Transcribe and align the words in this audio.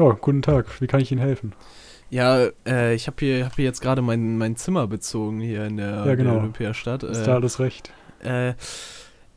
Ja, 0.00 0.12
guten 0.18 0.40
Tag. 0.40 0.80
Wie 0.80 0.86
kann 0.86 1.00
ich 1.00 1.12
Ihnen 1.12 1.20
helfen? 1.20 1.52
Ja, 2.08 2.46
äh, 2.66 2.94
ich 2.94 3.06
habe 3.06 3.16
hier, 3.20 3.44
hab 3.44 3.54
hier 3.56 3.66
jetzt 3.66 3.82
gerade 3.82 4.00
mein, 4.00 4.38
mein 4.38 4.56
Zimmer 4.56 4.86
bezogen 4.86 5.40
hier 5.40 5.66
in 5.66 5.76
der, 5.76 6.06
Ja, 6.06 6.14
genau. 6.14 6.30
der 6.32 6.38
Olympiastadt. 6.40 7.02
Ist 7.02 7.18
Äh, 7.20 7.24
da 7.26 7.34
alles 7.34 7.60
recht? 7.60 7.92
äh, 8.24 8.54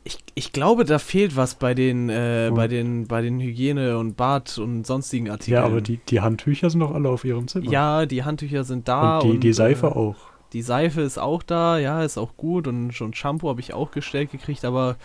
ich, 0.06 0.18
ich 0.34 0.52
glaube, 0.52 0.84
da 0.84 0.98
fehlt 0.98 1.36
was 1.36 1.54
bei 1.54 1.74
den, 1.74 2.08
äh, 2.08 2.50
bei 2.54 2.66
den, 2.66 3.06
bei 3.06 3.20
den 3.20 3.40
Hygiene- 3.40 3.98
und 3.98 4.16
Bad- 4.16 4.56
und 4.58 4.86
sonstigen 4.86 5.28
Artikeln. 5.30 5.60
Ja, 5.60 5.64
aber 5.66 5.82
die, 5.82 5.98
die 5.98 6.20
Handtücher 6.22 6.70
sind 6.70 6.80
doch 6.80 6.94
alle 6.94 7.10
auf 7.10 7.24
Ihrem 7.26 7.46
Zimmer. 7.46 7.70
Ja, 7.70 8.06
die 8.06 8.24
Handtücher 8.24 8.64
sind 8.64 8.88
da. 8.88 9.18
und 9.18 9.32
die, 9.34 9.40
die 9.40 9.52
Seife 9.52 9.88
äh, 9.88 9.90
auch. 9.90 10.16
Die 10.54 10.62
Seife 10.62 11.02
ist 11.02 11.18
auch 11.18 11.42
da, 11.42 11.78
ja, 11.78 12.02
ist 12.02 12.16
auch 12.16 12.36
gut 12.38 12.68
und 12.68 12.92
schon 12.92 13.12
Shampoo 13.12 13.48
habe 13.50 13.60
ich 13.60 13.74
auch 13.74 13.90
gestellt 13.90 14.30
gekriegt, 14.30 14.64
aber 14.64 14.96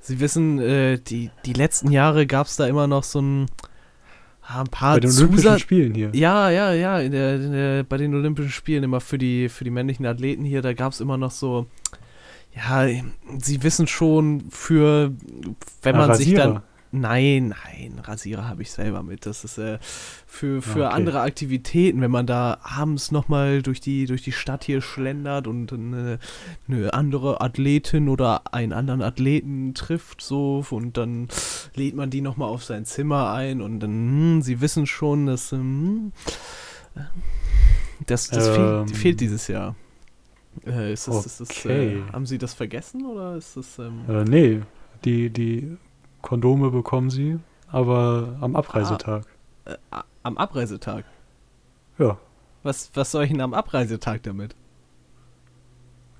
Sie 0.00 0.18
wissen, 0.20 0.58
äh, 0.58 0.98
die, 0.98 1.30
die 1.46 1.52
letzten 1.52 1.90
Jahre 1.92 2.26
gab 2.26 2.46
es 2.48 2.56
da 2.56 2.66
immer 2.66 2.86
noch 2.88 3.04
so 3.04 3.20
ein, 3.22 3.46
ein 4.60 4.66
paar 4.66 4.94
Bei 4.94 5.00
den 5.00 5.10
Olympischen 5.10 5.42
Zusatz... 5.42 5.60
Spielen 5.60 5.94
hier. 5.94 6.10
Ja, 6.12 6.50
ja, 6.50 6.72
ja, 6.72 7.00
in 7.00 7.12
der, 7.12 7.36
in 7.36 7.52
der, 7.52 7.82
bei 7.84 7.96
den 7.96 8.14
Olympischen 8.14 8.50
Spielen 8.50 8.84
immer 8.84 9.00
für 9.00 9.18
die, 9.18 9.48
für 9.48 9.64
die 9.64 9.70
männlichen 9.70 10.06
Athleten 10.06 10.44
hier, 10.44 10.62
da 10.62 10.72
gab 10.72 10.92
es 10.92 11.00
immer 11.00 11.16
noch 11.16 11.30
so, 11.30 11.66
ja, 12.54 12.86
Sie 13.38 13.62
wissen 13.62 13.86
schon, 13.86 14.44
für, 14.50 15.12
wenn 15.82 15.96
man 15.96 16.14
sich 16.14 16.34
dann, 16.34 16.50
Rasierer. 16.50 16.64
Nein, 16.94 17.54
nein, 17.64 17.98
Rasierer 18.04 18.46
habe 18.46 18.60
ich 18.60 18.70
selber 18.70 19.02
mit. 19.02 19.24
Das 19.24 19.44
ist 19.44 19.56
äh, 19.56 19.78
für, 20.26 20.60
für 20.60 20.86
okay. 20.86 20.94
andere 20.94 21.20
Aktivitäten, 21.22 22.02
wenn 22.02 22.10
man 22.10 22.26
da 22.26 22.58
abends 22.62 23.10
nochmal 23.10 23.62
durch 23.62 23.80
die, 23.80 24.04
durch 24.04 24.20
die 24.22 24.32
Stadt 24.32 24.64
hier 24.64 24.82
schlendert 24.82 25.46
und 25.46 25.72
eine, 25.72 26.18
eine 26.68 26.92
andere 26.92 27.40
Athletin 27.40 28.10
oder 28.10 28.52
einen 28.52 28.74
anderen 28.74 29.00
Athleten 29.00 29.72
trifft, 29.72 30.20
so, 30.20 30.64
und 30.68 30.98
dann 30.98 31.28
lädt 31.74 31.94
man 31.94 32.10
die 32.10 32.20
nochmal 32.20 32.50
auf 32.50 32.62
sein 32.62 32.84
Zimmer 32.84 33.32
ein 33.32 33.62
und 33.62 33.80
dann, 33.80 33.90
hm, 33.90 34.42
sie 34.42 34.60
wissen 34.60 34.86
schon, 34.86 35.24
dass, 35.24 35.50
ähm, 35.52 36.12
äh, 36.94 37.00
das, 38.06 38.28
das 38.28 38.48
Ähm. 38.48 38.86
fehlt, 38.86 38.96
fehlt 38.98 39.20
dieses 39.20 39.48
Jahr. 39.48 39.76
Äh, 40.66 40.92
ist 40.92 41.08
das, 41.08 41.24
ist 41.24 41.40
das, 41.40 41.48
äh, 41.64 41.68
Okay. 41.68 42.02
haben 42.12 42.26
Sie 42.26 42.36
das 42.36 42.52
vergessen 42.52 43.06
oder 43.06 43.36
ist 43.36 43.56
das, 43.56 43.78
ähm, 43.78 44.02
Äh, 44.06 44.24
nee, 44.24 44.60
die, 45.06 45.30
die 45.30 45.78
Kondome 46.22 46.70
bekommen 46.70 47.10
Sie, 47.10 47.38
aber 47.68 48.36
am 48.40 48.56
Abreisetag. 48.56 49.26
äh, 49.64 49.76
am 50.22 50.38
Abreisetag? 50.38 51.04
Ja, 51.98 52.16
Was, 52.62 52.90
was 52.94 53.10
soll 53.10 53.24
ich 53.24 53.30
denn 53.30 53.40
am 53.40 53.54
Abreisetag 53.54 54.22
damit? 54.22 54.54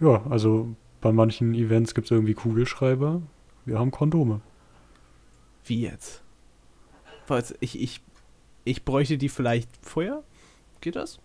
ja, 0.00 0.22
also 0.28 0.74
bei 1.00 1.12
manchen 1.12 1.54
Events 1.54 1.94
gibt 1.94 2.06
es 2.06 2.10
irgendwie 2.10 2.34
Kugelschreiber. 2.34 3.22
Wir 3.64 3.78
haben 3.78 3.92
Kondome. 3.92 4.40
Wie 5.64 5.82
jetzt? 5.82 6.22
Was, 7.28 7.54
ich, 7.60 7.80
ich, 7.80 8.00
ich 8.64 8.84
bräuchte 8.84 9.16
die 9.18 9.28
vielleicht 9.28 9.68
vorher? 9.80 10.22
Geht 10.80 10.96
das? 10.96 11.20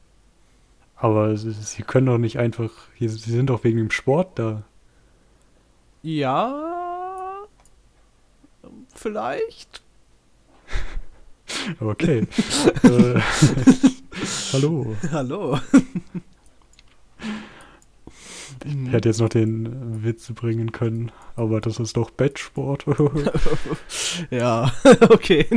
Aber 0.95 1.36
Sie, 1.38 1.81
können 1.84 2.06
doch 2.08 2.17
nicht 2.19 2.38
einfach. 2.38 2.72
Sie 3.00 3.08
sind 3.08 3.50
doch 3.50 3.64
wegen 3.64 3.78
dem 3.78 3.91
Sport 3.91 4.38
da. 4.39 4.64
Ja. 6.03 6.77
Vielleicht. 8.98 9.81
Okay. 11.80 12.28
äh, 12.84 13.22
hallo. 14.52 14.98
Hallo. 15.12 15.58
Ich 18.66 18.92
hätte 18.92 19.08
jetzt 19.08 19.22
noch 19.22 19.30
den 19.30 20.03
Witz 20.03 20.30
bringen 20.34 20.73
können, 20.73 21.14
aber 21.38 21.62
das 21.62 21.80
ist 21.80 21.95
doch 21.95 22.12
Bettsport. 22.12 22.86
ja, 24.30 24.73
okay. 25.09 25.48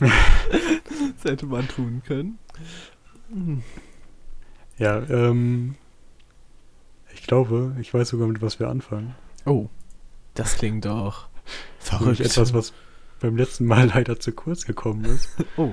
das 0.00 1.30
hätte 1.30 1.46
man 1.46 1.68
tun 1.68 2.02
können. 2.04 2.38
Ja, 4.78 4.98
ähm. 5.08 5.76
Ich 7.14 7.22
glaube, 7.22 7.76
ich 7.80 7.94
weiß 7.94 8.08
sogar, 8.08 8.26
mit 8.26 8.42
was 8.42 8.58
wir 8.58 8.68
anfangen. 8.68 9.14
Oh, 9.46 9.68
das 10.34 10.56
klingt 10.56 10.86
doch 10.86 11.29
verrückt. 11.78 12.20
etwas, 12.20 12.52
was 12.54 12.72
beim 13.20 13.36
letzten 13.36 13.66
Mal 13.66 13.88
leider 13.88 14.18
zu 14.18 14.32
kurz 14.32 14.64
gekommen 14.66 15.04
ist. 15.04 15.28
Oh, 15.56 15.72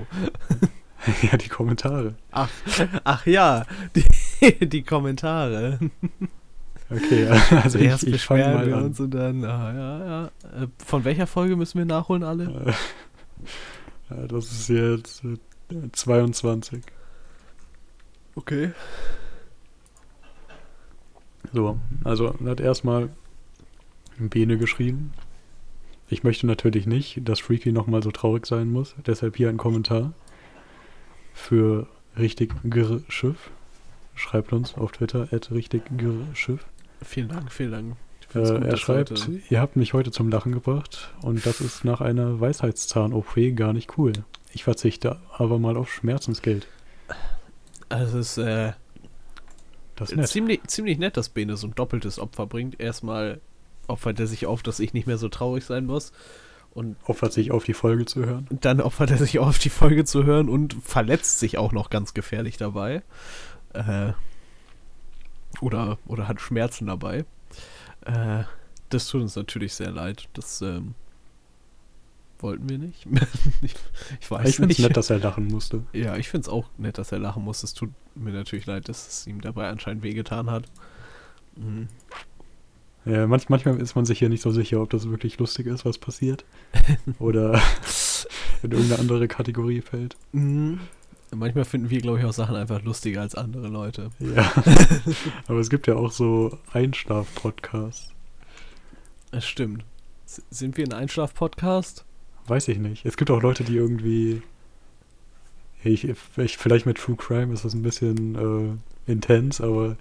ja, 1.21 1.37
die 1.37 1.47
Kommentare. 1.49 2.15
ach, 2.31 2.49
ach 3.03 3.25
ja, 3.25 3.65
die, 3.95 4.65
die 4.67 4.83
Kommentare. 4.83 5.79
Okay, 6.89 7.27
also 7.27 7.77
Zuerst 7.77 8.03
ich, 8.03 8.15
ich 8.15 8.25
fange 8.25 8.45
mal 8.45 8.65
wir 8.65 8.77
an. 8.77 8.85
uns 8.85 8.99
und 8.99 9.11
dann, 9.11 9.43
ah, 9.43 9.73
ja, 9.73 10.05
ja. 10.05 10.25
Äh, 10.63 10.67
Von 10.85 11.03
welcher 11.03 11.27
Folge 11.27 11.55
müssen 11.55 11.77
wir 11.77 11.85
nachholen 11.85 12.23
alle? 12.23 12.45
Äh, 12.45 14.15
ja, 14.15 14.27
das 14.27 14.51
ist 14.51 14.69
jetzt 14.69 15.23
äh, 15.23 15.37
22. 15.91 16.81
Okay. 18.35 18.71
So, 21.53 21.79
also 22.03 22.35
hat 22.45 22.59
erstmal 22.59 23.09
Bene 24.17 24.57
geschrieben. 24.57 25.13
Ich 26.09 26.23
möchte 26.23 26.47
natürlich 26.47 26.85
nicht, 26.87 27.19
dass 27.27 27.39
Freaky 27.39 27.71
nochmal 27.71 28.01
so 28.01 28.11
traurig 28.11 28.45
sein 28.45 28.69
muss. 28.71 28.95
Deshalb 29.05 29.35
hier 29.35 29.49
ein 29.49 29.57
Kommentar 29.57 30.13
für 31.33 31.87
richtig 32.17 32.53
Girr 32.63 33.01
Schiff. 33.09 33.49
Schreibt 34.15 34.53
uns 34.53 34.75
auf 34.75 34.91
Twitter 34.93 35.27
at 35.31 35.51
richtig 35.51 35.83
Girr 35.97 36.25
Schiff. 36.33 36.65
Vielen 37.03 37.27
Dank, 37.29 37.51
vielen 37.51 37.71
Dank. 37.71 37.95
Äh, 38.33 38.39
gut, 38.39 38.63
er 38.65 38.77
schreibt, 38.77 39.09
Leute- 39.11 39.39
ihr 39.49 39.61
habt 39.61 39.75
mich 39.75 39.93
heute 39.93 40.11
zum 40.11 40.29
Lachen 40.29 40.51
gebracht 40.51 41.13
und 41.21 41.45
das 41.45 41.61
ist 41.61 41.85
nach 41.85 42.01
einer 42.01 42.39
Weisheitszahn-OP 42.39 43.55
gar 43.55 43.73
nicht 43.73 43.97
cool. 43.97 44.13
Ich 44.53 44.63
verzichte 44.63 45.17
aber 45.37 45.59
mal 45.59 45.77
auf 45.77 45.91
Schmerzensgeld. 45.91 46.67
Also 47.89 48.17
es 48.19 48.37
ist 48.37 48.43
äh, 48.43 48.73
Das 49.95 50.11
ist 50.11 50.31
ziemlich, 50.31 50.61
ziemlich 50.67 50.97
nett, 50.97 51.15
dass 51.15 51.29
Bene 51.29 51.55
so 51.57 51.67
ein 51.67 51.75
doppeltes 51.75 52.19
Opfer 52.19 52.47
bringt. 52.47 52.79
Erstmal 52.79 53.39
opfert 53.87 54.19
er 54.19 54.27
sich 54.27 54.45
auf, 54.45 54.63
dass 54.63 54.79
ich 54.79 54.93
nicht 54.93 55.07
mehr 55.07 55.17
so 55.17 55.29
traurig 55.29 55.65
sein 55.65 55.85
muss. 55.85 56.11
Und 56.71 56.95
Opfert 57.05 57.33
sich 57.33 57.51
auf 57.51 57.63
die 57.63 57.73
Folge 57.73 58.05
zu 58.05 58.23
hören. 58.23 58.47
dann 58.51 58.81
opfert 58.81 59.09
er 59.09 59.17
sich 59.17 59.39
auf, 59.39 59.57
die 59.57 59.69
Folge 59.69 60.05
zu 60.05 60.25
hören 60.25 60.47
und 60.47 60.75
verletzt 60.83 61.39
sich 61.39 61.57
auch 61.57 61.71
noch 61.71 61.89
ganz 61.89 62.13
gefährlich 62.13 62.57
dabei. 62.57 63.01
Äh, 63.73 64.13
oder, 65.59 65.97
oder 66.05 66.27
hat 66.27 66.39
Schmerzen 66.39 66.85
dabei. 66.85 67.25
Äh, 68.05 68.43
das 68.89 69.07
tut 69.07 69.21
uns 69.21 69.35
natürlich 69.35 69.73
sehr 69.73 69.89
leid. 69.89 70.29
Das 70.33 70.61
ähm, 70.61 70.93
wollten 72.39 72.69
wir 72.69 72.77
nicht. 72.77 73.07
ich, 73.61 73.73
ich 74.19 74.29
weiß 74.29 74.47
ich 74.47 74.55
finde 74.57 74.71
es 74.71 74.77
nicht. 74.77 74.87
nett, 74.87 74.97
dass 74.97 75.09
er 75.09 75.19
lachen 75.19 75.47
musste. 75.47 75.83
Ja, 75.93 76.15
ich 76.15 76.29
finde 76.29 76.45
es 76.45 76.49
auch 76.49 76.69
nett, 76.77 76.97
dass 76.97 77.11
er 77.11 77.19
lachen 77.19 77.43
muss. 77.43 77.63
Es 77.63 77.73
tut 77.73 77.89
mir 78.13 78.33
natürlich 78.33 78.65
leid, 78.65 78.87
dass 78.87 79.07
es 79.07 79.27
ihm 79.27 79.41
dabei 79.41 79.69
anscheinend 79.69 80.03
wehgetan 80.03 80.51
hat. 80.51 80.65
Mhm. 81.55 81.87
Ja, 83.07 83.27
manch, 83.27 83.49
manchmal 83.49 83.79
ist 83.79 83.95
man 83.95 84.05
sich 84.05 84.19
ja 84.19 84.29
nicht 84.29 84.41
so 84.41 84.51
sicher, 84.51 84.81
ob 84.81 84.89
das 84.89 85.09
wirklich 85.09 85.37
lustig 85.39 85.67
ist, 85.67 85.85
was 85.85 85.97
passiert. 85.97 86.45
Oder 87.19 87.53
in 88.63 88.71
irgendeine 88.71 88.99
andere 88.99 89.27
Kategorie 89.27 89.81
fällt. 89.81 90.17
Mhm. 90.31 90.79
Manchmal 91.35 91.65
finden 91.65 91.89
wir, 91.89 91.99
glaube 91.99 92.19
ich, 92.19 92.25
auch 92.25 92.33
Sachen 92.33 92.55
einfach 92.55 92.81
lustiger 92.83 93.21
als 93.21 93.35
andere 93.35 93.67
Leute. 93.67 94.11
Ja. 94.19 94.51
Aber 95.47 95.59
es 95.59 95.69
gibt 95.69 95.87
ja 95.87 95.95
auch 95.95 96.11
so 96.11 96.57
Einschlaf-Podcasts. 96.71 98.13
Das 99.31 99.45
stimmt. 99.45 99.83
S 100.25 100.41
sind 100.49 100.77
wir 100.77 100.85
ein 100.85 100.93
Einschlaf-Podcast? 100.93 102.05
Weiß 102.47 102.69
ich 102.69 102.77
nicht. 102.77 103.05
Es 103.05 103.17
gibt 103.17 103.29
auch 103.29 103.41
Leute, 103.41 103.65
die 103.65 103.75
irgendwie. 103.75 104.41
Ich, 105.83 106.07
ich, 106.07 106.57
vielleicht 106.57 106.85
mit 106.85 106.97
True 106.97 107.17
Crime 107.17 107.53
ist 107.53 107.65
das 107.65 107.73
ein 107.73 107.81
bisschen 107.81 108.79
äh, 109.05 109.11
intens, 109.11 109.61
aber 109.61 109.97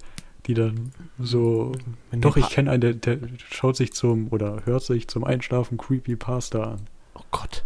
die 0.47 0.55
dann 0.55 0.93
so. 1.19 1.73
Wenn 2.11 2.21
Doch, 2.21 2.37
ich 2.37 2.49
kenne 2.51 2.71
einen, 2.71 2.81
der, 2.81 2.95
der 2.95 3.19
schaut 3.51 3.77
sich 3.77 3.93
zum 3.93 4.29
oder 4.31 4.63
hört 4.65 4.83
sich 4.83 5.09
zum 5.09 5.25
Einschlafen 5.25 5.79
Creepy 5.79 6.17
Pasta 6.17 6.63
an. 6.73 6.81
Oh 7.15 7.23
Gott. 7.31 7.65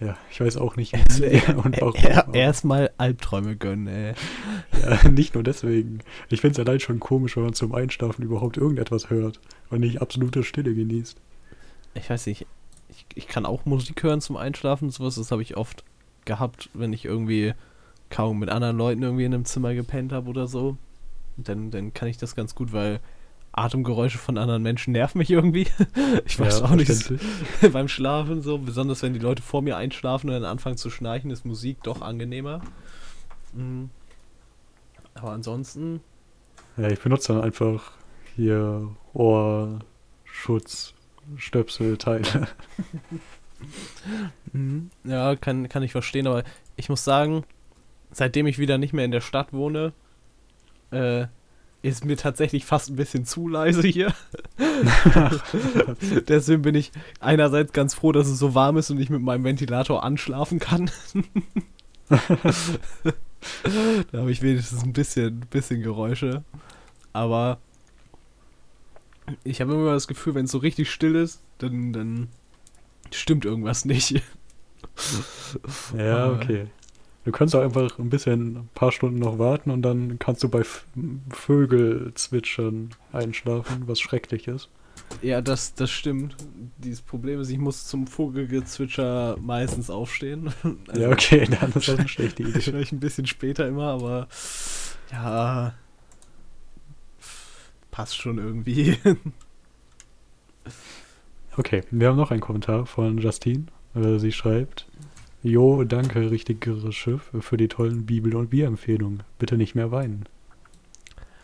Ja, 0.00 0.16
ich 0.32 0.40
weiß 0.40 0.56
auch 0.56 0.74
nicht, 0.74 0.94
und 1.64 1.80
aber- 1.80 2.34
Erstmal 2.34 2.90
Albträume 2.98 3.54
gönnen, 3.56 3.86
ey. 3.86 4.14
Ja, 4.82 5.08
nicht 5.08 5.34
nur 5.34 5.44
deswegen. 5.44 6.00
Ich 6.28 6.40
finde 6.40 6.60
es 6.60 6.66
allein 6.66 6.80
schon 6.80 6.98
komisch, 6.98 7.36
wenn 7.36 7.44
man 7.44 7.52
zum 7.54 7.72
Einschlafen 7.72 8.24
überhaupt 8.24 8.56
irgendetwas 8.56 9.10
hört 9.10 9.38
und 9.70 9.80
nicht 9.80 10.02
absolute 10.02 10.42
Stille 10.42 10.74
genießt. 10.74 11.16
Ich 11.94 12.10
weiß 12.10 12.26
nicht, 12.26 12.46
ich, 12.88 13.06
ich 13.14 13.28
kann 13.28 13.46
auch 13.46 13.64
Musik 13.64 14.02
hören 14.02 14.20
zum 14.20 14.36
Einschlafen, 14.36 14.90
sowas, 14.90 15.14
das 15.14 15.30
habe 15.30 15.42
ich 15.42 15.56
oft 15.56 15.84
gehabt, 16.24 16.68
wenn 16.74 16.92
ich 16.92 17.04
irgendwie 17.04 17.52
kaum 18.10 18.40
mit 18.40 18.48
anderen 18.48 18.76
Leuten 18.78 19.02
irgendwie 19.02 19.24
in 19.24 19.34
einem 19.34 19.44
Zimmer 19.44 19.72
gepennt 19.74 20.12
habe 20.12 20.28
oder 20.28 20.48
so. 20.48 20.76
Dann, 21.36 21.70
dann 21.70 21.94
kann 21.94 22.08
ich 22.08 22.18
das 22.18 22.36
ganz 22.36 22.54
gut, 22.54 22.72
weil 22.72 23.00
Atemgeräusche 23.52 24.18
von 24.18 24.38
anderen 24.38 24.62
Menschen 24.62 24.92
nerven 24.92 25.18
mich 25.18 25.30
irgendwie. 25.30 25.66
Ich 26.24 26.38
weiß 26.38 26.60
Ja, 26.60 26.64
auch 26.66 26.74
nicht, 26.74 26.90
beim 27.72 27.88
Schlafen 27.88 28.42
so, 28.42 28.58
besonders 28.58 29.02
wenn 29.02 29.12
die 29.12 29.18
Leute 29.18 29.42
vor 29.42 29.60
mir 29.62 29.76
einschlafen 29.76 30.28
und 30.28 30.34
dann 30.34 30.44
anfangen 30.44 30.76
zu 30.76 30.88
schnarchen, 30.90 31.30
ist 31.30 31.44
Musik 31.44 31.82
doch 31.82 32.00
angenehmer. 32.00 32.62
Mhm. 33.52 33.90
Aber 35.14 35.32
ansonsten, 35.32 36.00
Ja, 36.76 36.88
ich 36.88 37.00
benutze 37.00 37.34
dann 37.34 37.42
einfach 37.42 37.92
hier 38.36 38.88
Ohrschutz, 39.12 40.94
Stöpselteile. 41.36 42.48
Mhm. 44.52 44.90
Ja, 45.04 45.36
kann, 45.36 45.68
kann 45.68 45.84
ich 45.84 45.92
verstehen, 45.92 46.26
aber 46.26 46.42
ich 46.74 46.88
muss 46.88 47.04
sagen, 47.04 47.44
seitdem 48.10 48.48
ich 48.48 48.58
wieder 48.58 48.76
nicht 48.76 48.92
mehr 48.92 49.04
in 49.04 49.12
der 49.12 49.20
Stadt 49.20 49.52
wohne, 49.52 49.92
äh, 50.92 51.26
ist 51.82 52.04
mir 52.04 52.16
tatsächlich 52.16 52.64
fast 52.64 52.90
ein 52.90 52.96
bisschen 52.96 53.24
zu 53.24 53.48
leise 53.48 53.86
hier. 53.86 54.14
Deswegen 56.28 56.62
bin 56.62 56.76
ich 56.76 56.92
einerseits 57.18 57.72
ganz 57.72 57.94
froh, 57.94 58.12
dass 58.12 58.28
es 58.28 58.38
so 58.38 58.54
warm 58.54 58.76
ist 58.76 58.90
und 58.90 59.00
ich 59.00 59.10
mit 59.10 59.20
meinem 59.20 59.42
Ventilator 59.42 60.04
anschlafen 60.04 60.60
kann. 60.60 60.90
da 62.08 62.18
habe 64.14 64.30
ich 64.30 64.42
wenigstens 64.42 64.84
ein 64.84 64.92
bisschen, 64.92 65.40
bisschen 65.50 65.82
Geräusche. 65.82 66.44
Aber 67.12 67.58
ich 69.42 69.60
habe 69.60 69.74
immer 69.74 69.92
das 69.92 70.06
Gefühl, 70.06 70.36
wenn 70.36 70.44
es 70.44 70.52
so 70.52 70.58
richtig 70.58 70.90
still 70.90 71.16
ist, 71.16 71.40
dann, 71.58 71.92
dann 71.92 72.28
stimmt 73.10 73.44
irgendwas 73.44 73.84
nicht. 73.84 74.22
ja, 75.96 76.30
okay. 76.30 76.66
Du 77.24 77.30
kannst 77.30 77.54
auch 77.54 77.62
einfach 77.62 77.98
ein 77.98 78.10
bisschen, 78.10 78.56
ein 78.56 78.68
paar 78.74 78.90
Stunden 78.90 79.18
noch 79.18 79.38
warten 79.38 79.70
und 79.70 79.82
dann 79.82 80.18
kannst 80.18 80.42
du 80.42 80.48
bei 80.48 80.62
Vögelzwitschern 81.30 82.90
einschlafen, 83.12 83.84
was 83.86 84.00
schrecklich 84.00 84.48
ist. 84.48 84.68
Ja, 85.20 85.40
das, 85.40 85.74
das 85.74 85.90
stimmt. 85.90 86.36
Dieses 86.78 87.02
Problem 87.02 87.40
ist, 87.40 87.50
ich 87.50 87.58
muss 87.58 87.86
zum 87.86 88.06
Vogelgezwitscher 88.06 89.36
meistens 89.40 89.90
aufstehen. 89.90 90.52
Also, 90.88 91.02
ja, 91.02 91.10
okay, 91.10 91.46
dann 91.60 91.72
ist 91.72 91.88
das 91.88 91.98
eine 91.98 92.08
schlechte 92.08 92.42
Idee. 92.42 92.60
Vielleicht 92.60 92.92
ein 92.92 93.00
bisschen 93.00 93.26
später 93.26 93.68
immer, 93.68 93.88
aber 93.88 94.28
ja, 95.12 95.74
passt 97.90 98.16
schon 98.16 98.38
irgendwie. 98.38 98.96
okay, 101.56 101.82
wir 101.90 102.08
haben 102.08 102.16
noch 102.16 102.30
einen 102.30 102.40
Kommentar 102.40 102.86
von 102.86 103.18
Justine. 103.18 103.66
Äh, 103.94 104.18
sie 104.18 104.32
schreibt, 104.32 104.86
Jo, 105.42 105.82
danke, 105.82 106.30
richtigeres 106.30 106.94
Schiff, 106.94 107.32
für 107.40 107.56
die 107.56 107.66
tollen 107.66 108.06
Bibel- 108.06 108.36
und 108.36 108.50
Bierempfehlungen. 108.50 109.24
Bitte 109.38 109.56
nicht 109.56 109.74
mehr 109.74 109.90
weinen. 109.90 110.24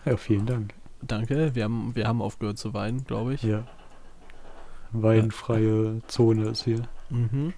Ja, 0.04 0.16
vielen 0.16 0.46
Dank. 0.46 0.72
Danke, 1.02 1.54
wir 1.54 1.64
haben, 1.64 1.94
wir 1.94 2.06
haben 2.06 2.22
aufgehört 2.22 2.58
zu 2.58 2.74
weinen, 2.74 3.04
glaube 3.04 3.34
ich. 3.34 3.42
Ja. 3.42 3.66
Weinfreie 4.92 6.00
Zone 6.06 6.48
ist 6.48 6.64
hier. 6.64 6.82
Mhm. 7.10 7.52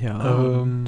Ja. 0.00 0.60
Ähm, 0.60 0.86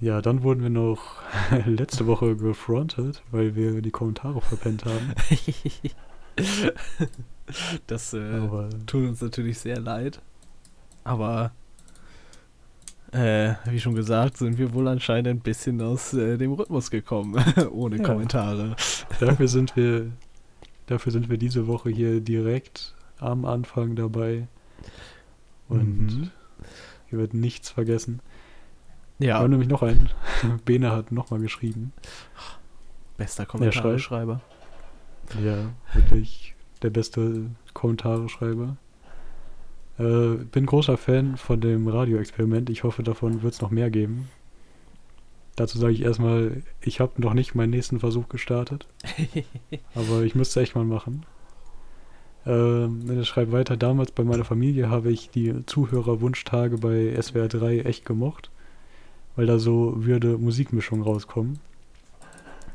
ja, 0.00 0.22
dann 0.22 0.42
wurden 0.42 0.62
wir 0.62 0.70
noch 0.70 1.22
letzte 1.66 2.06
Woche 2.06 2.36
gefrontet, 2.36 3.22
weil 3.30 3.54
wir 3.54 3.82
die 3.82 3.90
Kommentare 3.90 4.40
verpennt 4.40 4.84
haben. 4.84 5.12
das 7.86 8.14
äh, 8.14 8.40
tut 8.86 9.08
uns 9.08 9.20
natürlich 9.20 9.58
sehr 9.58 9.78
leid. 9.78 10.22
Aber 11.04 11.52
äh, 13.12 13.54
wie 13.64 13.80
schon 13.80 13.94
gesagt, 13.94 14.36
sind 14.36 14.58
wir 14.58 14.74
wohl 14.74 14.86
anscheinend 14.86 15.28
ein 15.28 15.40
bisschen 15.40 15.80
aus 15.80 16.12
äh, 16.12 16.36
dem 16.36 16.52
Rhythmus 16.52 16.90
gekommen, 16.90 17.42
ohne 17.72 17.96
ja. 17.96 18.02
Kommentare. 18.02 18.76
Dafür 19.18 19.48
sind 19.48 19.76
wir, 19.76 20.12
dafür 20.86 21.12
sind 21.12 21.30
wir 21.30 21.38
diese 21.38 21.66
Woche 21.66 21.90
hier 21.90 22.20
direkt 22.20 22.94
am 23.18 23.44
Anfang 23.44 23.96
dabei. 23.96 24.46
Und 25.68 26.06
mhm. 26.06 26.30
hier 27.08 27.18
wird 27.18 27.34
nichts 27.34 27.70
vergessen. 27.70 28.20
Ja. 29.18 29.40
Und 29.40 29.50
nämlich 29.50 29.68
noch 29.68 29.82
ein. 29.82 30.10
Bene 30.64 30.92
hat 30.92 31.10
nochmal 31.10 31.40
geschrieben. 31.40 31.92
Bester 33.16 33.46
Kommentarschreiber. 33.46 34.40
Ja, 35.42 35.70
wirklich 35.92 36.54
der 36.82 36.90
beste 36.90 37.46
Kommentarschreiber. 37.74 38.76
Äh, 39.98 40.44
bin 40.44 40.66
großer 40.66 40.96
Fan 40.96 41.36
von 41.36 41.60
dem 41.60 41.88
Radioexperiment. 41.88 42.70
Ich 42.70 42.84
hoffe, 42.84 43.02
davon 43.02 43.42
wird 43.42 43.54
es 43.54 43.60
noch 43.60 43.70
mehr 43.70 43.90
geben. 43.90 44.28
Dazu 45.56 45.76
sage 45.78 45.92
ich 45.92 46.02
erstmal, 46.02 46.62
ich 46.80 47.00
habe 47.00 47.20
noch 47.20 47.34
nicht 47.34 47.56
meinen 47.56 47.70
nächsten 47.70 47.98
Versuch 47.98 48.28
gestartet. 48.28 48.86
aber 49.94 50.22
ich 50.22 50.36
müsste 50.36 50.60
es 50.60 50.64
echt 50.64 50.76
mal 50.76 50.84
machen. 50.84 51.26
Ähm, 52.46 53.02
er 53.10 53.24
schreibt 53.24 53.50
weiter, 53.50 53.76
damals 53.76 54.12
bei 54.12 54.22
meiner 54.22 54.44
Familie 54.44 54.88
habe 54.88 55.10
ich 55.10 55.30
die 55.30 55.66
Zuhörerwunschtage 55.66 56.78
bei 56.78 57.20
SWR 57.20 57.48
3 57.48 57.80
echt 57.80 58.04
gemocht, 58.04 58.50
weil 59.34 59.46
da 59.46 59.58
so 59.58 59.94
würde 59.96 60.38
Musikmischungen 60.38 61.04
rauskommen. 61.04 61.58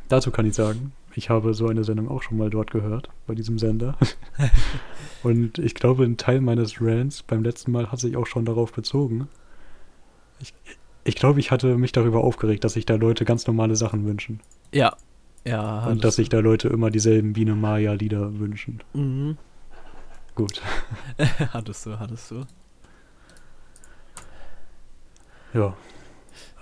Dazu 0.09 0.29
kann 0.29 0.45
ich 0.45 0.53
sagen, 0.53 0.91
ich 1.15 1.30
habe 1.30 1.54
so 1.54 1.68
eine 1.68 1.83
Sendung 1.83 2.10
auch 2.10 2.24
schon 2.24 2.38
mal 2.38 2.50
dort 2.50 2.71
gehört, 2.71 3.10
bei 3.27 3.36
diesem 3.36 3.60
Sender. 3.60 3.98
Und 5.24 5.60
ich 5.60 5.75
glaube, 5.75 6.04
ein 6.04 6.18
Teil 6.18 6.42
meines 6.42 6.81
Rants 6.81 7.24
beim 7.24 7.44
letzten 7.44 7.71
Mal 7.71 7.92
hat 7.92 8.00
sich 8.00 8.18
auch 8.18 8.27
schon 8.27 8.45
darauf 8.45 8.74
bezogen. 8.74 9.27
Ich, 10.39 10.54
ich 11.04 11.15
glaube, 11.15 11.39
ich 11.39 11.51
hatte 11.51 11.77
mich 11.77 11.92
darüber 11.92 12.24
aufgeregt, 12.24 12.63
dass 12.63 12.74
sich 12.74 12.86
da 12.86 12.95
Leute 12.95 13.25
ganz 13.25 13.48
normale 13.48 13.75
Sachen 13.75 14.06
wünschen. 14.06 14.39
Ja. 14.74 14.95
Ja. 15.45 15.86
Und 15.88 16.04
dass 16.04 16.15
sich 16.15 16.30
da 16.30 16.39
Leute 16.39 16.69
immer 16.69 16.89
dieselben 16.89 17.33
Biene 17.33 17.56
Maya-Lieder 17.56 18.39
wünschen. 18.39 18.81
Mhm. 18.94 19.38
Gut. 20.36 20.62
hattest 21.54 21.86
du, 21.86 22.00
hattest 22.00 22.31
du. 22.31 22.45
Ja. 25.54 25.75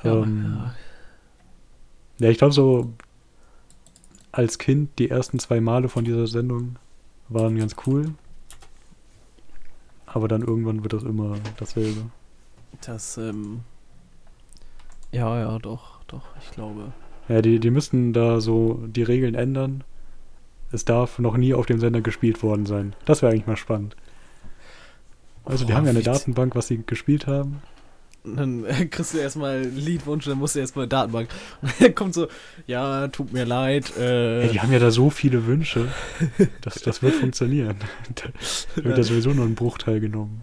Ja, 0.03 0.13
ähm, 0.13 0.73
ja. 2.19 2.25
ja 2.25 2.29
ich 2.29 2.37
glaube, 2.37 2.53
so 2.53 2.93
als 4.31 4.57
Kind 4.57 4.97
die 4.99 5.09
ersten 5.09 5.39
zwei 5.39 5.61
Male 5.61 5.89
von 5.89 6.05
dieser 6.05 6.27
Sendung 6.27 6.77
waren 7.29 7.57
ganz 7.57 7.75
cool. 7.85 8.13
Aber 10.05 10.27
dann 10.27 10.41
irgendwann 10.41 10.83
wird 10.83 10.93
das 10.93 11.03
immer 11.03 11.37
dasselbe. 11.57 12.09
Das, 12.85 13.17
ähm. 13.17 13.61
Ja, 15.11 15.39
ja, 15.39 15.59
doch, 15.59 16.03
doch, 16.07 16.23
ich 16.41 16.51
glaube. 16.51 16.91
Ja, 17.27 17.41
die, 17.41 17.59
die 17.59 17.71
müssten 17.71 18.13
da 18.13 18.41
so 18.41 18.83
die 18.87 19.03
Regeln 19.03 19.35
ändern. 19.35 19.83
Es 20.71 20.85
darf 20.85 21.19
noch 21.19 21.37
nie 21.37 21.53
auf 21.53 21.65
dem 21.65 21.79
Sender 21.79 22.01
gespielt 22.01 22.43
worden 22.43 22.65
sein. 22.65 22.95
Das 23.05 23.21
wäre 23.21 23.31
eigentlich 23.31 23.47
mal 23.47 23.57
spannend. 23.57 23.95
Also, 25.43 25.65
die 25.65 25.73
oh, 25.73 25.75
haben 25.75 25.85
ja 25.85 25.91
eine 25.91 26.03
Datenbank, 26.03 26.55
was 26.55 26.67
sie 26.67 26.83
gespielt 26.85 27.27
haben 27.27 27.61
dann 28.23 28.65
kriegst 28.89 29.13
du 29.13 29.17
erstmal 29.17 29.61
Liedwunsch, 29.61 30.25
dann 30.25 30.37
musst 30.37 30.55
du 30.55 30.59
erstmal 30.59 30.87
Datenbank. 30.87 31.29
Und 31.61 31.73
dann 31.79 31.95
kommt 31.95 32.13
so, 32.13 32.27
ja, 32.67 33.07
tut 33.07 33.33
mir 33.33 33.45
leid. 33.45 33.93
Äh, 33.97 34.45
ja, 34.45 34.51
die 34.51 34.59
haben 34.61 34.71
ja 34.71 34.79
da 34.79 34.91
so 34.91 35.09
viele 35.09 35.45
Wünsche. 35.45 35.87
Das, 36.61 36.75
das 36.75 37.01
wird 37.01 37.15
funktionieren. 37.15 37.77
Da 38.75 38.83
wird 38.83 38.97
ja 38.97 39.03
sowieso 39.03 39.31
nur 39.31 39.45
ein 39.45 39.55
Bruchteil 39.55 39.99
genommen. 39.99 40.41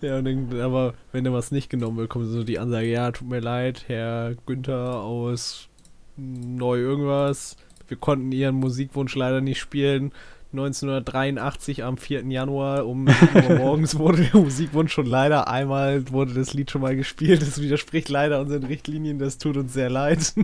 Ja, 0.00 0.22
dann, 0.22 0.60
aber 0.60 0.94
wenn 1.12 1.24
da 1.24 1.32
was 1.32 1.50
nicht 1.50 1.68
genommen 1.68 1.96
wird, 1.96 2.10
kommt 2.10 2.26
so 2.26 2.44
die 2.44 2.58
Ansage, 2.58 2.86
ja, 2.86 3.10
tut 3.10 3.28
mir 3.28 3.40
leid, 3.40 3.84
Herr 3.88 4.34
Günther 4.46 5.00
aus 5.00 5.68
Neu 6.16 6.78
irgendwas. 6.78 7.56
Wir 7.88 7.96
konnten 7.96 8.32
Ihren 8.32 8.56
Musikwunsch 8.56 9.14
leider 9.14 9.40
nicht 9.40 9.60
spielen. 9.60 10.12
1983 10.58 11.84
am 11.84 11.98
4. 11.98 12.24
Januar 12.26 12.86
um 12.86 13.06
Uhr 13.06 13.56
morgens 13.56 13.98
wurde 13.98 14.28
der 14.32 14.40
Musikwunsch 14.40 14.92
schon 14.92 15.06
leider 15.06 15.48
einmal, 15.48 16.10
wurde 16.10 16.34
das 16.34 16.54
Lied 16.54 16.70
schon 16.70 16.80
mal 16.80 16.96
gespielt. 16.96 17.42
Das 17.42 17.60
widerspricht 17.60 18.08
leider 18.08 18.40
unseren 18.40 18.64
Richtlinien, 18.64 19.18
das 19.18 19.38
tut 19.38 19.56
uns 19.56 19.72
sehr 19.72 19.90
leid. 19.90 20.34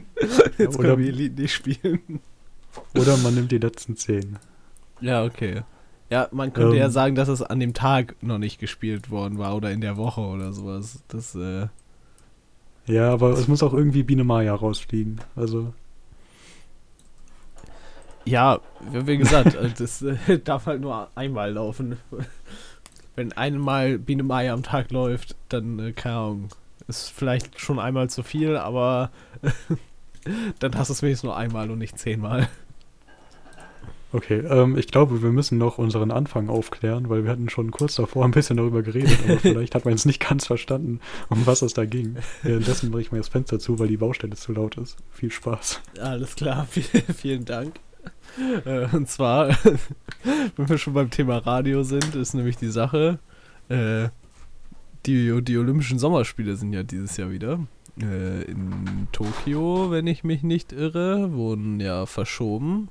Jetzt 0.59 0.79
oder, 0.79 0.89
können 0.89 0.99
wir 0.99 1.07
ihr 1.07 1.13
Lied 1.13 1.39
nicht 1.39 1.55
spielen. 1.55 2.21
Oder 2.95 3.17
man 3.19 3.35
nimmt 3.35 3.53
die 3.53 3.59
letzten 3.59 3.97
zehn. 3.97 4.39
Ja, 5.01 5.25
okay. 5.25 5.63
Ja, 6.11 6.29
man 6.31 6.53
könnte 6.53 6.75
ähm, 6.75 6.81
ja 6.81 6.91
sagen, 6.91 7.15
dass 7.15 7.29
es 7.29 7.43
an 7.43 7.59
dem 7.59 7.73
Tag 7.73 8.17
noch 8.21 8.39
nicht 8.39 8.59
gespielt 8.59 9.11
worden 9.11 9.39
war 9.39 9.57
oder 9.57 9.71
in 9.71 9.81
der 9.81 9.97
Woche 9.97 10.21
oder 10.21 10.53
sowas. 10.53 11.03
Das, 11.09 11.35
äh, 11.35 11.69
Ja, 12.87 13.11
aber 13.11 13.31
es 13.31 13.49
muss 13.49 13.63
auch 13.63 13.73
irgendwie 13.73 14.03
Biene 14.03 14.23
Maya 14.23 14.55
rausfliegen. 14.55 15.23
Also. 15.37 15.73
Ja, 18.25 18.61
wie 18.91 19.17
gesagt, 19.17 19.55
äh, 19.55 19.71
das 19.77 20.03
äh, 20.03 20.39
darf 20.45 20.67
halt 20.67 20.81
nur 20.81 21.09
einmal 21.15 21.53
laufen. 21.53 21.97
Wenn 23.17 23.33
einmal 23.33 23.99
Biene 23.99 24.23
Maya 24.23 24.55
am 24.55 24.63
Tag 24.63 24.91
läuft, 24.91 25.37
dann, 25.49 25.79
äh, 25.79 25.93
keine 25.93 26.17
Ahnung, 26.17 26.49
ist 26.89 27.11
vielleicht 27.11 27.61
schon 27.61 27.79
einmal 27.79 28.09
zu 28.09 28.23
viel, 28.23 28.57
aber 28.57 29.11
dann 30.59 30.75
hast 30.77 30.89
du 30.89 30.95
es 30.95 31.03
wenigstens 31.03 31.25
nur 31.25 31.37
einmal 31.37 31.71
und 31.71 31.79
nicht 31.79 31.99
zehnmal. 31.99 32.49
Okay, 34.13 34.41
ähm, 34.41 34.77
ich 34.77 34.89
glaube, 34.89 35.23
wir 35.23 35.31
müssen 35.31 35.57
noch 35.57 35.79
unseren 35.79 36.11
Anfang 36.11 36.51
aufklären, 36.51 37.09
weil 37.09 37.25
wir 37.25 37.31
hatten 37.31 37.49
schon 37.49 37.71
kurz 37.71 37.95
davor 37.95 38.27
ein 38.27 38.31
bisschen 38.31 38.59
darüber 38.59 38.83
geredet, 38.83 39.19
aber 39.25 39.39
vielleicht 39.39 39.75
hat 39.75 39.87
man 39.87 39.95
jetzt 39.95 40.05
nicht 40.05 40.21
ganz 40.21 40.47
verstanden, 40.47 41.01
um 41.31 41.47
was 41.47 41.63
es 41.63 41.73
da 41.73 41.87
ging. 41.87 42.17
Währenddessen 42.43 42.91
mache 42.91 43.01
ich 43.01 43.13
mir 43.13 43.19
das 43.19 43.29
Fenster 43.29 43.59
zu, 43.59 43.79
weil 43.79 43.89
die 43.89 43.97
Baustelle 43.97 44.37
zu 44.37 44.53
laut 44.53 44.77
ist. 44.77 44.97
Viel 45.11 45.31
Spaß. 45.31 45.81
Alles 45.99 46.37
klar, 46.37 46.67
vielen 46.67 47.47
Dank. 47.47 47.81
Äh, 48.65 48.87
und 48.95 49.09
zwar, 49.09 49.49
wenn 50.57 50.69
wir 50.69 50.79
schon 50.79 50.95
beim 50.95 51.11
Thema 51.11 51.39
Radio 51.39 51.83
sind, 51.83 52.15
ist 52.15 52.35
nämlich 52.35 52.57
die 52.57 52.71
Sache, 52.71 53.19
äh, 53.69 54.09
die, 55.07 55.43
die 55.43 55.59
Olympischen 55.59 55.99
Sommerspiele 55.99 56.57
sind 56.57 56.73
ja 56.73 56.83
dieses 56.83 57.17
Jahr 57.17 57.31
wieder. 57.31 57.61
Äh, 58.01 58.43
in 58.43 59.09
Tokio, 59.13 59.91
wenn 59.91 60.07
ich 60.07 60.25
mich 60.25 60.43
nicht 60.43 60.73
irre, 60.73 61.33
wurden 61.33 61.81
ja 61.81 62.07
verschoben. 62.07 62.89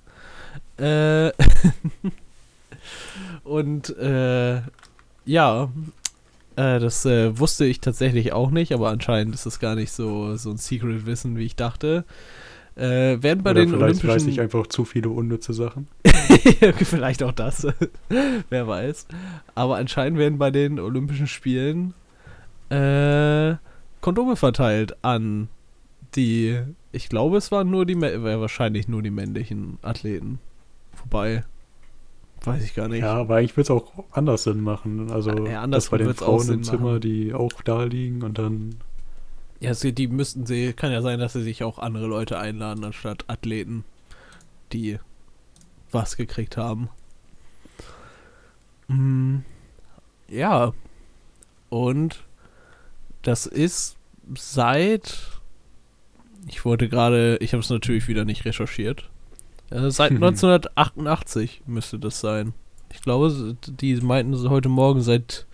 Äh, 0.77 1.31
und 3.43 3.95
ja, 5.23 5.69
das 6.55 7.05
wusste 7.05 7.65
ich 7.65 7.79
tatsächlich 7.79 8.33
auch 8.33 8.51
nicht, 8.51 8.73
aber 8.73 8.89
anscheinend 8.89 9.35
ist 9.35 9.45
es 9.45 9.59
gar 9.59 9.75
nicht 9.75 9.91
so, 9.91 10.35
so 10.35 10.49
ein 10.49 10.57
Secret-Wissen, 10.57 11.37
wie 11.37 11.45
ich 11.45 11.55
dachte. 11.55 12.05
Äh, 12.81 13.21
werden 13.21 13.43
bei 13.43 13.51
Oder 13.51 13.61
den 13.61 13.69
vielleicht 13.69 13.97
weiß 13.97 14.03
Olympischen... 14.03 14.29
ich 14.29 14.41
einfach 14.41 14.65
zu 14.65 14.85
viele 14.85 15.09
unnütze 15.09 15.53
Sachen. 15.53 15.87
Vielleicht 16.77 17.21
auch 17.21 17.31
das. 17.31 17.67
Wer 18.49 18.67
weiß. 18.67 19.07
Aber 19.53 19.75
anscheinend 19.77 20.17
werden 20.17 20.39
bei 20.39 20.49
den 20.49 20.79
Olympischen 20.79 21.27
Spielen 21.27 21.93
äh, 22.71 23.55
Kondome 24.01 24.35
verteilt 24.35 24.95
an 25.03 25.49
die. 26.15 26.59
Ich 26.91 27.07
glaube, 27.09 27.37
es 27.37 27.51
waren 27.51 27.69
nur 27.69 27.85
die, 27.85 27.93
äh, 27.93 28.39
wahrscheinlich 28.39 28.87
nur 28.87 29.03
die 29.03 29.11
männlichen 29.11 29.77
Athleten. 29.81 30.39
Wobei, 31.03 31.43
weiß 32.43 32.63
ich 32.63 32.73
gar 32.73 32.87
nicht. 32.87 33.01
Ja, 33.01 33.13
aber 33.13 33.35
eigentlich 33.35 33.55
wird 33.57 33.67
es 33.67 33.71
auch 33.71 33.91
anders 34.11 34.43
Sinn 34.43 34.61
machen. 34.61 35.11
Also, 35.11 35.45
Ja, 35.45 35.67
dass 35.67 35.89
bei 35.89 35.97
den 35.97 36.13
Frauen 36.13 36.49
im 36.49 36.63
Zimmer, 36.63 36.93
machen. 36.93 37.01
die 37.01 37.33
auch 37.33 37.61
da 37.63 37.83
liegen 37.83 38.23
und 38.23 38.39
dann. 38.39 38.75
Ja, 39.61 39.73
sie, 39.75 39.93
die 39.93 40.07
müssten 40.07 40.45
sie. 40.45 40.73
Kann 40.73 40.91
ja 40.91 41.01
sein, 41.01 41.19
dass 41.19 41.33
sie 41.33 41.43
sich 41.43 41.63
auch 41.63 41.77
andere 41.79 42.07
Leute 42.07 42.37
einladen, 42.39 42.83
anstatt 42.83 43.25
Athleten, 43.27 43.85
die 44.73 44.97
was 45.91 46.17
gekriegt 46.17 46.57
haben. 46.57 46.89
Mm, 48.87 49.39
ja. 50.27 50.73
Und 51.69 52.23
das 53.21 53.45
ist 53.45 53.97
seit. 54.35 55.17
Ich 56.47 56.65
wollte 56.65 56.89
gerade. 56.89 57.37
Ich 57.39 57.53
habe 57.53 57.61
es 57.61 57.69
natürlich 57.69 58.07
wieder 58.07 58.25
nicht 58.25 58.45
recherchiert. 58.45 59.09
Äh, 59.69 59.91
seit 59.91 60.11
1988 60.11 61.61
müsste 61.67 61.99
das 61.99 62.19
sein. 62.19 62.53
Ich 62.93 63.01
glaube, 63.01 63.55
die 63.67 63.95
meinten 63.97 64.49
heute 64.49 64.69
Morgen 64.69 65.01
seit 65.01 65.45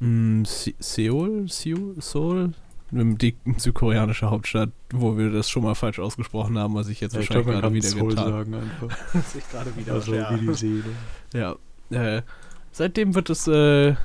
mm, 0.00 0.44
Se- 0.44 0.74
Seoul? 0.78 1.48
Seoul? 1.48 1.96
Seoul? 2.00 2.52
Die 2.94 3.34
südkoreanische 3.56 4.28
Hauptstadt, 4.28 4.68
wo 4.92 5.16
wir 5.16 5.30
das 5.30 5.48
schon 5.48 5.62
mal 5.62 5.74
falsch 5.74 5.98
ausgesprochen 5.98 6.58
haben, 6.58 6.74
was 6.74 6.88
ich 6.88 7.00
jetzt 7.00 7.14
Ja, 7.14 7.20
ich 7.20 7.30
wahrscheinlich 7.30 7.60
glaube, 7.62 7.72
man 7.72 7.82
gerade 7.82 8.14
wieder 8.14 8.34
getan 8.34 8.54
einfach. 8.54 8.98
was 9.14 9.34
ich 9.34 9.50
gerade 9.50 9.76
wieder 9.76 9.92
Also 9.94 10.14
ja. 10.14 10.34
wie 10.34 10.46
die 10.46 10.54
Seele. 10.54 10.84
ja. 11.32 11.56
Äh, 11.90 12.22
seitdem 12.70 13.14
wird 13.14 13.30
es, 13.30 13.48
äh, 13.48 13.96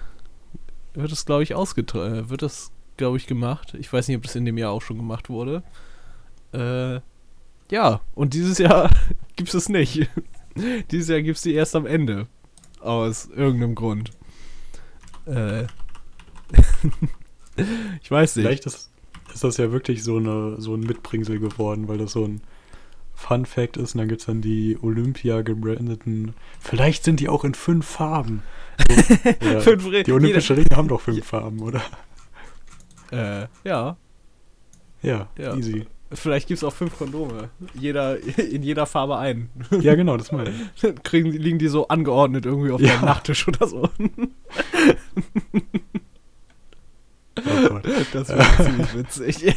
wird 0.94 1.12
es, 1.12 1.26
glaube 1.26 1.44
ich, 1.44 1.54
ausgetragen. 1.54 2.30
Wird 2.30 2.44
es, 2.44 2.72
glaube 2.96 3.18
ich, 3.18 3.28
gemacht. 3.28 3.74
Ich 3.78 3.92
weiß 3.92 4.08
nicht, 4.08 4.16
ob 4.16 4.24
das 4.24 4.36
in 4.36 4.46
dem 4.46 4.58
Jahr 4.58 4.72
auch 4.72 4.82
schon 4.82 4.98
gemacht 4.98 5.30
wurde. 5.30 5.64
Äh, 6.54 7.02
ja, 7.70 8.00
und 8.16 8.34
dieses 8.34 8.58
Jahr 8.58 8.90
gibt 9.36 9.54
es 9.54 9.68
nicht. 9.68 10.10
dieses 10.92 11.10
Jahr 11.10 11.22
gibt 11.22 11.36
es 11.36 11.44
die 11.44 11.54
erst 11.54 11.76
am 11.76 11.86
Ende. 11.86 12.28
Aus 12.80 13.28
irgendeinem 13.28 13.76
Grund. 13.76 14.12
Äh. 15.26 15.66
ich 18.02 18.12
weiß 18.12 18.36
nicht. 18.36 18.46
Vielleicht 18.46 18.66
ist, 18.66 18.92
ist 19.34 19.44
das 19.44 19.58
ja 19.58 19.72
wirklich 19.72 20.04
so, 20.04 20.18
eine, 20.18 20.56
so 20.60 20.74
ein 20.76 20.82
Mitbringsel 20.82 21.40
geworden, 21.40 21.88
weil 21.88 21.98
das 21.98 22.12
so 22.14 22.26
ein 22.26 22.42
Fun 23.14 23.46
Fact 23.46 23.78
ist. 23.78 23.96
Und 23.96 24.00
dann 24.00 24.08
gibt 24.08 24.22
es 24.22 24.28
dann 24.28 24.42
die 24.42 24.78
Olympia 24.82 25.42
gebrandeten. 25.42 26.34
Vielleicht 26.60 27.04
sind 27.04 27.20
die 27.20 27.30
auch 27.30 27.44
in 27.44 27.54
fünf 27.56 27.86
Farben. 27.86 28.44
So, 29.42 29.60
Fünf 29.62 29.90
die 30.06 30.12
Olympischen 30.12 30.56
Ringe 30.56 30.76
haben 30.76 30.88
doch 30.88 31.02
fünf 31.02 31.26
Farben, 31.26 31.60
oder? 31.62 31.82
Äh, 33.12 33.48
ja. 33.64 33.98
Ja, 35.02 35.30
Ja. 35.38 35.56
easy. 35.56 35.88
Vielleicht 36.12 36.48
gibt 36.48 36.60
es 36.60 36.64
auch 36.64 36.74
fünf 36.74 36.98
Kondome. 36.98 37.50
Jeder, 37.74 38.18
in 38.38 38.62
jeder 38.64 38.86
Farbe 38.86 39.18
ein. 39.18 39.50
Ja, 39.82 39.96
genau, 39.96 40.16
das 40.16 40.32
meine 40.32 40.52
ich. 40.52 40.82
Dann 40.82 41.02
kriegen, 41.04 41.32
liegen 41.32 41.58
die 41.60 41.68
so 41.68 41.88
angeordnet 41.88 42.46
irgendwie 42.46 42.72
auf 42.72 42.80
Ja. 42.80 42.94
deinem 42.94 43.06
Nachttisch 43.06 43.48
oder 43.48 43.68
so. 43.68 43.90
Oh 47.38 47.70
Gott. 47.70 47.86
Das 48.14 48.30
wäre 48.30 48.58
ziemlich 48.64 48.94
witzig. 48.96 49.56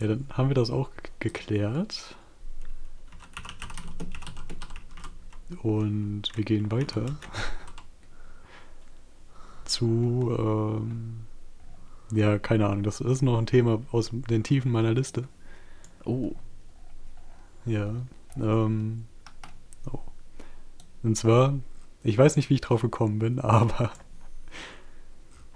Ja, 0.00 0.06
dann 0.06 0.26
haben 0.30 0.48
wir 0.48 0.54
das 0.54 0.70
auch 0.70 0.90
geklärt. 1.18 2.16
Und 5.62 6.22
wir 6.34 6.44
gehen 6.44 6.70
weiter 6.70 7.04
zu, 9.64 10.34
ähm, 10.38 11.26
ja, 12.12 12.38
keine 12.38 12.66
Ahnung, 12.66 12.82
das 12.82 13.00
ist 13.00 13.22
noch 13.22 13.36
ein 13.38 13.46
Thema 13.46 13.82
aus 13.90 14.10
den 14.12 14.44
Tiefen 14.44 14.70
meiner 14.70 14.94
Liste. 14.94 15.28
Oh. 16.04 16.32
Ja, 17.66 17.94
ähm, 18.36 19.04
oh. 19.92 19.98
Und 21.02 21.16
zwar, 21.16 21.58
ich 22.02 22.16
weiß 22.16 22.36
nicht, 22.36 22.50
wie 22.50 22.54
ich 22.54 22.60
drauf 22.60 22.82
gekommen 22.82 23.18
bin, 23.18 23.38
aber, 23.38 23.92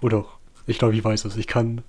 oh 0.01 0.09
doch, 0.09 0.37
ich 0.67 0.77
glaube, 0.79 0.95
ich 0.95 1.03
weiß 1.03 1.25
es. 1.25 1.37
Ich 1.37 1.47
kann 1.47 1.81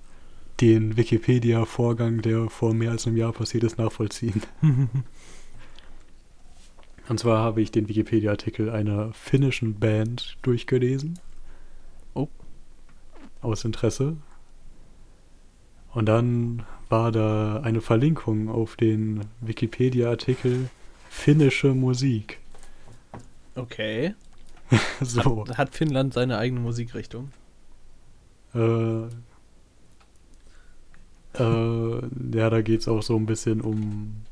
den 0.61 0.97
Wikipedia-Vorgang, 0.97 2.21
der 2.21 2.49
vor 2.49 2.73
mehr 2.73 2.91
als 2.91 3.05
einem 3.05 3.17
Jahr 3.17 3.31
passiert 3.31 3.63
ist, 3.63 3.77
nachvollziehen. 3.77 4.41
Und 7.09 7.19
zwar 7.19 7.39
habe 7.39 7.61
ich 7.61 7.71
den 7.71 7.87
Wikipedia-Artikel 7.87 8.69
einer 8.69 9.13
finnischen 9.13 9.79
Band 9.79 10.37
durchgelesen. 10.41 11.19
Oh. 12.13 12.27
Aus 13.41 13.63
Interesse. 13.63 14.17
Und 15.93 16.07
dann 16.07 16.65
war 16.89 17.11
da 17.11 17.61
eine 17.61 17.81
Verlinkung 17.81 18.49
auf 18.49 18.75
den 18.75 19.21
Wikipedia-Artikel 19.41 20.69
finnische 21.09 21.73
Musik. 21.73 22.39
Okay. 23.55 24.13
So. 25.01 25.45
Hat, 25.47 25.57
hat 25.57 25.75
Finnland 25.75 26.13
seine 26.13 26.37
eigene 26.37 26.59
Musikrichtung? 26.59 27.31
Äh, 28.53 29.07
äh, 31.39 32.01
ja, 32.33 32.49
da 32.49 32.61
geht 32.61 32.81
es 32.81 32.87
auch 32.87 33.03
so 33.03 33.15
ein 33.15 33.25
bisschen 33.25 33.61
um, 33.61 34.23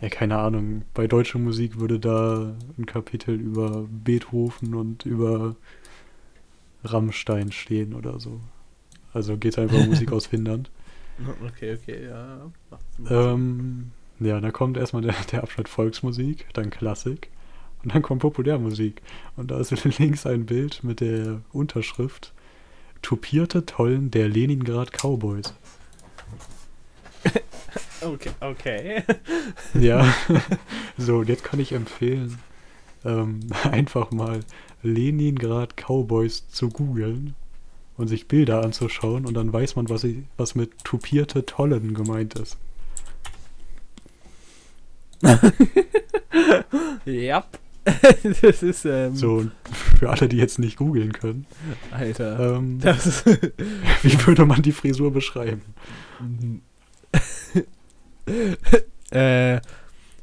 ja, 0.00 0.08
keine 0.08 0.38
Ahnung, 0.38 0.82
bei 0.94 1.06
deutscher 1.06 1.38
Musik 1.38 1.78
würde 1.78 1.98
da 1.98 2.54
ein 2.78 2.86
Kapitel 2.86 3.34
über 3.34 3.86
Beethoven 3.88 4.74
und 4.74 5.06
über 5.06 5.56
Rammstein 6.84 7.52
stehen 7.52 7.94
oder 7.94 8.20
so. 8.20 8.40
Also 9.12 9.36
geht 9.36 9.52
es 9.52 9.58
einfach 9.58 9.78
um 9.78 9.88
Musik 9.88 10.12
aus 10.12 10.26
Finnland. 10.26 10.70
Okay, 11.46 11.74
okay, 11.74 12.06
ja. 12.06 12.50
Ähm, 13.10 13.90
ja, 14.20 14.40
da 14.40 14.50
kommt 14.50 14.76
erstmal 14.76 15.02
der, 15.02 15.14
der 15.32 15.42
Abschnitt 15.42 15.68
Volksmusik, 15.68 16.46
dann 16.54 16.70
Klassik 16.70 17.30
und 17.82 17.94
dann 17.94 18.02
kommt 18.02 18.22
Populärmusik. 18.22 19.02
Und 19.36 19.50
da 19.50 19.58
ist 19.58 19.70
links 19.98 20.26
ein 20.26 20.46
Bild 20.46 20.84
mit 20.84 21.00
der 21.00 21.42
Unterschrift 21.52 22.32
Tupierte 23.02 23.64
Tollen 23.64 24.10
der 24.10 24.28
Leningrad 24.28 24.92
Cowboys. 24.92 25.54
Okay, 28.02 28.30
okay. 28.40 29.02
Ja, 29.74 30.12
so, 30.96 31.18
und 31.18 31.28
jetzt 31.28 31.44
kann 31.44 31.60
ich 31.60 31.72
empfehlen, 31.72 32.38
ähm, 33.04 33.40
einfach 33.70 34.10
mal 34.10 34.40
Leningrad 34.82 35.76
Cowboys 35.76 36.48
zu 36.48 36.70
googeln 36.70 37.34
und 37.98 38.08
sich 38.08 38.26
Bilder 38.26 38.64
anzuschauen 38.64 39.26
und 39.26 39.34
dann 39.34 39.52
weiß 39.52 39.76
man, 39.76 39.90
was, 39.90 40.04
ich, 40.04 40.16
was 40.38 40.54
mit 40.54 40.82
tupierte 40.82 41.44
Tollen 41.44 41.92
gemeint 41.92 42.38
ist. 42.38 42.56
ja. 47.04 47.44
das 48.42 48.62
ist, 48.62 48.84
ähm, 48.84 49.14
So, 49.16 49.46
für 49.98 50.10
alle, 50.10 50.28
die 50.28 50.36
jetzt 50.36 50.58
nicht 50.58 50.76
googeln 50.76 51.12
können, 51.12 51.46
Alter. 51.90 52.56
ähm, 52.56 52.80
wie 54.02 54.26
würde 54.26 54.46
man 54.46 54.62
die 54.62 54.72
Frisur 54.72 55.12
beschreiben? 55.12 55.62
äh, 59.10 59.60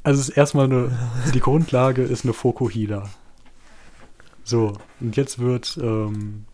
Also 0.02 0.20
es 0.20 0.28
ist 0.30 0.36
erstmal 0.36 0.66
eine, 0.66 0.90
die 1.34 1.40
Grundlage 1.40 2.02
ist 2.02 2.24
eine 2.24 2.32
Fokuhila. 2.32 3.08
So, 4.44 4.72
und 5.00 5.16
jetzt 5.16 5.38
wird 5.38 5.78
ähm, 5.82 6.46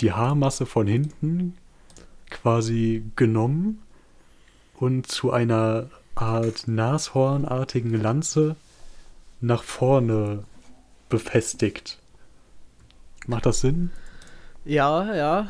die 0.00 0.12
Haarmasse 0.12 0.66
von 0.66 0.86
hinten 0.86 1.56
quasi 2.28 3.02
genommen 3.16 3.80
und 4.76 5.06
zu 5.06 5.32
einer 5.32 5.88
Art 6.14 6.68
Nashornartigen 6.68 7.94
Lanze 7.94 8.56
nach 9.40 9.62
vorne 9.62 10.44
befestigt. 11.10 11.98
Macht 13.26 13.44
das 13.44 13.60
Sinn? 13.60 13.90
ja, 14.64 15.14
ja. 15.14 15.48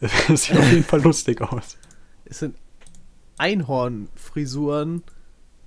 Es 0.28 0.44
sieht 0.44 0.56
auf 0.56 0.70
jeden 0.70 0.84
Fall 0.84 1.00
lustig 1.04 1.40
aus. 1.40 1.76
Es 2.24 2.40
sind 2.40 2.56
Einhornfrisuren 3.38 5.02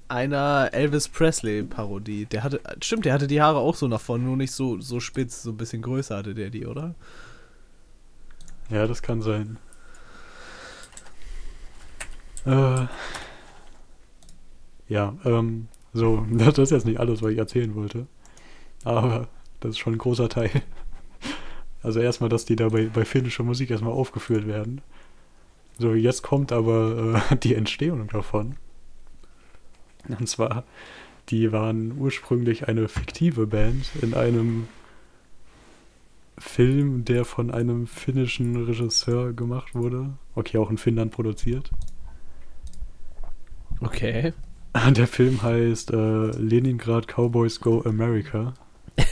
einer 0.07 0.69
Elvis 0.73 1.07
Presley-Parodie. 1.07 2.25
Der 2.25 2.43
hatte, 2.43 2.61
stimmt, 2.81 3.05
der 3.05 3.13
hatte 3.13 3.27
die 3.27 3.41
Haare 3.41 3.59
auch 3.59 3.75
so 3.75 3.87
nach 3.87 4.01
vorne, 4.01 4.23
nur 4.23 4.37
nicht 4.37 4.51
so, 4.51 4.79
so 4.79 4.99
spitz, 4.99 5.43
so 5.43 5.51
ein 5.51 5.57
bisschen 5.57 5.81
größer 5.81 6.17
hatte 6.17 6.35
der 6.35 6.49
die, 6.49 6.65
oder? 6.65 6.95
Ja, 8.69 8.87
das 8.87 9.01
kann 9.01 9.21
sein. 9.21 9.57
Äh, 12.45 12.85
ja, 14.87 15.15
ähm, 15.25 15.67
So, 15.95 16.25
das 16.31 16.57
ist 16.59 16.71
jetzt 16.71 16.85
nicht 16.85 16.99
alles, 16.99 17.23
was 17.23 17.31
ich 17.31 17.37
erzählen 17.39 17.73
wollte. 17.73 18.05
Aber 18.83 19.27
das 19.61 19.71
ist 19.71 19.79
schon 19.79 19.93
ein 19.93 19.97
großer 19.97 20.29
Teil. 20.29 20.51
Also 21.81 21.99
erstmal, 21.99 22.29
dass 22.29 22.45
die 22.45 22.55
da 22.55 22.69
bei, 22.69 22.87
bei 22.87 23.05
finnischer 23.05 23.43
Musik 23.43 23.71
erstmal 23.71 23.93
aufgeführt 23.93 24.47
werden. 24.47 24.81
So, 25.77 25.93
jetzt 25.93 26.21
kommt 26.21 26.51
aber 26.51 27.23
äh, 27.31 27.35
die 27.43 27.55
Entstehung 27.55 28.07
davon. 28.07 28.55
Und 30.07 30.27
zwar, 30.27 30.63
die 31.29 31.51
waren 31.51 31.97
ursprünglich 31.97 32.67
eine 32.67 32.87
fiktive 32.87 33.47
Band 33.47 33.89
in 34.01 34.13
einem 34.13 34.67
Film, 36.37 37.05
der 37.05 37.23
von 37.23 37.49
einem 37.49 37.87
finnischen 37.87 38.65
Regisseur 38.65 39.33
gemacht 39.33 39.73
wurde. 39.73 40.13
Okay, 40.35 40.57
auch 40.57 40.69
in 40.69 40.77
Finnland 40.77 41.11
produziert. 41.11 41.71
Okay. 43.79 44.33
Der 44.75 45.07
Film 45.07 45.41
heißt 45.41 45.91
äh, 45.91 46.31
Leningrad 46.31 47.07
Cowboys 47.07 47.61
Go 47.61 47.81
America. 47.85 48.53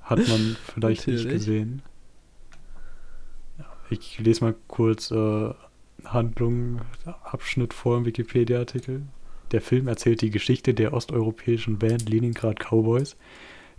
Hat 0.00 0.26
man 0.26 0.56
vielleicht 0.74 1.06
nicht 1.06 1.18
Natürlich. 1.24 1.32
gesehen. 1.44 1.82
Ja, 3.58 3.66
Ich 3.90 4.18
lese 4.18 4.44
mal 4.44 4.54
kurz 4.68 5.10
äh, 5.10 5.50
Handlung, 6.04 6.80
Abschnitt 7.24 7.74
vor 7.74 7.98
im 7.98 8.06
Wikipedia-Artikel. 8.06 9.02
Der 9.52 9.60
Film 9.60 9.86
erzählt 9.86 10.22
die 10.22 10.30
Geschichte 10.30 10.72
der 10.72 10.94
osteuropäischen 10.94 11.78
Band 11.78 12.08
Leningrad 12.08 12.58
Cowboys, 12.60 13.16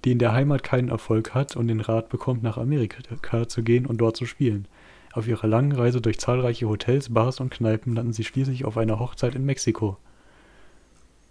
die 0.05 0.11
in 0.11 0.19
der 0.19 0.33
Heimat 0.33 0.61
keinen 0.61 0.89
Erfolg 0.89 1.33
hat 1.33 1.55
und 1.55 1.67
den 1.67 1.81
Rat 1.81 2.09
bekommt, 2.09 2.43
nach 2.43 2.57
Amerika 2.57 3.47
zu 3.47 3.63
gehen 3.63 3.87
und 3.87 3.97
dort 3.97 4.17
zu 4.17 4.27
spielen. 4.27 4.67
Auf 5.13 5.27
ihrer 5.27 5.47
langen 5.47 5.71
Reise 5.71 6.01
durch 6.01 6.19
zahlreiche 6.19 6.67
Hotels, 6.69 7.13
Bars 7.13 7.39
und 7.39 7.49
Kneipen 7.49 7.95
landen 7.95 8.13
sie 8.13 8.23
schließlich 8.23 8.65
auf 8.65 8.77
einer 8.77 8.99
Hochzeit 8.99 9.35
in 9.35 9.45
Mexiko. 9.45 9.97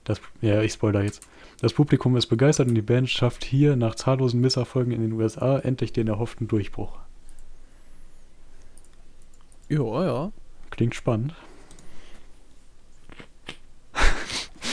Das, 0.05 0.21
ja, 0.41 0.63
ich 0.63 0.73
spoiler 0.73 1.03
jetzt. 1.03 1.27
Das 1.61 1.73
Publikum 1.73 2.17
ist 2.17 2.27
begeistert 2.27 2.69
und 2.69 2.75
die 2.75 2.83
Band 2.83 3.11
schafft 3.11 3.45
hier 3.45 3.77
nach 3.77 3.95
zahllosen 3.95 4.41
Misserfolgen 4.41 4.93
in 4.93 5.03
den 5.03 5.13
USA 5.13 5.59
endlich 5.59 5.93
den 5.93 6.09
erhofften 6.09 6.49
Durchbruch. 6.49 6.99
Ja, 9.69 10.05
ja. 10.05 10.33
Klingt 10.71 10.95
spannend. 10.95 11.35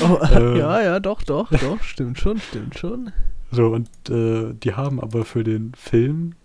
Oh, 0.02 0.20
Äh. 0.30 0.60
ja, 0.60 0.82
ja, 0.82 1.00
doch, 1.00 1.24
doch, 1.24 1.50
doch. 1.52 1.82
Stimmt 1.82 2.20
schon, 2.20 2.38
stimmt 2.40 2.78
schon. 2.78 3.14
So, 3.52 3.68
und 3.68 3.88
äh, 4.10 4.54
die 4.54 4.74
haben 4.74 5.00
aber 5.00 5.24
für 5.24 5.46
den 5.46 5.74
Film 5.74 6.36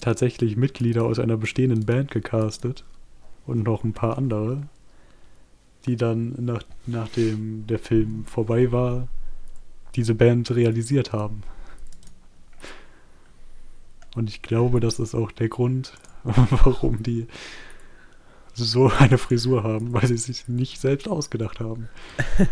tatsächlich 0.00 0.56
Mitglieder 0.56 1.04
aus 1.04 1.18
einer 1.18 1.36
bestehenden 1.36 1.86
Band 1.86 2.10
gecastet 2.10 2.84
und 3.46 3.64
noch 3.64 3.84
ein 3.84 3.92
paar 3.92 4.18
andere, 4.18 4.68
die 5.86 5.96
dann, 5.96 6.34
nach, 6.38 6.62
nachdem 6.86 7.66
der 7.66 7.78
Film 7.78 8.24
vorbei 8.26 8.72
war, 8.72 9.08
diese 9.94 10.14
Band 10.14 10.50
realisiert 10.50 11.12
haben. 11.12 11.42
Und 14.14 14.30
ich 14.30 14.42
glaube, 14.42 14.80
das 14.80 14.98
ist 14.98 15.14
auch 15.14 15.32
der 15.32 15.48
Grund, 15.48 15.94
warum 16.24 17.02
die 17.02 17.26
so 18.54 18.90
eine 18.90 19.18
Frisur 19.18 19.62
haben, 19.62 19.92
weil 19.92 20.06
sie 20.06 20.16
sich 20.16 20.48
nicht 20.48 20.80
selbst 20.80 21.08
ausgedacht 21.08 21.60
haben. 21.60 21.88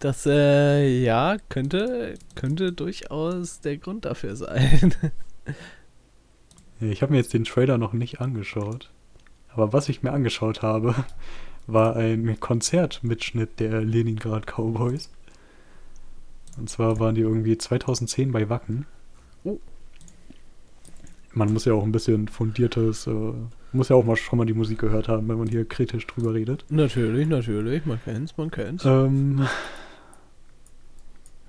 Das, 0.00 0.26
äh, 0.26 1.04
ja, 1.04 1.36
könnte, 1.48 2.14
könnte 2.34 2.72
durchaus 2.72 3.60
der 3.60 3.76
Grund 3.76 4.04
dafür 4.04 4.34
sein. 4.34 4.92
Ich 6.90 7.02
habe 7.02 7.12
mir 7.12 7.18
jetzt 7.18 7.32
den 7.32 7.44
Trailer 7.44 7.78
noch 7.78 7.92
nicht 7.92 8.20
angeschaut. 8.20 8.90
Aber 9.48 9.72
was 9.72 9.88
ich 9.88 10.02
mir 10.02 10.12
angeschaut 10.12 10.62
habe, 10.62 10.94
war 11.66 11.96
ein 11.96 12.40
Konzertmitschnitt 12.40 13.60
der 13.60 13.82
Leningrad 13.82 14.46
Cowboys. 14.46 15.10
Und 16.58 16.68
zwar 16.68 16.98
waren 16.98 17.14
die 17.14 17.22
irgendwie 17.22 17.56
2010 17.56 18.32
bei 18.32 18.48
Wacken. 18.48 18.86
Oh. 19.44 19.58
Man 21.32 21.52
muss 21.52 21.64
ja 21.64 21.72
auch 21.72 21.84
ein 21.84 21.92
bisschen 21.92 22.28
fundiertes, 22.28 23.06
äh, 23.06 23.32
muss 23.72 23.88
ja 23.88 23.96
auch 23.96 24.04
mal 24.04 24.16
schon 24.16 24.38
mal 24.38 24.44
die 24.44 24.52
Musik 24.52 24.78
gehört 24.78 25.08
haben, 25.08 25.28
wenn 25.28 25.38
man 25.38 25.48
hier 25.48 25.64
kritisch 25.64 26.06
drüber 26.06 26.34
redet. 26.34 26.64
natürlich, 26.68 27.26
natürlich. 27.26 27.86
Man 27.86 28.02
kennt's, 28.04 28.36
man 28.36 28.50
kennt's. 28.50 28.84
Ähm, 28.84 29.46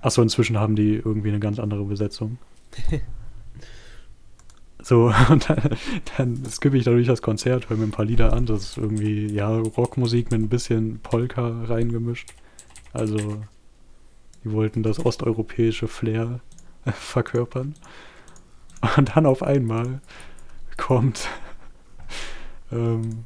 Achso, 0.00 0.20
inzwischen 0.20 0.58
haben 0.58 0.76
die 0.76 0.96
irgendwie 0.96 1.30
eine 1.30 1.40
ganz 1.40 1.58
andere 1.58 1.84
Besetzung. 1.84 2.38
so, 4.84 5.10
und 5.30 5.48
dann, 5.48 5.70
dann 6.16 6.44
skippe 6.44 6.76
ich 6.76 6.84
dadurch 6.84 7.06
das 7.06 7.22
Konzert, 7.22 7.70
höre 7.70 7.78
mir 7.78 7.84
ein 7.84 7.90
paar 7.90 8.04
Lieder 8.04 8.34
an. 8.34 8.44
Das 8.44 8.62
ist 8.62 8.76
irgendwie, 8.76 9.32
ja, 9.32 9.48
Rockmusik 9.48 10.30
mit 10.30 10.42
ein 10.42 10.48
bisschen 10.50 11.00
Polka 11.00 11.64
reingemischt. 11.64 12.28
Also, 12.92 13.16
die 14.44 14.52
wollten 14.52 14.82
das 14.82 15.04
osteuropäische 15.04 15.88
Flair 15.88 16.40
verkörpern. 16.84 17.74
Und 18.98 19.16
dann 19.16 19.24
auf 19.24 19.42
einmal 19.42 20.02
kommt 20.76 21.28
ähm, 22.70 23.24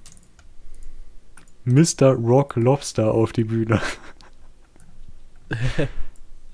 Mr. 1.64 2.12
Rock 2.12 2.55
Lobster 2.55 3.12
auf 3.12 3.33
die 3.33 3.44
Bühne. 3.44 3.81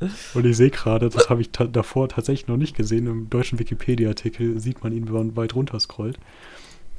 Und 0.01 0.45
ich 0.45 0.57
sehe 0.57 0.71
gerade, 0.71 1.09
das 1.09 1.31
habe 1.31 1.41
ich 1.41 1.51
ta 1.51 1.65
davor 1.65 2.09
tatsächlich 2.09 2.49
noch 2.49 2.57
nicht 2.57 2.77
gesehen, 2.77 3.07
im 3.07 3.31
deutschen 3.31 3.59
Wikipedia-Artikel 3.59 4.61
sieht 4.61 4.83
man 4.83 4.93
ihn, 4.93 5.07
wenn 5.07 5.15
man 5.15 5.37
weit 5.37 5.55
runter 5.55 5.79
scrollt. 5.81 6.19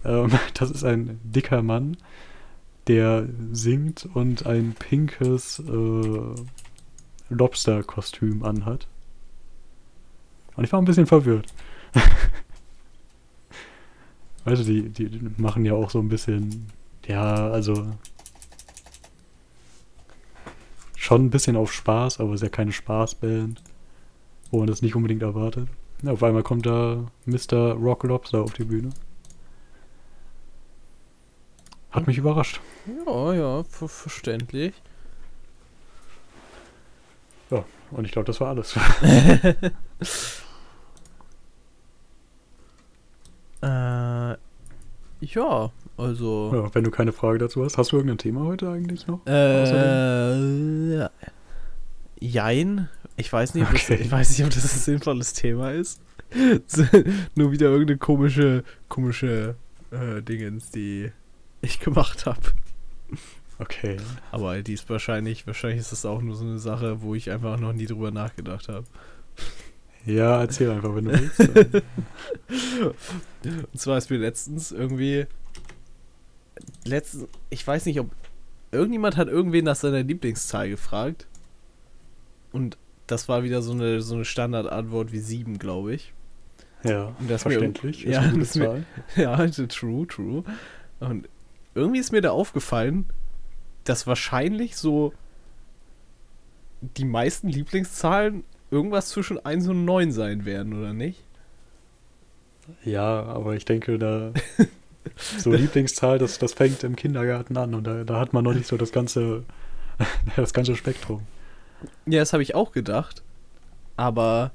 Ähm, 0.04 0.32
das 0.54 0.72
ist 0.72 0.84
ein 0.84 1.20
dicker 1.24 1.62
Mann, 1.62 1.98
der 2.88 3.28
singt 3.52 4.08
und 4.14 4.46
ein 4.46 4.76
pinkes 4.78 5.60
äh, 5.60 6.36
Lobster-Kostüm 7.30 8.44
anhat. 8.44 8.88
Und 10.56 10.64
ich 10.64 10.72
war 10.72 10.82
ein 10.82 10.86
bisschen 10.86 11.08
verwirrt. 11.08 11.48
du, 14.46 14.56
die, 14.56 14.90
die 14.90 15.20
machen 15.38 15.66
ja 15.66 15.74
auch 15.74 15.90
so 15.90 16.00
ein 16.00 16.08
bisschen, 16.08 16.68
ja, 17.08 17.50
also 17.50 17.88
schon 21.06 21.26
ein 21.26 21.30
bisschen 21.30 21.56
auf 21.56 21.72
Spaß, 21.72 22.20
aber 22.20 22.32
es 22.32 22.41
ist 22.41 22.44
ja 22.44 22.50
keine 22.50 22.72
Spaßband, 22.72 23.62
wo 24.52 24.60
man 24.60 24.68
das 24.68 24.82
nicht 24.82 24.96
unbedingt 24.96 25.22
erwartet. 25.22 25.70
Ja, 26.02 26.12
auf 26.12 26.24
einmal 26.24 26.44
kommt 26.44 26.65
da 26.65 27.06
Mr. 27.26 27.74
Rock 27.74 28.04
Lobster 28.04 28.41
auf 28.41 28.54
die 28.54 28.65
Bühne. 28.65 28.89
Hat 31.91 32.08
mich 32.08 32.18
überrascht. 32.18 32.60
Ja, 33.06 33.34
ja, 33.34 33.63
ver 33.63 33.88
verständlich. 33.88 34.74
Und 37.91 38.06
ich 38.06 38.12
glaube, 38.12 38.26
das 38.26 38.41
war 38.41 38.50
alles. 38.50 38.76
Äh, 43.62 43.68
ja, 45.21 45.71
also. 45.97 46.51
ja, 46.54 46.75
wenn 46.75 46.84
du 46.84 46.91
keine 46.91 47.12
Frage 47.12 47.39
dazu 47.39 47.63
hast, 47.63 47.78
hast 47.78 47.91
du 47.91 47.97
irgendein 47.97 48.17
Thema 48.17 48.41
heute 48.45 48.69
eigentlich 48.69 49.08
noch? 49.08 49.25
Äh, 49.25 50.95
ja. 50.97 51.10
Jein. 52.19 52.89
Ich 53.17 53.32
weiß 53.32 53.54
nicht, 53.54 53.65
ob 53.65 53.71
das, 53.71 53.84
Okay. 53.84 54.01
ich 54.01 54.12
weiß 54.12 54.30
nicht, 54.30 54.43
ob 54.43 54.49
das 54.49 54.63
ein 54.63 54.80
sinnvolles 54.80 55.34
Thema 55.34 55.71
ist. 55.71 56.01
Nur 57.36 57.51
wieder 57.51 57.67
irgendeine 57.67 57.97
komische, 57.97 58.63
komische 58.89 59.56
äh, 59.91 60.21
Dingens, 60.21 60.69
die 60.71 61.12
ich 61.62 61.80
gemacht 61.80 62.25
habe. 62.25 62.41
Okay. 63.60 63.97
Aber 64.32 64.62
die 64.62 64.73
ist 64.73 64.89
wahrscheinlich, 64.89 65.47
wahrscheinlich 65.47 65.80
ist 65.80 65.91
das 65.93 66.06
auch 66.06 66.21
nur 66.21 66.36
so 66.36 66.43
eine 66.43 66.60
Sache, 66.60 67.01
wo 67.01 67.15
ich 67.15 67.32
einfach 67.32 67.58
noch 67.58 67.71
nie 67.71 67.86
drüber 67.86 68.12
nachgedacht 68.12 68.67
habe. 68.67 68.86
Ja, 70.06 70.39
erzähl 70.41 70.70
einfach, 70.72 70.94
wenn 70.96 71.06
du 71.06 71.12
willst. 71.20 71.84
Und 73.74 73.80
zwar 73.80 73.98
ist 73.98 74.10
mir 74.10 74.18
letztens 74.18 74.72
irgendwie. 74.72 75.26
Letztens, 76.86 77.28
ich 77.50 77.65
weiß 77.65 77.86
nicht, 77.86 78.00
ob. 78.00 78.12
Irgendjemand 78.72 79.15
hat 79.18 79.28
irgendwen 79.30 79.65
nach 79.65 79.76
seiner 79.76 80.04
Lieblingszahl 80.04 80.70
gefragt. 80.70 81.28
Und 82.52 82.78
das 83.08 83.30
war 83.30 83.44
wieder 83.44 83.62
so 83.62 83.72
eine, 83.72 84.02
so 84.02 84.15
eine 84.15 84.26
Standardantwort 84.26 85.12
wie 85.12 85.20
sieben, 85.20 85.60
glaube 85.60 85.94
ich. 85.94 86.13
ja, 86.84 87.15
Und 87.20 87.30
das 87.30 87.46
mir 87.46 87.52
verständlich. 87.52 88.06
irg- 88.06 88.10
ja, 88.12 88.28
das 88.28 88.56
mir-. 88.56 88.84
Ja, 89.15 89.34
also 89.34 89.65
true, 89.68 90.06
true. 90.08 90.44
Und 91.00 91.30
irgendwie 91.74 92.00
ist 92.00 92.12
mir 92.12 92.22
da 92.22 92.32
aufgefallen, 92.32 93.06
dass 93.86 94.08
wahrscheinlich 94.08 94.76
so 94.76 95.13
die 96.82 97.06
meisten 97.06 97.48
Lieblingszahlen 97.48 98.44
irgendwas 98.71 99.10
zwischen 99.10 99.43
1 99.43 99.67
und 99.67 99.86
9 99.86 100.12
sein 100.12 100.45
werden, 100.45 100.73
oder 100.73 100.93
nicht? 100.93 101.23
Ja, 102.84 103.23
aber 103.23 103.56
ich 103.56 103.65
denke, 103.65 103.99
da 103.99 104.34
so 105.38 105.51
Lieblingszahl, 105.51 106.17
das, 106.17 106.39
das 106.39 106.54
fängt 106.54 106.84
im 106.84 106.95
Kindergarten 106.95 107.58
an 107.58 107.75
und 107.75 107.86
da, 107.86 108.04
da 108.04 108.19
hat 108.19 108.34
man 108.34 108.43
noch 108.43 108.54
nicht 108.54 108.67
so 108.67 108.78
das 108.78 108.91
ganze, 108.91 109.43
das 110.36 110.54
ganze 110.54 110.75
Spektrum. 110.75 111.21
Ja, 112.06 112.19
das 112.19 112.34
habe 112.34 112.43
ich 112.43 112.56
auch 112.56 112.71
gedacht. 112.71 113.23
Aber, 113.97 114.51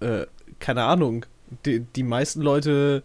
äh, 0.00 0.26
keine 0.58 0.84
Ahnung. 0.84 1.26
Die, 1.64 1.80
die 1.80 2.02
meisten 2.02 2.42
Leute 2.42 3.02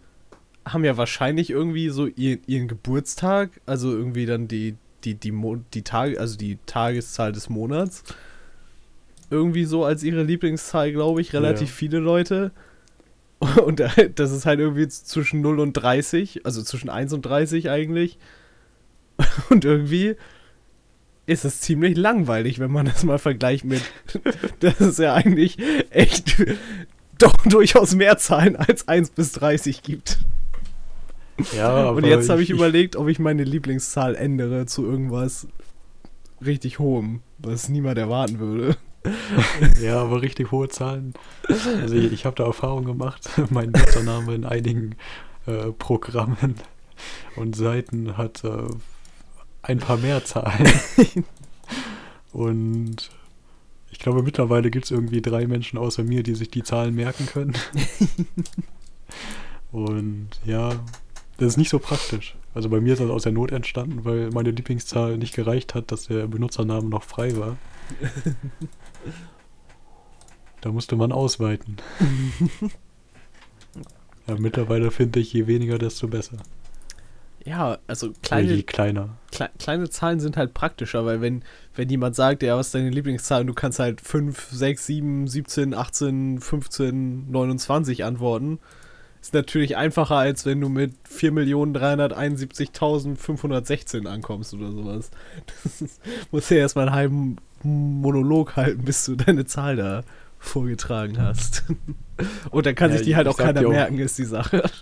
haben 0.66 0.84
ja 0.84 0.96
wahrscheinlich 0.96 1.50
irgendwie 1.50 1.88
so 1.88 2.06
ihren, 2.06 2.40
ihren 2.46 2.68
Geburtstag, 2.68 3.50
also 3.66 3.90
irgendwie 3.90 4.26
dann 4.26 4.48
die, 4.48 4.76
die, 5.04 5.14
die, 5.14 5.32
Mo 5.32 5.56
die 5.72 5.82
Tage, 5.82 6.18
also 6.18 6.36
die 6.36 6.58
Tageszahl 6.66 7.32
des 7.32 7.48
Monats. 7.48 8.02
Irgendwie 9.30 9.64
so 9.64 9.84
als 9.84 10.02
ihre 10.02 10.22
Lieblingszahl, 10.22 10.92
glaube 10.92 11.20
ich, 11.20 11.32
relativ 11.32 11.68
Ja. 11.70 11.74
viele 11.74 11.98
Leute. 11.98 12.52
Und 13.64 13.80
da- 13.80 13.90
das 14.14 14.32
ist 14.32 14.46
halt 14.46 14.60
irgendwie 14.60 14.88
zwischen 14.88 15.40
0 15.40 15.60
und 15.60 15.72
30, 15.74 16.46
also 16.46 16.62
zwischen 16.62 16.88
1 16.90 17.12
und 17.12 17.22
30 17.22 17.68
eigentlich. 17.70 18.18
Und 19.50 19.64
irgendwie 19.64 20.16
ist 21.26 21.44
es 21.44 21.60
ziemlich 21.60 21.96
langweilig, 21.96 22.58
wenn 22.58 22.70
man 22.70 22.86
das 22.86 23.02
mal 23.04 23.18
vergleicht 23.18 23.64
mit, 23.64 23.82
dass 24.60 24.80
es 24.80 24.98
ja 24.98 25.14
eigentlich 25.14 25.56
echt 25.90 26.36
doch 27.18 27.34
durchaus 27.46 27.94
mehr 27.94 28.18
Zahlen 28.18 28.56
als 28.56 28.88
1 28.88 29.10
bis 29.10 29.32
30 29.32 29.82
gibt. 29.82 30.18
Ja, 31.56 31.68
aber 31.70 31.96
Und 31.96 32.06
jetzt 32.06 32.28
habe 32.28 32.42
ich, 32.42 32.50
überlegt, 32.50 32.94
ob 32.96 33.08
ich 33.08 33.18
meine 33.18 33.42
Lieblingszahl 33.44 34.14
ändere 34.14 34.66
zu 34.66 34.84
irgendwas 34.84 35.48
richtig 36.44 36.78
hohem, 36.78 37.22
was 37.38 37.68
niemand 37.68 37.98
erwarten 37.98 38.38
würde. 38.38 38.76
Ja, 39.82 40.00
aber 40.02 40.22
richtig 40.22 40.50
hohe 40.50 40.68
Zahlen. 40.68 41.14
Also 41.48 41.94
ich, 41.94 42.12
ich 42.12 42.24
habe 42.24 42.36
da 42.36 42.44
Erfahrung 42.44 42.84
gemacht. 42.84 43.28
Mein 43.50 43.70
Nutzername 43.70 44.34
in 44.34 44.44
einigen 44.44 44.96
äh, 45.46 45.72
Programmen 45.72 46.56
und 47.36 47.56
Seiten 47.56 48.16
hat 48.16 48.44
äh, 48.44 48.66
ein 49.62 49.78
paar 49.78 49.96
mehr 49.96 50.24
Zahlen. 50.24 50.70
Und 52.32 53.10
ich 53.90 54.00
glaube, 54.00 54.24
mittlerweile 54.24 54.70
gibt 54.70 54.86
es 54.86 54.90
irgendwie 54.90 55.22
drei 55.22 55.46
Menschen 55.46 55.78
außer 55.78 56.02
mir, 56.02 56.24
die 56.24 56.34
sich 56.34 56.50
die 56.50 56.64
Zahlen 56.64 56.94
merken 56.94 57.26
können. 57.26 57.54
Und 59.70 60.30
ja, 60.44 60.70
das 61.36 61.48
ist 61.48 61.56
nicht 61.56 61.70
so 61.70 61.78
praktisch. 61.78 62.34
Also 62.54 62.68
bei 62.68 62.80
mir 62.80 62.92
ist 62.92 63.00
das 63.00 63.10
aus 63.10 63.24
der 63.24 63.32
Not 63.32 63.50
entstanden, 63.52 64.04
weil 64.04 64.30
meine 64.30 64.50
Lieblingszahl 64.50 65.18
nicht 65.18 65.34
gereicht 65.34 65.74
hat, 65.74 65.90
dass 65.90 66.06
der 66.06 66.28
Benutzername 66.28 66.88
noch 66.88 67.02
frei 67.02 67.36
war. 67.36 67.56
Da 70.60 70.72
musste 70.72 70.96
man 70.96 71.12
ausweiten. 71.12 71.76
ja, 74.26 74.34
mittlerweile 74.38 74.90
finde 74.90 75.20
ich, 75.20 75.30
je 75.30 75.46
weniger, 75.46 75.76
desto 75.76 76.08
besser. 76.08 76.38
Ja, 77.44 77.76
also 77.86 78.14
kleine, 78.22 78.62
kleiner. 78.62 79.18
Kle 79.30 79.50
kleine 79.58 79.90
Zahlen 79.90 80.20
sind 80.20 80.38
halt 80.38 80.54
praktischer, 80.54 81.04
weil 81.04 81.20
wenn, 81.20 81.44
wenn 81.74 81.90
jemand 81.90 82.16
sagt, 82.16 82.42
ja, 82.42 82.56
was 82.56 82.68
ist 82.68 82.74
deine 82.76 82.88
Lieblingszahl 82.88 83.42
und 83.42 83.48
du 83.48 83.52
kannst 83.52 83.78
halt 83.78 84.00
5, 84.00 84.52
6, 84.52 84.86
7, 84.86 85.28
17, 85.28 85.74
18, 85.74 86.40
15, 86.40 87.30
29 87.30 88.02
antworten, 88.02 88.58
ist 89.26 89.34
natürlich 89.34 89.76
einfacher, 89.76 90.16
als 90.16 90.44
wenn 90.46 90.60
du 90.60 90.68
mit 90.68 90.92
4.371.516 91.10 94.06
ankommst 94.06 94.54
oder 94.54 94.70
sowas. 94.72 95.10
Das 95.64 95.80
ist, 95.82 96.00
musst 96.30 96.50
ja 96.50 96.58
erstmal 96.58 96.86
einen 96.88 96.96
halben 96.96 97.36
Monolog 97.62 98.56
halten, 98.56 98.84
bis 98.84 99.04
du 99.06 99.16
deine 99.16 99.44
Zahl 99.46 99.76
da 99.76 100.02
vorgetragen 100.38 101.18
hast. 101.20 101.64
Und 102.50 102.66
dann 102.66 102.74
kann 102.74 102.90
Ja, 102.90 102.98
sich 102.98 103.06
die 103.06 103.16
halt 103.16 103.26
auch 103.28 103.36
keiner 103.38 103.66
auch- 103.66 103.70
merken, 103.70 103.98
ist 103.98 104.18
die 104.18 104.24
Sache. 104.24 104.62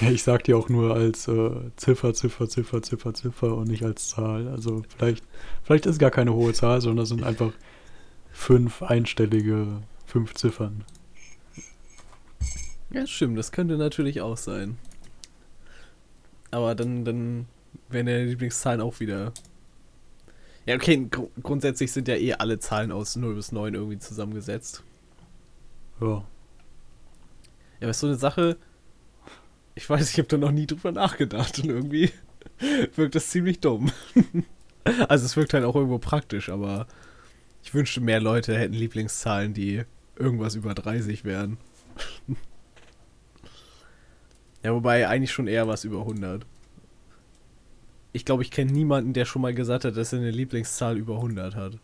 Ja, 0.00 0.08
ich 0.10 0.22
sag 0.22 0.44
dir 0.44 0.56
auch 0.56 0.70
nur 0.70 0.94
als 0.94 1.28
äh, 1.28 1.50
Ziffer, 1.76 2.14
Ziffer, 2.14 2.48
Ziffer, 2.48 2.80
Ziffer, 2.82 3.12
Ziffer 3.12 3.54
und 3.54 3.68
nicht 3.68 3.84
als 3.84 4.08
Zahl. 4.08 4.48
Also 4.48 4.82
vielleicht, 4.96 5.22
vielleicht 5.62 5.84
ist 5.84 5.98
gar 5.98 6.10
keine 6.10 6.32
hohe 6.32 6.54
Zahl, 6.54 6.80
sondern 6.80 7.02
das 7.02 7.10
sind 7.10 7.22
einfach 7.22 7.52
fünf 8.32 8.80
einstellige, 8.82 9.66
fünf 10.06 10.32
Ziffern. 10.32 10.84
Ja, 12.94 13.08
stimmt, 13.08 13.36
das 13.36 13.50
könnte 13.50 13.76
natürlich 13.76 14.20
auch 14.20 14.36
sein. 14.36 14.78
Aber 16.52 16.76
dann, 16.76 17.04
dann 17.04 17.46
wären 17.88 18.06
deine 18.06 18.26
Lieblingszahlen 18.26 18.80
auch 18.80 19.00
wieder. 19.00 19.32
Ja, 20.64 20.76
okay, 20.76 21.08
gru 21.10 21.28
grundsätzlich 21.42 21.90
sind 21.90 22.06
ja 22.06 22.14
eh 22.14 22.34
alle 22.34 22.60
Zahlen 22.60 22.92
aus 22.92 23.16
0 23.16 23.34
bis 23.34 23.50
9 23.50 23.74
irgendwie 23.74 23.98
zusammengesetzt. 23.98 24.84
Ja. 26.00 26.06
Ja, 26.06 26.24
aber 27.80 27.90
ist 27.90 27.98
so 27.98 28.06
eine 28.06 28.16
Sache. 28.16 28.56
Ich 29.74 29.90
weiß, 29.90 30.08
ich 30.12 30.18
habe 30.18 30.28
da 30.28 30.38
noch 30.38 30.52
nie 30.52 30.68
drüber 30.68 30.92
nachgedacht 30.92 31.58
und 31.58 31.70
irgendwie 31.70 32.12
wirkt 32.94 33.16
das 33.16 33.28
ziemlich 33.28 33.58
dumm. 33.58 33.90
also 35.08 35.26
es 35.26 35.36
wirkt 35.36 35.52
halt 35.52 35.64
auch 35.64 35.74
irgendwo 35.74 35.98
praktisch, 35.98 36.48
aber 36.48 36.86
ich 37.64 37.74
wünschte, 37.74 38.00
mehr 38.00 38.20
Leute 38.20 38.56
hätten 38.56 38.74
Lieblingszahlen, 38.74 39.52
die 39.52 39.82
irgendwas 40.16 40.54
über 40.54 40.74
30 40.74 41.24
wären. 41.24 41.58
ja, 44.64 44.72
wobei 44.72 45.06
eigentlich 45.06 45.30
schon 45.30 45.46
eher 45.46 45.68
was 45.68 45.84
über 45.84 46.00
100. 46.00 46.44
Ich 48.12 48.24
glaube, 48.24 48.42
ich 48.42 48.50
kenne 48.50 48.72
niemanden, 48.72 49.12
der 49.12 49.26
schon 49.26 49.42
mal 49.42 49.54
gesagt 49.54 49.84
hat, 49.84 49.96
dass 49.96 50.12
er 50.12 50.20
eine 50.20 50.30
Lieblingszahl 50.30 50.96
über 50.96 51.16
100 51.16 51.54
hat. 51.54 51.78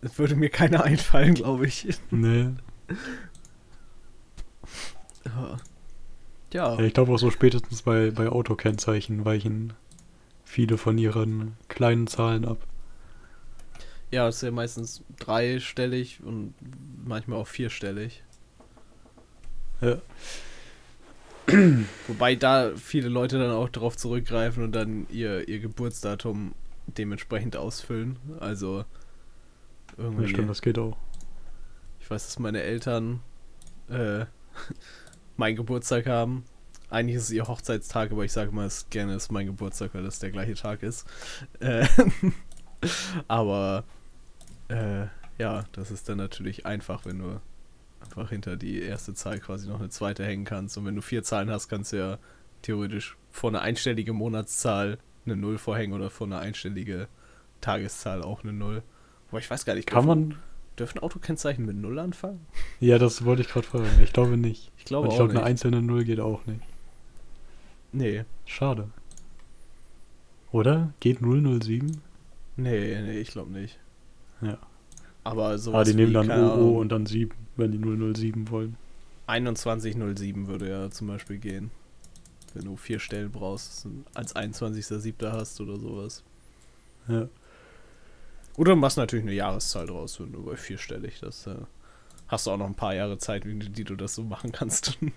Es 0.00 0.18
würde 0.18 0.34
mir 0.34 0.50
keiner 0.50 0.82
einfallen, 0.84 1.34
glaube 1.34 1.66
ich. 1.66 1.86
Nee. 2.10 2.50
Ja. 5.24 5.56
Ja. 6.52 6.78
Ich 6.80 6.94
glaube 6.94 7.12
auch 7.12 7.18
so 7.18 7.30
spätestens 7.30 7.82
bei, 7.82 8.10
bei 8.10 8.28
Autokennzeichen 8.28 9.24
weichen 9.24 9.72
viele 10.44 10.78
von 10.78 10.98
ihren 10.98 11.56
kleinen 11.68 12.06
Zahlen 12.06 12.44
ab. 12.44 12.58
Ja, 14.10 14.26
es 14.28 14.36
ist 14.36 14.42
ja 14.42 14.50
meistens 14.50 15.04
dreistellig 15.18 16.20
und 16.24 16.54
manchmal 17.04 17.38
auch 17.38 17.48
vierstellig. 17.48 18.24
Ja. 19.80 19.98
Wobei 22.08 22.34
da 22.34 22.72
viele 22.76 23.08
Leute 23.08 23.38
dann 23.38 23.50
auch 23.50 23.68
darauf 23.68 23.96
zurückgreifen 23.96 24.64
und 24.64 24.72
dann 24.72 25.06
ihr, 25.10 25.48
ihr 25.48 25.60
Geburtsdatum 25.60 26.54
dementsprechend 26.86 27.56
ausfüllen. 27.56 28.16
Also 28.40 28.84
irgendwie. 29.96 30.24
Ja, 30.24 30.28
stimmt, 30.28 30.50
das 30.50 30.62
geht 30.62 30.78
auch. 30.78 30.96
Ich 32.00 32.10
weiß, 32.10 32.24
dass 32.26 32.38
meine 32.38 32.62
Eltern 32.62 33.20
äh, 33.88 34.26
meinen 35.36 35.56
Geburtstag 35.56 36.06
haben. 36.06 36.44
Eigentlich 36.88 37.16
ist 37.16 37.24
es 37.24 37.30
ihr 37.30 37.48
Hochzeitstag, 37.48 38.12
aber 38.12 38.24
ich 38.24 38.32
sage 38.32 38.52
mal 38.52 38.66
es 38.66 38.88
gerne, 38.90 39.14
ist 39.14 39.32
mein 39.32 39.46
Geburtstag, 39.46 39.94
weil 39.94 40.04
das 40.04 40.20
der 40.20 40.30
gleiche 40.30 40.54
Tag 40.54 40.82
ist. 40.82 41.04
Äh, 41.58 41.86
aber 43.28 43.84
äh, 44.68 45.06
ja, 45.38 45.64
das 45.72 45.90
ist 45.90 46.08
dann 46.08 46.18
natürlich 46.18 46.64
einfach, 46.64 47.04
wenn 47.04 47.18
du 47.18 47.40
einfach 48.16 48.30
hinter 48.30 48.56
die 48.56 48.80
erste 48.80 49.14
Zahl 49.14 49.38
quasi 49.40 49.68
noch 49.68 49.78
eine 49.78 49.90
zweite 49.90 50.24
hängen 50.24 50.44
kannst. 50.44 50.76
Und 50.78 50.86
wenn 50.86 50.96
du 50.96 51.02
vier 51.02 51.22
Zahlen 51.22 51.50
hast, 51.50 51.68
kannst 51.68 51.92
du 51.92 51.98
ja 51.98 52.18
theoretisch 52.62 53.16
vor 53.30 53.50
eine 53.50 53.60
einstellige 53.60 54.12
Monatszahl 54.12 54.98
eine 55.26 55.36
Null 55.36 55.58
vorhängen 55.58 55.92
oder 55.92 56.08
vor 56.10 56.26
eine 56.26 56.38
einstellige 56.38 57.08
Tageszahl 57.60 58.22
auch 58.22 58.42
eine 58.42 58.52
Null. 58.52 58.82
Wobei 59.30 59.40
ich 59.40 59.50
weiß 59.50 59.64
gar 59.64 59.74
nicht, 59.74 59.86
Kann 59.88 60.06
dürfen- 60.06 60.28
man. 60.30 60.38
Dürfen 60.78 60.98
Autokennzeichen 60.98 61.64
mit 61.64 61.76
Null 61.76 61.98
anfangen? 61.98 62.46
Ja, 62.80 62.98
das 62.98 63.24
wollte 63.24 63.40
ich 63.42 63.48
gerade 63.48 63.66
fragen. 63.66 63.86
Ich 64.02 64.12
glaube 64.12 64.36
nicht. 64.36 64.70
Ich 64.76 64.84
glaube 64.84 65.08
Und 65.08 65.14
ich 65.14 65.20
auch 65.20 65.24
glaube, 65.24 65.38
eine 65.38 65.44
einzelne 65.44 65.80
Null 65.80 66.04
geht 66.04 66.20
auch 66.20 66.44
nicht. 66.46 66.60
Nee. 67.92 68.24
Schade. 68.44 68.90
Oder? 70.52 70.92
Geht 71.00 71.20
007? 71.22 72.02
Nee, 72.56 73.00
nee, 73.02 73.18
ich 73.18 73.28
glaube 73.30 73.50
nicht. 73.52 73.78
Ja. 74.42 74.58
Aber 75.26 75.58
sowas 75.58 75.80
Ah, 75.80 75.90
die 75.90 75.96
nehmen 75.96 76.12
dann 76.12 76.30
OO 76.30 76.80
und 76.80 76.90
dann 76.90 77.06
7, 77.06 77.34
wenn 77.56 77.72
die 77.72 77.78
007 77.78 78.50
wollen. 78.50 78.76
2107 79.26 80.46
würde 80.46 80.68
ja 80.68 80.90
zum 80.90 81.08
Beispiel 81.08 81.38
gehen. 81.38 81.70
Wenn 82.54 82.64
du 82.64 82.76
vier 82.76 83.00
Stellen 83.00 83.32
brauchst, 83.32 83.86
als 84.14 84.36
21.07. 84.36 85.32
hast 85.32 85.60
oder 85.60 85.78
sowas. 85.78 86.22
Ja. 87.08 87.28
Oder 88.56 88.72
du 88.72 88.76
machst 88.76 88.96
natürlich 88.96 89.24
eine 89.24 89.34
Jahreszahl 89.34 89.86
draus, 89.86 90.20
wenn 90.20 90.32
du 90.32 90.44
bei 90.44 90.56
vierstellig. 90.56 91.18
Das 91.20 91.46
äh, 91.46 91.56
hast 92.28 92.46
du 92.46 92.52
auch 92.52 92.56
noch 92.56 92.66
ein 92.66 92.74
paar 92.74 92.94
Jahre 92.94 93.18
Zeit, 93.18 93.44
wie, 93.44 93.58
die 93.58 93.84
du 93.84 93.96
das 93.96 94.14
so 94.14 94.22
machen 94.22 94.52
kannst. 94.52 94.98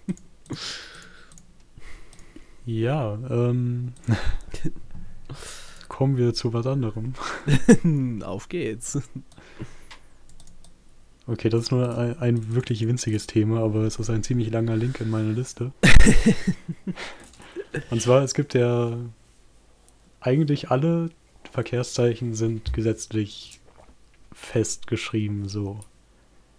Ja, 2.65 3.13
ähm. 3.31 3.93
kommen 5.87 6.17
wir 6.17 6.35
zu 6.35 6.53
was 6.53 6.67
anderem. 6.67 7.13
Auf 8.23 8.47
geht's. 8.47 8.99
Okay, 11.29 11.49
das 11.49 11.65
ist 11.65 11.71
nur 11.71 11.95
ein, 11.95 12.17
ein 12.19 12.55
wirklich 12.55 12.87
winziges 12.87 13.27
Thema, 13.27 13.59
aber 13.59 13.83
es 13.83 13.99
ist 13.99 14.09
ein 14.09 14.23
ziemlich 14.23 14.49
langer 14.49 14.75
Link 14.75 14.99
in 14.99 15.11
meiner 15.11 15.31
Liste. 15.31 15.71
Und 17.91 18.01
zwar, 18.01 18.23
es 18.23 18.33
gibt 18.33 18.55
ja 18.55 18.97
eigentlich 20.21 20.71
alle 20.71 21.11
Verkehrszeichen 21.51 22.33
sind 22.33 22.73
gesetzlich 22.73 23.59
festgeschrieben, 24.31 25.47
so. 25.47 25.81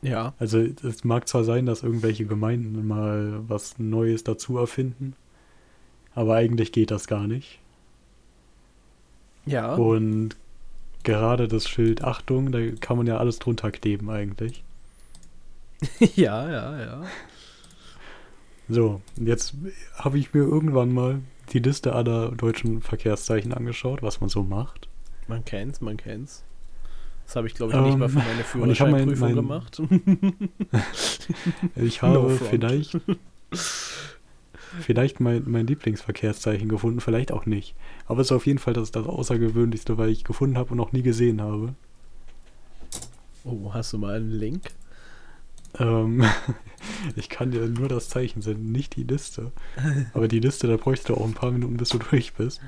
Ja. 0.03 0.35
Also 0.39 0.61
es 0.61 1.03
mag 1.03 1.27
zwar 1.27 1.43
sein, 1.43 1.67
dass 1.67 1.83
irgendwelche 1.83 2.27
Gemeinden 2.27 2.87
mal 2.87 3.41
was 3.49 3.81
Neues 3.81 4.23
dazu 4.23 4.57
erfinden, 4.57 5.17
aber 6.15 6.37
eigentlich 6.37 6.71
geht 6.71 6.93
das 6.93 7.09
gar 7.09 7.27
nicht. 7.27 7.59
Ja. 9.47 9.75
Und 9.75 10.37
gerade 11.05 11.49
das 11.49 11.69
Schild 11.69 12.03
Achtung, 12.05 12.53
da 12.53 12.59
kann 12.81 12.97
man 12.97 13.07
ja 13.07 13.19
alles 13.19 13.39
drunter 13.39 13.71
kleben 13.71 14.11
eigentlich. 14.11 14.63
ja, 16.17 16.51
ja, 16.51 16.81
ja. 16.81 17.03
So, 18.69 19.01
jetzt 19.17 19.55
habe 19.97 20.19
ich 20.19 20.33
mir 20.35 20.41
irgendwann 20.41 20.93
mal 20.93 21.21
die 21.53 21.59
Liste 21.59 21.93
aller 21.95 22.31
deutschen 22.33 22.83
Verkehrszeichen 22.83 23.53
angeschaut, 23.53 24.03
was 24.03 24.21
man 24.21 24.29
so 24.29 24.43
macht. 24.43 24.89
Man 25.27 25.45
kennt's, 25.45 25.81
man 25.81 25.97
kennt's. 25.97 26.45
Das 27.27 27.37
habe 27.37 27.47
ich, 27.47 27.55
glaube 27.55 27.73
ich, 27.73 27.81
nicht 27.81 27.99
mal 27.99 28.09
für 28.09 28.19
Ähm, 28.19 28.25
meine 28.25 28.43
hab 28.45 28.55
mein- 28.91 29.15
Führerscheinprüfung 29.15 29.29
mein- 29.29 29.37
gemacht. 29.37 29.83
Ich 31.77 32.03
No 32.03 32.09
habe 32.09 32.31
front. 32.37 32.51
vielleicht, 32.51 32.99
vielleicht 34.81 35.21
mein, 35.21 35.45
mein 35.47 35.67
Lieblingsverkehrszeichen 35.67 36.69
gefunden, 36.69 37.01
vielleicht 37.01 37.33
auch 37.33 37.47
nicht. 37.47 37.75
Aber 38.07 38.21
es 38.21 38.29
ist 38.29 38.33
auf 38.33 38.47
jeden 38.47 38.59
Fall 38.59 38.75
das, 38.75 38.91
das 38.91 39.07
Außergewöhnlichste, 39.07 39.99
weil 39.99 40.11
ich 40.11 40.25
gefunden 40.25 40.59
habe 40.59 40.71
und 40.71 40.77
noch 40.77 40.93
nie 40.93 41.03
gesehen 41.03 41.41
habe. 41.41 41.75
Oh, 43.45 43.73
hast 43.73 43.93
du 43.93 43.99
mal 43.99 44.17
einen 44.17 44.31
Link? 44.31 44.71
Ähm, 45.79 46.25
ich 47.17 47.29
kann 47.29 47.51
dir 47.51 47.67
nur 47.67 47.89
das 47.89 48.09
Zeichen 48.09 48.43
senden, 48.43 48.73
nicht 48.73 48.97
die 48.97 49.05
Liste. 49.05 49.53
Aber 50.15 50.29
die 50.29 50.41
Liste, 50.41 50.67
da 50.67 50.77
bräuchte 50.77 51.09
du 51.09 51.15
auch 51.15 51.25
ein 51.25 51.35
paar 51.35 51.51
Minuten, 51.51 51.77
bis 51.77 51.91
du 51.91 51.99
durch 52.11 52.35
bist. 52.35 52.61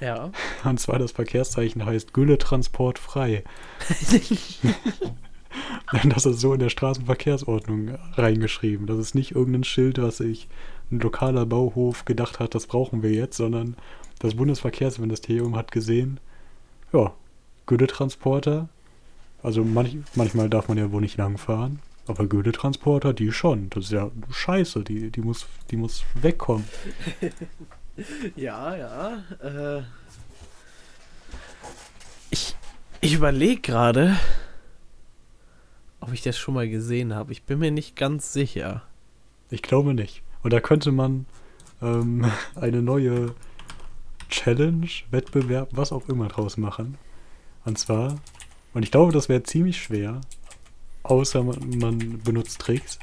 Ja. 0.00 0.30
Und 0.64 0.80
zwar 0.80 0.98
das 0.98 1.12
Verkehrszeichen 1.12 1.84
heißt 1.84 2.12
Gülletransport 2.12 2.98
frei. 2.98 3.44
Das 6.04 6.26
ist 6.26 6.40
so 6.40 6.54
in 6.54 6.60
der 6.60 6.68
Straßenverkehrsordnung 6.68 7.98
reingeschrieben. 8.14 8.86
Das 8.86 8.98
ist 8.98 9.16
nicht 9.16 9.32
irgendein 9.34 9.64
Schild, 9.64 10.00
was 10.00 10.18
sich 10.18 10.48
ein 10.90 11.00
lokaler 11.00 11.46
Bauhof 11.46 12.04
gedacht 12.04 12.40
hat, 12.40 12.54
das 12.54 12.66
brauchen 12.66 13.02
wir 13.02 13.12
jetzt, 13.12 13.36
sondern 13.36 13.76
das 14.18 14.34
Bundesverkehrsministerium 14.34 15.56
hat 15.56 15.72
gesehen, 15.72 16.20
ja, 16.92 17.14
Gütertransporter, 17.66 18.68
also 19.42 19.64
manch, 19.64 19.96
manchmal 20.14 20.50
darf 20.50 20.68
man 20.68 20.78
ja 20.78 20.92
wohl 20.92 21.00
nicht 21.00 21.16
lang 21.16 21.38
fahren, 21.38 21.80
aber 22.06 22.26
Gütertransporter, 22.26 23.12
die 23.12 23.32
schon. 23.32 23.70
Das 23.70 23.84
ist 23.84 23.92
ja 23.92 24.10
scheiße, 24.30 24.82
die, 24.82 25.10
die, 25.10 25.20
muss, 25.20 25.46
die 25.70 25.76
muss 25.76 26.04
wegkommen. 26.14 26.66
Ja, 28.34 28.74
ja. 28.76 29.22
Äh, 29.42 29.82
ich 32.30 32.56
ich 33.02 33.14
überlege 33.14 33.62
gerade, 33.62 34.16
ob 36.00 36.12
ich 36.12 36.20
das 36.20 36.36
schon 36.36 36.54
mal 36.54 36.68
gesehen 36.68 37.14
habe. 37.14 37.32
Ich 37.32 37.44
bin 37.44 37.58
mir 37.58 37.70
nicht 37.70 37.96
ganz 37.96 38.34
sicher. 38.34 38.82
Ich 39.48 39.62
glaube 39.62 39.94
nicht. 39.94 40.22
Und 40.42 40.52
da 40.52 40.60
könnte 40.60 40.92
man 40.92 41.26
ähm, 41.82 42.30
eine 42.54 42.82
neue 42.82 43.34
Challenge, 44.28 44.88
Wettbewerb, 45.10 45.70
was 45.72 45.92
auch 45.92 46.08
immer 46.08 46.28
draus 46.28 46.56
machen. 46.56 46.96
Und 47.64 47.78
zwar, 47.78 48.16
und 48.72 48.82
ich 48.82 48.90
glaube, 48.90 49.12
das 49.12 49.28
wäre 49.28 49.42
ziemlich 49.42 49.82
schwer, 49.82 50.20
außer 51.02 51.42
man, 51.42 51.78
man 51.78 52.20
benutzt 52.22 52.60
Tricks, 52.60 52.98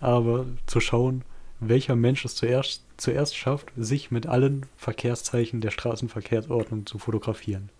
aber 0.00 0.46
zu 0.66 0.80
schauen, 0.80 1.22
welcher 1.60 1.94
Mensch 1.94 2.24
es 2.24 2.34
zuerst, 2.34 2.82
zuerst 2.96 3.36
schafft, 3.36 3.70
sich 3.76 4.10
mit 4.10 4.26
allen 4.26 4.66
Verkehrszeichen 4.76 5.60
der 5.60 5.70
Straßenverkehrsordnung 5.70 6.86
zu 6.86 6.98
fotografieren. 6.98 7.70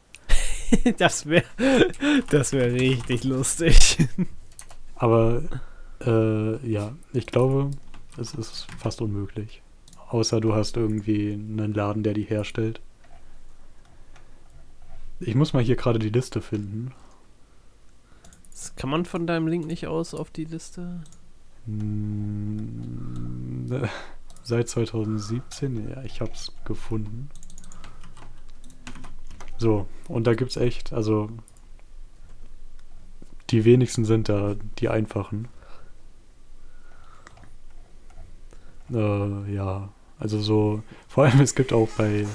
Das 0.99 1.27
wäre 1.27 1.47
das 2.31 2.53
wäre 2.53 2.73
richtig 2.73 3.25
lustig. 3.25 4.07
Aber 4.95 5.43
äh, 6.07 6.65
ja, 6.65 6.95
ich 7.13 7.27
glaube, 7.27 7.73
es 8.21 8.35
ist 8.35 8.67
fast 8.79 9.01
unmöglich. 9.01 9.63
Außer 10.09 10.41
du 10.41 10.55
hast 10.55 10.77
irgendwie 10.77 11.33
einen 11.33 11.73
Laden, 11.73 12.03
der 12.03 12.15
die 12.15 12.25
herstellt. 12.25 12.81
Ich 15.21 15.35
muss 15.35 15.53
mal 15.53 15.63
hier 15.63 15.77
gerade 15.77 15.99
die 15.99 16.09
Liste 16.09 16.41
finden. 16.41 16.93
Das 18.51 18.75
kann 18.77 18.91
man 18.91 19.05
von 19.05 19.27
deinem 19.27 19.49
Link 19.49 19.67
nicht 19.67 19.87
aus 19.87 20.15
auf 20.15 20.31
die 20.31 20.45
Liste? 20.45 21.03
Hm, 21.67 23.67
Seit 24.43 24.69
2017, 24.69 25.91
ja, 25.91 26.03
ich 26.03 26.21
hab's 26.21 26.53
gefunden. 26.65 27.29
So, 29.59 29.87
und 30.09 30.27
da 30.27 30.35
gibt's 30.35 30.57
echt, 30.57 30.93
also 30.93 31.29
die 33.51 33.65
wenigsten 33.65 34.05
sind 34.05 34.29
da 34.29 34.57
die 34.79 34.89
einfachen. 34.89 35.49
Äh, 38.93 39.55
ja, 39.55 39.89
also 40.19 40.41
so, 40.41 40.83
vor 41.09 41.25
allem 41.25 41.41
es 41.41 41.55
gibt 41.55 41.73
auch 41.73 41.89
bei 41.97 42.27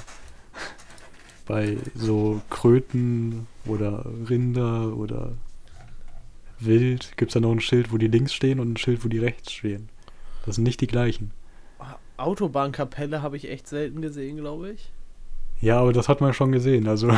bei 1.46 1.76
so 1.94 2.40
Kröten 2.50 3.46
oder 3.66 4.04
Rinder 4.28 4.96
oder 4.96 5.32
Wild 6.58 7.16
gibt's 7.16 7.34
da 7.34 7.40
noch 7.40 7.52
ein 7.52 7.60
Schild, 7.60 7.92
wo 7.92 7.98
die 7.98 8.08
links 8.08 8.34
stehen 8.34 8.58
und 8.60 8.72
ein 8.72 8.76
Schild, 8.76 9.04
wo 9.04 9.08
die 9.08 9.18
rechts 9.18 9.52
stehen. 9.52 9.88
Das 10.44 10.56
sind 10.56 10.64
nicht 10.64 10.80
die 10.80 10.86
gleichen. 10.86 11.32
Autobahnkapelle 12.16 13.22
habe 13.22 13.36
ich 13.36 13.50
echt 13.50 13.68
selten 13.68 14.00
gesehen, 14.00 14.38
glaube 14.38 14.70
ich. 14.70 14.90
Ja, 15.60 15.80
aber 15.80 15.92
das 15.92 16.08
hat 16.08 16.20
man 16.20 16.34
schon 16.34 16.50
gesehen, 16.52 16.88
also 16.88 17.12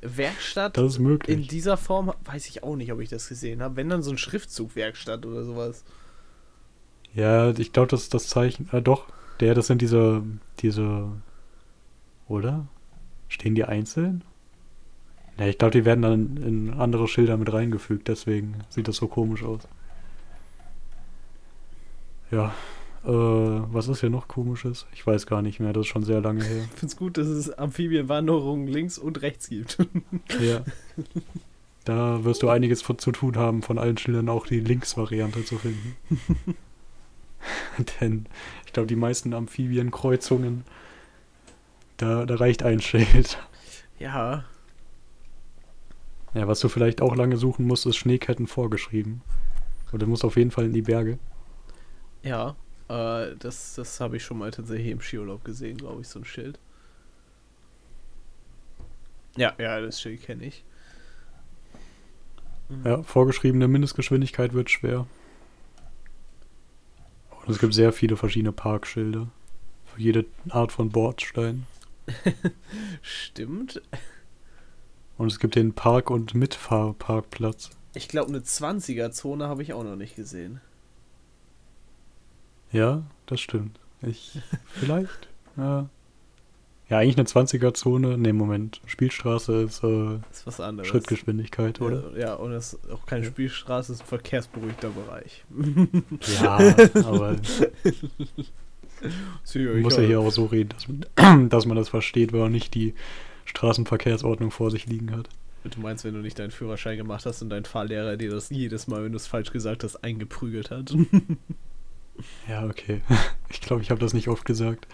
Werkstatt 0.00 0.76
das 0.76 0.92
ist 0.92 0.98
in 0.98 1.04
möglich. 1.04 1.48
dieser 1.48 1.76
Form 1.76 2.12
weiß 2.24 2.48
ich 2.48 2.62
auch 2.62 2.76
nicht, 2.76 2.92
ob 2.92 3.00
ich 3.00 3.08
das 3.08 3.28
gesehen 3.28 3.62
habe. 3.62 3.76
Wenn 3.76 3.88
dann 3.88 4.02
so 4.02 4.10
ein 4.10 4.18
Schriftzug 4.18 4.74
Werkstatt 4.76 5.26
oder 5.26 5.44
sowas. 5.44 5.84
Ja, 7.14 7.50
ich 7.50 7.72
glaube, 7.72 7.88
das 7.88 8.02
ist 8.02 8.14
das 8.14 8.28
Zeichen. 8.28 8.68
Ah, 8.72 8.80
doch, 8.80 9.06
der, 9.40 9.54
das 9.54 9.66
sind 9.66 9.82
diese, 9.82 10.22
diese, 10.60 11.08
oder? 12.28 12.66
Stehen 13.28 13.54
die 13.54 13.64
einzeln? 13.64 14.24
Ja, 15.38 15.46
ich 15.46 15.58
glaube, 15.58 15.72
die 15.72 15.84
werden 15.84 16.02
dann 16.02 16.36
in 16.36 16.70
andere 16.74 17.08
Schilder 17.08 17.36
mit 17.36 17.52
reingefügt, 17.52 18.08
deswegen 18.08 18.56
sieht 18.68 18.88
das 18.88 18.96
so 18.96 19.08
komisch 19.08 19.42
aus. 19.42 19.66
Ja, 22.30 22.54
äh, 23.04 23.08
was 23.08 23.88
ist 23.88 24.00
hier 24.00 24.10
noch 24.10 24.28
komisches? 24.28 24.86
Ich 24.92 25.06
weiß 25.06 25.26
gar 25.26 25.42
nicht 25.42 25.60
mehr, 25.60 25.72
das 25.72 25.82
ist 25.82 25.88
schon 25.88 26.04
sehr 26.04 26.20
lange 26.20 26.44
her. 26.44 26.62
Ich 26.74 26.78
finde 26.78 26.86
es 26.86 26.96
gut, 26.96 27.18
dass 27.18 27.26
es 27.26 27.50
Amphibienwanderungen 27.50 28.66
links 28.66 28.98
und 28.98 29.22
rechts 29.22 29.48
gibt. 29.48 29.78
Ja. 30.40 30.62
Da 31.84 32.22
wirst 32.22 32.44
du 32.44 32.48
einiges 32.48 32.80
von, 32.80 32.98
zu 32.98 33.10
tun 33.10 33.36
haben, 33.36 33.62
von 33.62 33.76
allen 33.76 33.98
Schildern 33.98 34.28
auch 34.28 34.46
die 34.46 34.60
Links-Variante 34.60 35.44
zu 35.44 35.58
finden. 35.58 35.96
Denn 38.00 38.26
ich 38.66 38.72
glaube, 38.72 38.86
die 38.86 38.96
meisten 38.96 39.34
Amphibienkreuzungen, 39.34 40.64
da, 41.96 42.26
da 42.26 42.34
reicht 42.36 42.62
ein 42.62 42.80
Schild. 42.80 43.38
ja, 43.98 44.44
Ja, 46.34 46.46
was 46.48 46.60
du 46.60 46.68
vielleicht 46.68 47.00
auch 47.00 47.16
lange 47.16 47.36
suchen 47.38 47.66
musst, 47.66 47.86
ist 47.86 47.96
Schneeketten 47.96 48.46
vorgeschrieben. 48.46 49.22
Und 49.92 50.02
du 50.02 50.06
musst 50.06 50.24
auf 50.24 50.36
jeden 50.36 50.50
Fall 50.50 50.66
in 50.66 50.72
die 50.74 50.82
Berge. 50.82 51.18
ja. 52.22 52.56
Äh, 52.88 53.36
das 53.38 53.74
das 53.76 54.00
habe 54.00 54.16
ich 54.16 54.24
schon 54.24 54.38
mal 54.38 54.50
tatsächlich 54.50 54.88
im 54.90 55.00
Skiurlaub 55.00 55.44
gesehen, 55.44 55.78
glaube 55.78 56.00
ich, 56.02 56.08
so 56.08 56.18
ein 56.20 56.24
Schild. 56.24 56.58
Ja, 59.36 59.54
ja, 59.58 59.80
das 59.80 60.00
Schild 60.00 60.22
kenne 60.22 60.44
ich. 60.46 60.64
Mhm. 62.68 62.84
Ja, 62.84 63.02
vorgeschriebene 63.02 63.68
Mindestgeschwindigkeit 63.68 64.52
wird 64.52 64.70
schwer. 64.70 65.06
Und 67.44 67.52
es 67.52 67.58
gibt 67.58 67.74
sehr 67.74 67.92
viele 67.92 68.16
verschiedene 68.16 68.52
Parkschilder. 68.52 69.28
Für 69.86 70.00
jede 70.00 70.24
Art 70.50 70.72
von 70.72 70.90
Bordstein. 70.90 71.66
Stimmt. 73.02 73.82
Und 75.18 75.26
es 75.26 75.38
gibt 75.38 75.54
den 75.54 75.72
Park- 75.74 76.10
und 76.10 76.34
Mitfahrparkplatz. 76.34 77.70
Ich 77.94 78.08
glaube, 78.08 78.30
eine 78.30 78.40
20er-Zone 78.40 79.46
habe 79.48 79.62
ich 79.62 79.72
auch 79.72 79.84
noch 79.84 79.96
nicht 79.96 80.16
gesehen. 80.16 80.60
Ja, 82.70 83.02
das 83.26 83.40
stimmt. 83.40 83.78
Ich, 84.00 84.38
vielleicht, 84.66 85.28
ja. 85.56 85.88
Ja, 86.92 86.98
eigentlich 86.98 87.16
eine 87.16 87.26
20er-Zone. 87.26 88.18
Ne, 88.18 88.34
Moment. 88.34 88.82
Spielstraße 88.84 89.62
ist 89.62 89.82
äh, 89.82 90.16
ist 90.30 90.46
was 90.46 90.60
anderes. 90.60 90.86
Schrittgeschwindigkeit, 90.88 91.80
oder? 91.80 92.12
Ja, 92.12 92.18
ja, 92.18 92.34
und 92.34 92.52
es 92.52 92.74
ist 92.74 92.90
auch 92.90 93.06
keine 93.06 93.24
Ja. 93.24 93.30
Spielstraße, 93.30 93.92
es 93.92 94.00
ist 94.00 94.04
ein 94.04 94.08
verkehrsberuhigter 94.08 94.90
Bereich. 94.90 95.42
Ja, 96.42 96.58
aber 97.06 97.28
man 97.28 97.40
ich 98.34 99.82
muss 99.82 99.96
ja 99.96 100.02
hier 100.02 100.20
auch 100.20 100.30
so 100.30 100.44
reden, 100.44 100.68
dass 100.68 100.86
man, 100.86 101.48
dass 101.48 101.64
man 101.64 101.78
das 101.78 101.88
versteht, 101.88 102.34
wenn 102.34 102.40
man 102.40 102.52
nicht 102.52 102.74
die 102.74 102.94
Straßenverkehrsordnung 103.46 104.50
vor 104.50 104.70
sich 104.70 104.84
liegen 104.84 105.16
hat. 105.16 105.30
Du 105.64 105.80
meinst, 105.80 106.04
wenn 106.04 106.12
du 106.12 106.20
nicht 106.20 106.38
deinen 106.38 106.50
Führerschein 106.50 106.98
gemacht 106.98 107.24
hast 107.24 107.40
und 107.40 107.48
dein 107.48 107.64
Fahrlehrer 107.64 108.18
dir 108.18 108.30
das 108.30 108.50
jedes 108.50 108.86
Mal, 108.86 109.02
wenn 109.02 109.12
du 109.12 109.16
es 109.16 109.26
falsch 109.26 109.50
gesagt 109.50 109.82
hast, 109.82 110.04
eingeprügelt 110.04 110.70
hat? 110.70 110.94
Ja, 112.46 112.66
okay. 112.66 113.00
Ich 113.48 113.62
glaube, 113.62 113.80
ich 113.80 113.90
habe 113.90 114.00
das 114.00 114.12
nicht 114.12 114.28
oft 114.28 114.44
gesagt. 114.44 114.86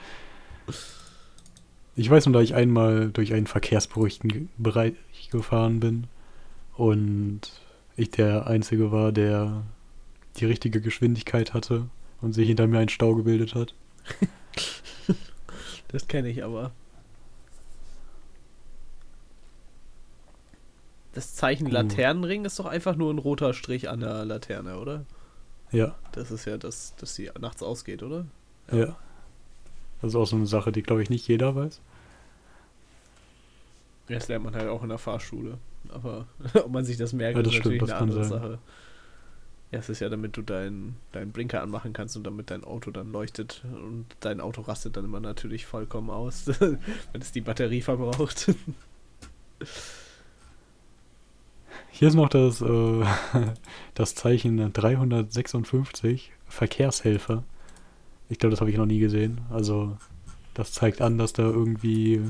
Ich 1.98 2.08
weiß 2.08 2.26
nur, 2.26 2.34
da 2.34 2.40
ich 2.40 2.54
einmal 2.54 3.10
durch 3.10 3.34
einen 3.34 3.48
verkehrsberuhigten 3.48 4.50
Bereich 4.56 4.94
gefahren 5.32 5.80
bin 5.80 6.06
und 6.76 7.40
ich 7.96 8.12
der 8.12 8.46
Einzige 8.46 8.92
war, 8.92 9.10
der 9.10 9.64
die 10.36 10.44
richtige 10.44 10.80
Geschwindigkeit 10.80 11.54
hatte 11.54 11.88
und 12.20 12.34
sich 12.34 12.46
hinter 12.46 12.68
mir 12.68 12.78
ein 12.78 12.88
Stau 12.88 13.14
gebildet 13.14 13.54
hat. 13.54 13.74
Das 15.90 16.06
kenne 16.06 16.28
ich 16.28 16.44
aber. 16.44 16.70
Das 21.14 21.34
Zeichen 21.34 21.64
Gut. 21.64 21.72
Laternenring 21.72 22.44
ist 22.44 22.58
doch 22.58 22.66
einfach 22.66 22.94
nur 22.94 23.10
ein 23.10 23.16
roter 23.16 23.54
Strich 23.54 23.88
an 23.88 24.00
der 24.00 24.26
Laterne, 24.26 24.78
oder? 24.78 25.06
Ja, 25.72 25.94
Das 26.12 26.30
ist 26.30 26.44
ja 26.44 26.58
das, 26.58 26.94
dass 26.96 27.14
sie 27.14 27.30
nachts 27.40 27.62
ausgeht, 27.62 28.02
oder? 28.02 28.26
ja. 28.70 28.96
Das 30.00 30.10
ist 30.10 30.16
auch 30.16 30.26
so 30.26 30.36
eine 30.36 30.46
Sache, 30.46 30.72
die, 30.72 30.82
glaube 30.82 31.02
ich, 31.02 31.10
nicht 31.10 31.26
jeder 31.28 31.54
weiß. 31.54 31.80
Das 34.08 34.28
lernt 34.28 34.44
man 34.44 34.54
halt 34.54 34.68
auch 34.68 34.82
in 34.82 34.88
der 34.88 34.98
Fahrschule. 34.98 35.58
Aber 35.90 36.26
ob 36.54 36.70
man 36.70 36.84
sich 36.84 36.96
das 36.96 37.12
merkt, 37.12 37.36
Ja, 37.36 37.42
das 37.42 37.52
ist 37.52 37.58
natürlich 37.58 37.78
stimmt, 37.82 37.92
eine 37.92 38.00
andere 38.00 38.24
sein. 38.24 38.40
Sache. 38.40 38.58
Ja, 39.70 39.80
es 39.80 39.88
ist 39.90 40.00
ja, 40.00 40.08
damit 40.08 40.34
du 40.36 40.42
deinen 40.42 40.96
deinen 41.12 41.30
Blinker 41.30 41.62
anmachen 41.62 41.92
kannst 41.92 42.16
und 42.16 42.24
damit 42.24 42.50
dein 42.50 42.64
Auto 42.64 42.90
dann 42.90 43.12
leuchtet 43.12 43.62
und 43.64 44.06
dein 44.20 44.40
Auto 44.40 44.62
rastet 44.62 44.96
dann 44.96 45.04
immer 45.04 45.20
natürlich 45.20 45.66
vollkommen 45.66 46.08
aus, 46.08 46.46
wenn 46.60 46.78
es 47.20 47.32
die 47.32 47.42
Batterie 47.42 47.82
verbraucht. 47.82 48.54
Hier 51.90 52.08
ist 52.08 52.14
noch 52.14 52.28
das, 52.28 52.62
äh, 52.62 53.04
das 53.94 54.14
Zeichen 54.14 54.72
356, 54.72 56.32
Verkehrshelfer. 56.46 57.42
Ich 58.28 58.38
glaube, 58.38 58.50
das 58.50 58.60
habe 58.60 58.70
ich 58.70 58.76
noch 58.76 58.86
nie 58.86 58.98
gesehen. 58.98 59.40
Also, 59.50 59.96
das 60.54 60.72
zeigt 60.72 61.00
an, 61.00 61.18
dass 61.18 61.32
da 61.32 61.42
irgendwie 61.44 62.22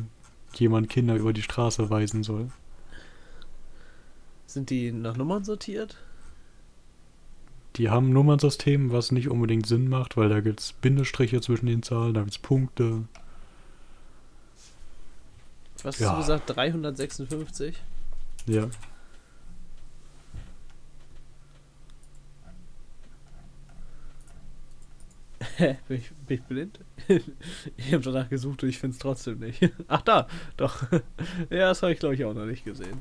jemand 0.54 0.88
Kinder 0.88 1.16
über 1.16 1.32
die 1.32 1.42
Straße 1.42 1.90
weisen 1.90 2.22
soll. 2.22 2.50
Sind 4.46 4.70
die 4.70 4.92
nach 4.92 5.16
Nummern 5.16 5.44
sortiert? 5.44 5.96
Die 7.76 7.90
haben 7.90 8.08
ein 8.08 8.12
Nummernsystem, 8.12 8.90
was 8.92 9.12
nicht 9.12 9.28
unbedingt 9.28 9.66
Sinn 9.66 9.88
macht, 9.88 10.16
weil 10.16 10.28
da 10.28 10.40
gibt 10.40 10.60
es 10.60 10.72
Bindestriche 10.72 11.40
zwischen 11.40 11.66
den 11.66 11.82
Zahlen, 11.82 12.14
da 12.14 12.20
gibt 12.20 12.32
es 12.32 12.38
Punkte. 12.38 13.04
Was 15.82 15.84
hast 15.94 16.00
Ja. 16.00 16.12
du 16.12 16.18
gesagt? 16.18 16.44
356? 16.56 17.76
Ja. 18.46 18.68
Hä? 25.58 25.76
Bin 25.88 25.98
ich, 25.98 26.10
bin 26.26 26.38
ich 26.38 26.44
blind? 26.44 26.78
ich 27.76 27.92
habe 27.92 28.04
danach 28.04 28.28
gesucht 28.28 28.62
und 28.62 28.68
ich 28.68 28.78
finde 28.78 28.94
es 28.94 29.00
trotzdem 29.00 29.40
nicht. 29.40 29.68
Ach 29.88 30.02
da, 30.02 30.28
doch. 30.56 30.84
ja, 31.50 31.68
das 31.68 31.82
habe 31.82 31.92
ich 31.92 31.98
glaube 31.98 32.14
ich 32.14 32.24
auch 32.24 32.32
noch 32.32 32.46
nicht 32.46 32.64
gesehen. 32.64 33.00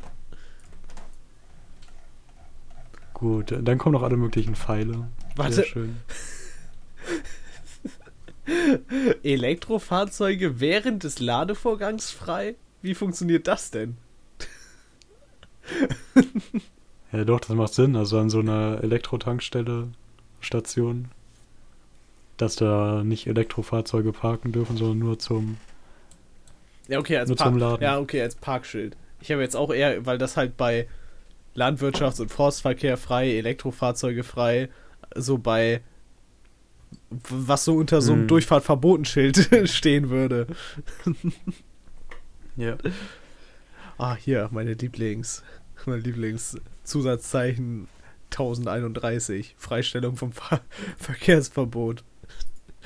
Gut, 3.13 3.53
dann 3.61 3.77
kommen 3.77 3.93
noch 3.93 4.01
alle 4.01 4.17
möglichen 4.17 4.55
Pfeile. 4.55 5.07
Warte. 5.35 5.53
Sehr 5.53 5.65
schön. 5.65 5.97
Elektrofahrzeuge 9.23 10.59
während 10.59 11.03
des 11.03 11.19
Ladevorgangs 11.19 12.09
frei? 12.09 12.55
Wie 12.81 12.95
funktioniert 12.95 13.47
das 13.47 13.71
denn? 13.71 13.97
Ja, 17.11 17.25
doch, 17.25 17.39
das 17.39 17.49
macht 17.49 17.73
Sinn. 17.73 17.95
Also 17.95 18.19
an 18.19 18.29
so 18.29 18.39
einer 18.39 18.79
Elektrotankstelle, 18.83 19.89
Station, 20.39 21.09
dass 22.37 22.55
da 22.55 23.03
nicht 23.03 23.27
Elektrofahrzeuge 23.27 24.11
parken 24.13 24.51
dürfen, 24.51 24.77
sondern 24.77 24.99
nur 24.99 25.19
zum. 25.19 25.57
Ja, 26.87 26.99
okay, 26.99 27.17
als 27.17 27.29
Nur 27.29 27.37
Park 27.37 27.49
zum 27.51 27.59
Laden. 27.59 27.83
Ja, 27.83 27.99
okay, 27.99 28.21
als 28.21 28.35
Parkschild. 28.35 28.95
Ich 29.19 29.31
habe 29.31 29.41
jetzt 29.41 29.55
auch 29.55 29.73
eher, 29.73 30.05
weil 30.05 30.17
das 30.17 30.37
halt 30.37 30.55
bei 30.57 30.87
Landwirtschafts- 31.55 32.21
und 32.21 32.29
Forstverkehr 32.31 32.97
frei, 32.97 33.35
Elektrofahrzeuge 33.35 34.23
frei, 34.23 34.69
so 35.15 35.37
bei 35.37 35.81
was 37.09 37.65
so 37.65 37.75
unter 37.75 38.01
so 38.01 38.13
einem 38.13 38.21
Hm. 38.21 38.27
Durchfahrtverbotenschild 38.27 39.49
stehen 39.69 40.09
würde. 40.09 40.47
Ja. 42.59 42.75
Ah, 43.99 44.15
hier, 44.15 44.49
meine 44.51 44.73
Lieblings, 44.73 45.43
mein 45.85 46.01
Lieblingszusatzzeichen 46.01 47.87
1031, 48.31 49.53
Freistellung 49.59 50.17
vom 50.17 50.31
Ver 50.31 50.61
Verkehrsverbot. 50.97 52.03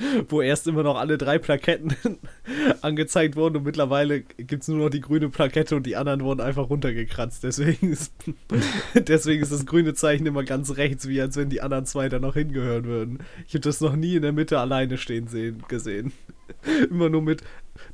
Wo 0.28 0.40
erst 0.40 0.66
immer 0.66 0.82
noch 0.82 0.96
alle 0.96 1.18
drei 1.18 1.38
Plaketten 1.38 1.94
angezeigt 2.82 3.36
wurden 3.36 3.56
und 3.56 3.64
mittlerweile 3.64 4.20
gibt 4.20 4.62
es 4.62 4.68
nur 4.68 4.78
noch 4.78 4.90
die 4.90 5.00
grüne 5.00 5.28
Plakette 5.28 5.76
und 5.76 5.86
die 5.86 5.96
anderen 5.96 6.22
wurden 6.22 6.40
einfach 6.40 6.70
runtergekratzt. 6.70 7.44
Deswegen 7.44 7.92
ist, 7.92 8.12
deswegen 8.94 9.42
ist 9.42 9.52
das 9.52 9.66
grüne 9.66 9.94
Zeichen 9.94 10.26
immer 10.26 10.44
ganz 10.44 10.76
rechts, 10.76 11.08
wie 11.08 11.20
als 11.20 11.36
wenn 11.36 11.50
die 11.50 11.60
anderen 11.60 11.86
zwei 11.86 12.08
da 12.08 12.18
noch 12.18 12.34
hingehören 12.34 12.84
würden. 12.84 13.18
Ich 13.46 13.54
habe 13.54 13.60
das 13.60 13.80
noch 13.80 13.96
nie 13.96 14.16
in 14.16 14.22
der 14.22 14.32
Mitte 14.32 14.58
alleine 14.58 14.98
stehen 14.98 15.28
sehen, 15.28 15.62
gesehen. 15.68 16.12
Immer 16.90 17.08
nur 17.08 17.22
mit 17.22 17.42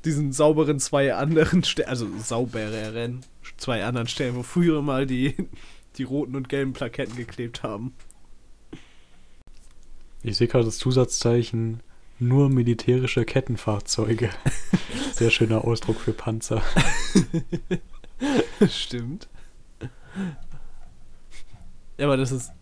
diesen 0.04 0.32
sauberen 0.32 0.80
zwei 0.80 1.14
anderen 1.14 1.64
Stellen, 1.64 1.88
also 1.88 2.06
saubereren 2.18 3.20
zwei 3.56 3.84
anderen 3.84 4.08
Stellen, 4.08 4.36
wo 4.36 4.42
früher 4.42 4.82
mal 4.82 5.06
die, 5.06 5.34
die 5.96 6.02
roten 6.02 6.36
und 6.36 6.48
gelben 6.48 6.72
Plaketten 6.72 7.16
geklebt 7.16 7.62
haben. 7.62 7.94
Ich 10.22 10.36
sehe 10.36 10.48
gerade 10.48 10.64
das 10.64 10.78
Zusatzzeichen 10.78 11.80
nur 12.18 12.48
militärische 12.48 13.24
Kettenfahrzeuge. 13.24 14.30
Sehr 15.12 15.30
schöner 15.30 15.64
Ausdruck 15.64 16.00
für 16.00 16.12
Panzer. 16.12 16.62
Stimmt. 18.68 19.28
Ja, 21.96 22.06
aber 22.06 22.16
das 22.16 22.32
ist. 22.32 22.52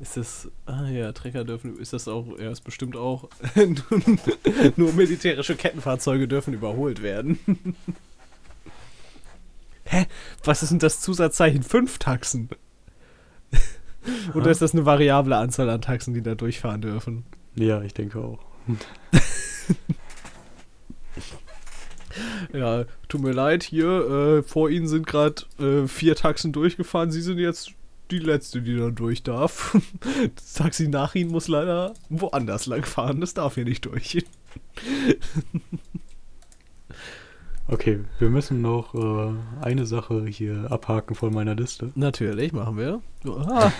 Ist 0.00 0.16
das. 0.16 0.48
Ah 0.66 0.88
ja, 0.88 1.12
Trecker 1.12 1.44
dürfen. 1.44 1.78
Ist 1.78 1.92
das 1.92 2.08
auch. 2.08 2.38
Ja, 2.38 2.50
ist 2.50 2.62
bestimmt 2.62 2.96
auch. 2.96 3.28
nur 4.76 4.92
militärische 4.92 5.54
Kettenfahrzeuge 5.54 6.26
dürfen 6.26 6.54
überholt 6.54 7.02
werden. 7.02 7.38
Hä? 9.84 10.06
Was 10.44 10.62
ist 10.62 10.70
denn 10.70 10.78
das 10.78 11.00
Zusatzzeichen? 11.00 11.62
Fünf 11.62 11.98
Taxen? 11.98 12.48
Oder 14.34 14.50
ist 14.50 14.62
das 14.62 14.72
eine 14.72 14.84
variable 14.84 15.36
Anzahl 15.36 15.70
an 15.70 15.82
Taxen, 15.82 16.14
die 16.14 16.22
da 16.22 16.34
durchfahren 16.34 16.80
dürfen? 16.80 17.24
Ja, 17.54 17.82
ich 17.82 17.94
denke 17.94 18.18
auch. 18.18 18.51
Ja, 22.52 22.84
tut 23.08 23.22
mir 23.22 23.32
leid, 23.32 23.62
hier, 23.62 23.86
äh, 23.88 24.42
vor 24.42 24.68
Ihnen 24.68 24.86
sind 24.86 25.06
gerade 25.06 25.42
äh, 25.58 25.86
vier 25.88 26.14
Taxen 26.14 26.52
durchgefahren. 26.52 27.10
Sie 27.10 27.22
sind 27.22 27.38
jetzt 27.38 27.70
die 28.10 28.18
letzte, 28.18 28.60
die 28.60 28.76
da 28.76 28.90
durch 28.90 29.22
darf. 29.22 29.76
Das 30.34 30.52
Taxi 30.54 30.88
nach 30.88 31.14
Ihnen 31.14 31.30
muss 31.30 31.48
leider 31.48 31.94
woanders 32.10 32.66
lang 32.66 32.84
fahren. 32.84 33.20
Das 33.20 33.34
darf 33.34 33.54
hier 33.54 33.64
nicht 33.64 33.86
durch. 33.86 34.24
Okay, 37.68 38.00
wir 38.18 38.28
müssen 38.28 38.60
noch 38.60 38.92
äh, 38.94 39.32
eine 39.62 39.86
Sache 39.86 40.26
hier 40.26 40.70
abhaken 40.70 41.14
von 41.14 41.32
meiner 41.32 41.54
Liste. 41.54 41.92
Natürlich, 41.94 42.52
machen 42.52 42.76
wir. 42.76 43.00
Ah, 43.24 43.72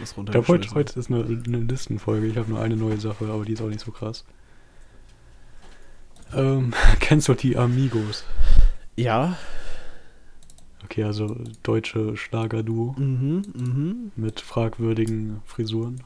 das 0.00 0.14
Ich 0.16 0.24
glaube, 0.26 0.48
heute, 0.48 0.74
heute 0.74 0.98
ist 0.98 1.10
eine, 1.10 1.24
eine 1.24 1.58
Listenfolge. 1.58 2.26
Ich 2.26 2.36
habe 2.36 2.50
nur 2.50 2.60
eine 2.60 2.76
neue 2.76 2.98
Sache, 2.98 3.26
aber 3.26 3.44
die 3.44 3.52
ist 3.52 3.62
auch 3.62 3.68
nicht 3.68 3.80
so 3.84 3.90
krass. 3.90 4.24
Ähm, 6.34 6.72
kennst 7.00 7.28
du 7.28 7.34
die 7.34 7.56
Amigos? 7.56 8.24
Ja. 8.96 9.36
Okay, 10.84 11.04
also 11.04 11.36
deutsche 11.62 12.16
Schlagerduo 12.16 12.94
Mhm, 12.98 13.42
mhm. 13.54 14.12
mit 14.16 14.40
fragwürdigen 14.40 15.40
Frisuren. 15.44 16.02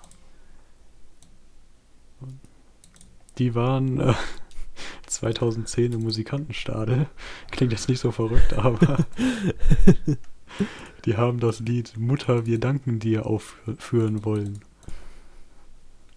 Die 3.38 3.54
waren 3.54 4.00
äh, 4.00 4.14
2010 5.06 5.92
im 5.92 6.02
Musikantenstadel. 6.02 7.06
Klingt 7.50 7.72
jetzt 7.72 7.88
nicht 7.88 8.00
so 8.00 8.12
verrückt, 8.12 8.54
aber 8.54 9.04
die 11.08 11.16
haben 11.16 11.40
das 11.40 11.60
Lied 11.60 11.96
Mutter, 11.96 12.44
wir 12.44 12.60
danken 12.60 12.98
dir 12.98 13.24
aufführen 13.24 14.26
wollen. 14.26 14.60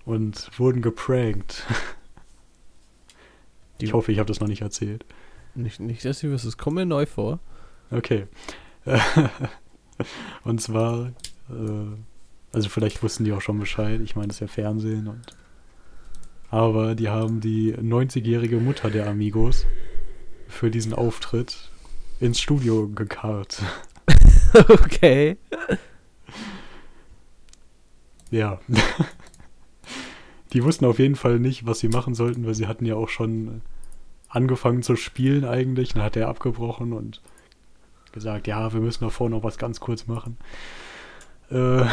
Und 0.04 0.50
wurden 0.60 0.82
geprankt. 0.82 1.66
Ich 3.84 3.94
hoffe, 3.94 4.12
ich 4.12 4.20
habe 4.20 4.28
das 4.28 4.40
noch 4.40 4.48
nicht 4.48 4.62
erzählt. 4.62 5.06
Nicht, 5.56 5.80
nicht, 5.80 6.06
dass 6.06 6.22
ich 6.22 6.30
wüsste, 6.30 6.50
es 6.50 6.60
kommt 6.60 6.76
mir 6.76 6.86
neu 6.86 7.08
vor. 7.08 7.40
Okay. 7.90 8.28
und 10.44 10.62
zwar, 10.62 11.08
äh, 11.50 11.96
also 12.54 12.70
vielleicht 12.70 13.02
wussten 13.02 13.24
die 13.24 13.34
auch 13.34 13.42
schon 13.42 13.58
Bescheid. 13.58 14.00
Ich 14.02 14.16
meine, 14.16 14.28
das 14.28 14.36
ist 14.36 14.42
ja 14.42 14.48
Fernsehen 14.48 15.08
und. 15.08 15.26
Aber 16.52 16.94
die 16.94 17.10
haben 17.10 17.42
die 17.42 17.74
90-jährige 17.74 18.58
Mutter 18.58 18.92
der 18.92 19.08
Amigos 19.08 19.66
für 20.48 20.70
diesen 20.70 20.94
Auftritt 20.94 21.72
ins 22.20 22.40
Studio 22.40 22.88
gekarrt. 22.88 23.64
okay. 24.70 25.38
Ja. 28.30 28.60
Die 30.54 30.64
wussten 30.64 30.86
auf 30.86 31.00
jeden 31.00 31.16
Fall 31.16 31.40
nicht, 31.40 31.66
was 31.66 31.80
sie 31.80 31.88
machen 31.88 32.14
sollten, 32.14 32.46
weil 32.46 32.54
sie 32.56 32.68
hatten 32.68 32.86
ja 32.86 32.96
auch 32.96 33.10
schon 33.10 33.62
angefangen 34.28 34.84
zu 34.84 34.96
spielen 34.96 35.46
eigentlich. 35.46 35.94
Dann 35.94 36.04
hat 36.04 36.16
er 36.16 36.28
abgebrochen 36.28 36.94
und 36.94 37.22
gesagt, 38.12 38.48
ja, 38.48 38.74
wir 38.74 38.82
müssen 38.82 39.04
davor 39.04 39.30
noch 39.30 39.44
was 39.44 39.58
ganz 39.58 39.80
kurz 39.80 40.08
machen. 40.08 40.38
Äh, 41.50 41.86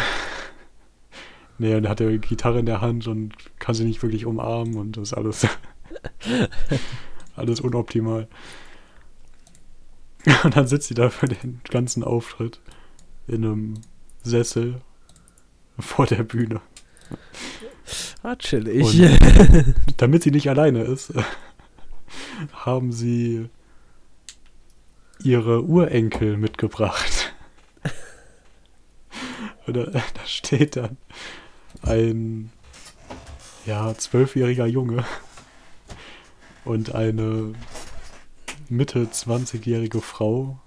nee, 1.58 1.74
und 1.74 1.88
hat 1.88 2.00
er 2.00 2.10
die 2.10 2.18
Gitarre 2.18 2.60
in 2.60 2.66
der 2.66 2.80
Hand 2.80 3.06
und 3.06 3.34
kann 3.58 3.74
sie 3.74 3.84
nicht 3.84 4.02
wirklich 4.02 4.26
umarmen 4.26 4.76
und 4.76 4.96
das 4.96 5.08
ist 5.08 5.14
alles, 5.14 5.46
alles 7.36 7.60
unoptimal. 7.60 8.28
Und 10.44 10.56
dann 10.56 10.66
sitzt 10.66 10.88
sie 10.88 10.94
da 10.94 11.10
für 11.10 11.26
den 11.26 11.60
ganzen 11.70 12.04
Auftritt 12.04 12.60
in 13.26 13.44
einem 13.44 13.74
Sessel 14.22 14.80
vor 15.78 16.06
der 16.06 16.22
Bühne. 16.24 16.60
Ah, 18.22 18.36
chillig. 18.36 18.84
Und 18.84 19.74
damit 19.96 20.22
sie 20.22 20.30
nicht 20.30 20.48
alleine 20.48 20.82
ist, 20.82 21.12
haben 22.52 22.92
sie 22.92 23.48
ihre 25.22 25.64
Urenkel 25.64 26.36
mitgebracht. 26.36 27.34
Und 29.66 29.76
da, 29.76 29.84
da 29.84 30.02
steht 30.24 30.76
dann 30.76 30.96
ein 31.82 32.50
ja, 33.66 33.94
zwölfjähriger 33.94 34.66
Junge 34.66 35.04
und 36.64 36.94
eine 36.94 37.52
Mitte 38.68 39.04
20-jährige 39.12 40.00
Frau, 40.00 40.58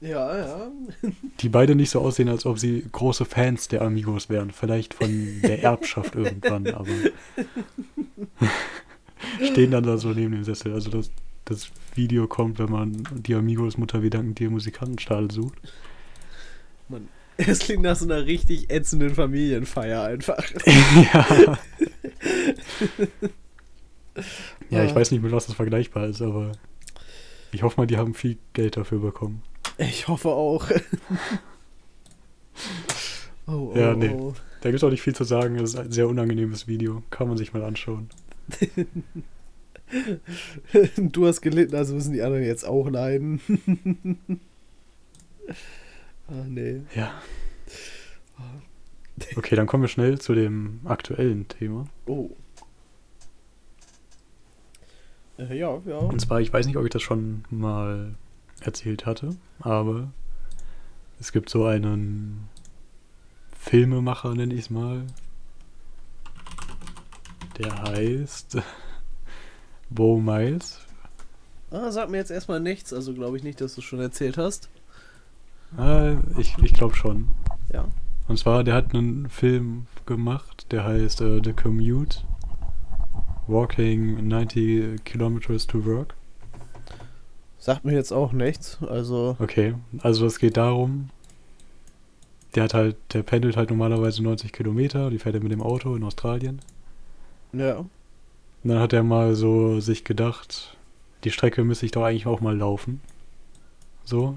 Ja, 0.00 0.36
ja. 0.36 0.70
die 1.40 1.48
beide 1.48 1.74
nicht 1.74 1.90
so 1.90 2.00
aussehen, 2.00 2.28
als 2.28 2.46
ob 2.46 2.58
sie 2.58 2.84
große 2.92 3.24
Fans 3.24 3.68
der 3.68 3.82
Amigos 3.82 4.28
wären. 4.28 4.50
Vielleicht 4.50 4.94
von 4.94 5.40
der 5.42 5.62
Erbschaft 5.62 6.14
irgendwann, 6.14 6.66
aber 6.68 6.88
stehen 9.42 9.70
dann 9.70 9.84
da 9.84 9.96
so 9.98 10.08
neben 10.08 10.32
dem 10.32 10.44
Sessel. 10.44 10.72
Also 10.74 10.90
das, 10.90 11.10
das 11.44 11.68
Video 11.94 12.26
kommt, 12.26 12.58
wenn 12.58 12.70
man 12.70 13.04
die 13.14 13.34
Amigos 13.34 13.78
Mutter 13.78 14.02
wie 14.02 14.10
danken 14.10 14.34
dir 14.34 14.50
Musikantenstadel 14.50 15.30
sucht. 15.30 15.58
Mann. 16.88 17.08
Es 17.36 17.58
klingt 17.58 17.82
nach 17.82 17.96
so 17.96 18.04
einer 18.04 18.26
richtig 18.26 18.70
ätzenden 18.70 19.12
Familienfeier 19.16 20.04
einfach. 20.04 20.38
ja. 20.64 21.58
ja, 24.70 24.84
ich 24.84 24.92
Ah. 24.92 24.94
weiß 24.94 25.10
nicht, 25.10 25.22
mit 25.22 25.32
was 25.32 25.46
das 25.46 25.56
vergleichbar 25.56 26.06
ist, 26.06 26.22
aber 26.22 26.52
ich 27.54 27.62
hoffe 27.62 27.80
mal, 27.80 27.86
die 27.86 27.96
haben 27.96 28.14
viel 28.14 28.36
Geld 28.52 28.76
dafür 28.76 28.98
bekommen. 28.98 29.42
Ich 29.78 30.08
hoffe 30.08 30.28
auch. 30.30 30.70
oh, 33.46 33.52
oh, 33.72 33.72
Ja, 33.76 33.94
nee. 33.94 34.10
oh. 34.10 34.34
Da 34.60 34.70
gibt 34.70 34.78
es 34.78 34.84
auch 34.84 34.90
nicht 34.90 35.02
viel 35.02 35.14
zu 35.14 35.24
sagen. 35.24 35.56
Es 35.56 35.74
ist 35.74 35.78
ein 35.78 35.92
sehr 35.92 36.08
unangenehmes 36.08 36.66
Video. 36.66 37.02
Kann 37.10 37.28
man 37.28 37.36
sich 37.36 37.52
mal 37.52 37.62
anschauen. 37.62 38.10
Du 40.96 41.26
hast 41.26 41.40
gelitten, 41.42 41.76
also 41.76 41.94
müssen 41.94 42.14
die 42.14 42.22
anderen 42.22 42.42
jetzt 42.42 42.66
auch 42.66 42.88
leiden. 42.88 43.38
ah, 46.26 46.44
nee. 46.48 46.80
Ja. 46.96 47.12
Okay, 49.36 49.54
dann 49.54 49.66
kommen 49.66 49.84
wir 49.84 49.88
schnell 49.88 50.18
zu 50.18 50.34
dem 50.34 50.80
aktuellen 50.84 51.46
Thema. 51.46 51.86
Oh. 52.06 52.30
Äh, 55.38 55.58
ja, 55.58 55.80
ja. 55.86 55.96
Und 55.98 56.20
zwar, 56.20 56.40
ich 56.40 56.52
weiß 56.52 56.66
nicht, 56.66 56.76
ob 56.76 56.84
ich 56.84 56.90
das 56.90 57.02
schon 57.02 57.44
mal 57.50 58.14
erzählt 58.60 59.06
hatte, 59.06 59.30
aber 59.60 60.08
es 61.20 61.32
gibt 61.32 61.50
so 61.50 61.64
einen 61.64 62.48
Filmemacher, 63.58 64.34
nenne 64.34 64.54
ich 64.54 64.60
es 64.60 64.70
mal. 64.70 65.04
Der 67.58 67.82
heißt 67.82 68.58
Bo 69.90 70.18
Miles. 70.18 70.80
Ah, 71.70 71.90
sag 71.90 72.10
mir 72.10 72.18
jetzt 72.18 72.30
erstmal 72.30 72.60
nichts, 72.60 72.92
also 72.92 73.14
glaube 73.14 73.36
ich 73.36 73.42
nicht, 73.42 73.60
dass 73.60 73.74
du 73.74 73.80
es 73.80 73.84
schon 73.84 74.00
erzählt 74.00 74.38
hast. 74.38 74.68
Ah, 75.76 76.14
ich 76.38 76.56
ich 76.58 76.72
glaube 76.72 76.94
schon. 76.94 77.28
Ja. 77.72 77.88
Und 78.28 78.38
zwar, 78.38 78.64
der 78.64 78.74
hat 78.74 78.94
einen 78.94 79.28
Film 79.28 79.86
gemacht, 80.06 80.66
der 80.70 80.84
heißt 80.84 81.20
äh, 81.20 81.40
The 81.44 81.52
Commute. 81.52 82.20
Walking 83.46 84.26
90 84.26 85.04
Kilometers 85.04 85.66
to 85.66 85.84
Work. 85.84 86.14
Sagt 87.58 87.84
mir 87.84 87.94
jetzt 87.94 88.12
auch 88.12 88.32
nichts, 88.32 88.78
also. 88.82 89.36
Okay, 89.38 89.74
also 90.00 90.26
es 90.26 90.38
geht 90.38 90.56
darum, 90.56 91.10
der 92.54 92.64
hat 92.64 92.74
halt, 92.74 92.96
der 93.12 93.22
pendelt 93.22 93.56
halt 93.56 93.70
normalerweise 93.70 94.22
90 94.22 94.52
Kilometer, 94.52 95.10
die 95.10 95.18
fährt 95.18 95.34
er 95.34 95.42
mit 95.42 95.52
dem 95.52 95.62
Auto 95.62 95.94
in 95.96 96.04
Australien. 96.04 96.60
Ja. 97.52 97.78
Und 97.78 97.88
dann 98.62 98.78
hat 98.78 98.92
er 98.92 99.02
mal 99.02 99.34
so 99.34 99.80
sich 99.80 100.04
gedacht, 100.04 100.76
die 101.24 101.30
Strecke 101.30 101.64
müsste 101.64 101.86
ich 101.86 101.92
doch 101.92 102.04
eigentlich 102.04 102.26
auch 102.26 102.40
mal 102.40 102.56
laufen. 102.56 103.00
So. 104.04 104.36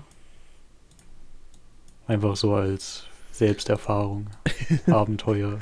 Einfach 2.08 2.36
so 2.36 2.54
als 2.56 3.06
Selbsterfahrung, 3.32 4.28
Abenteuer. 4.88 5.60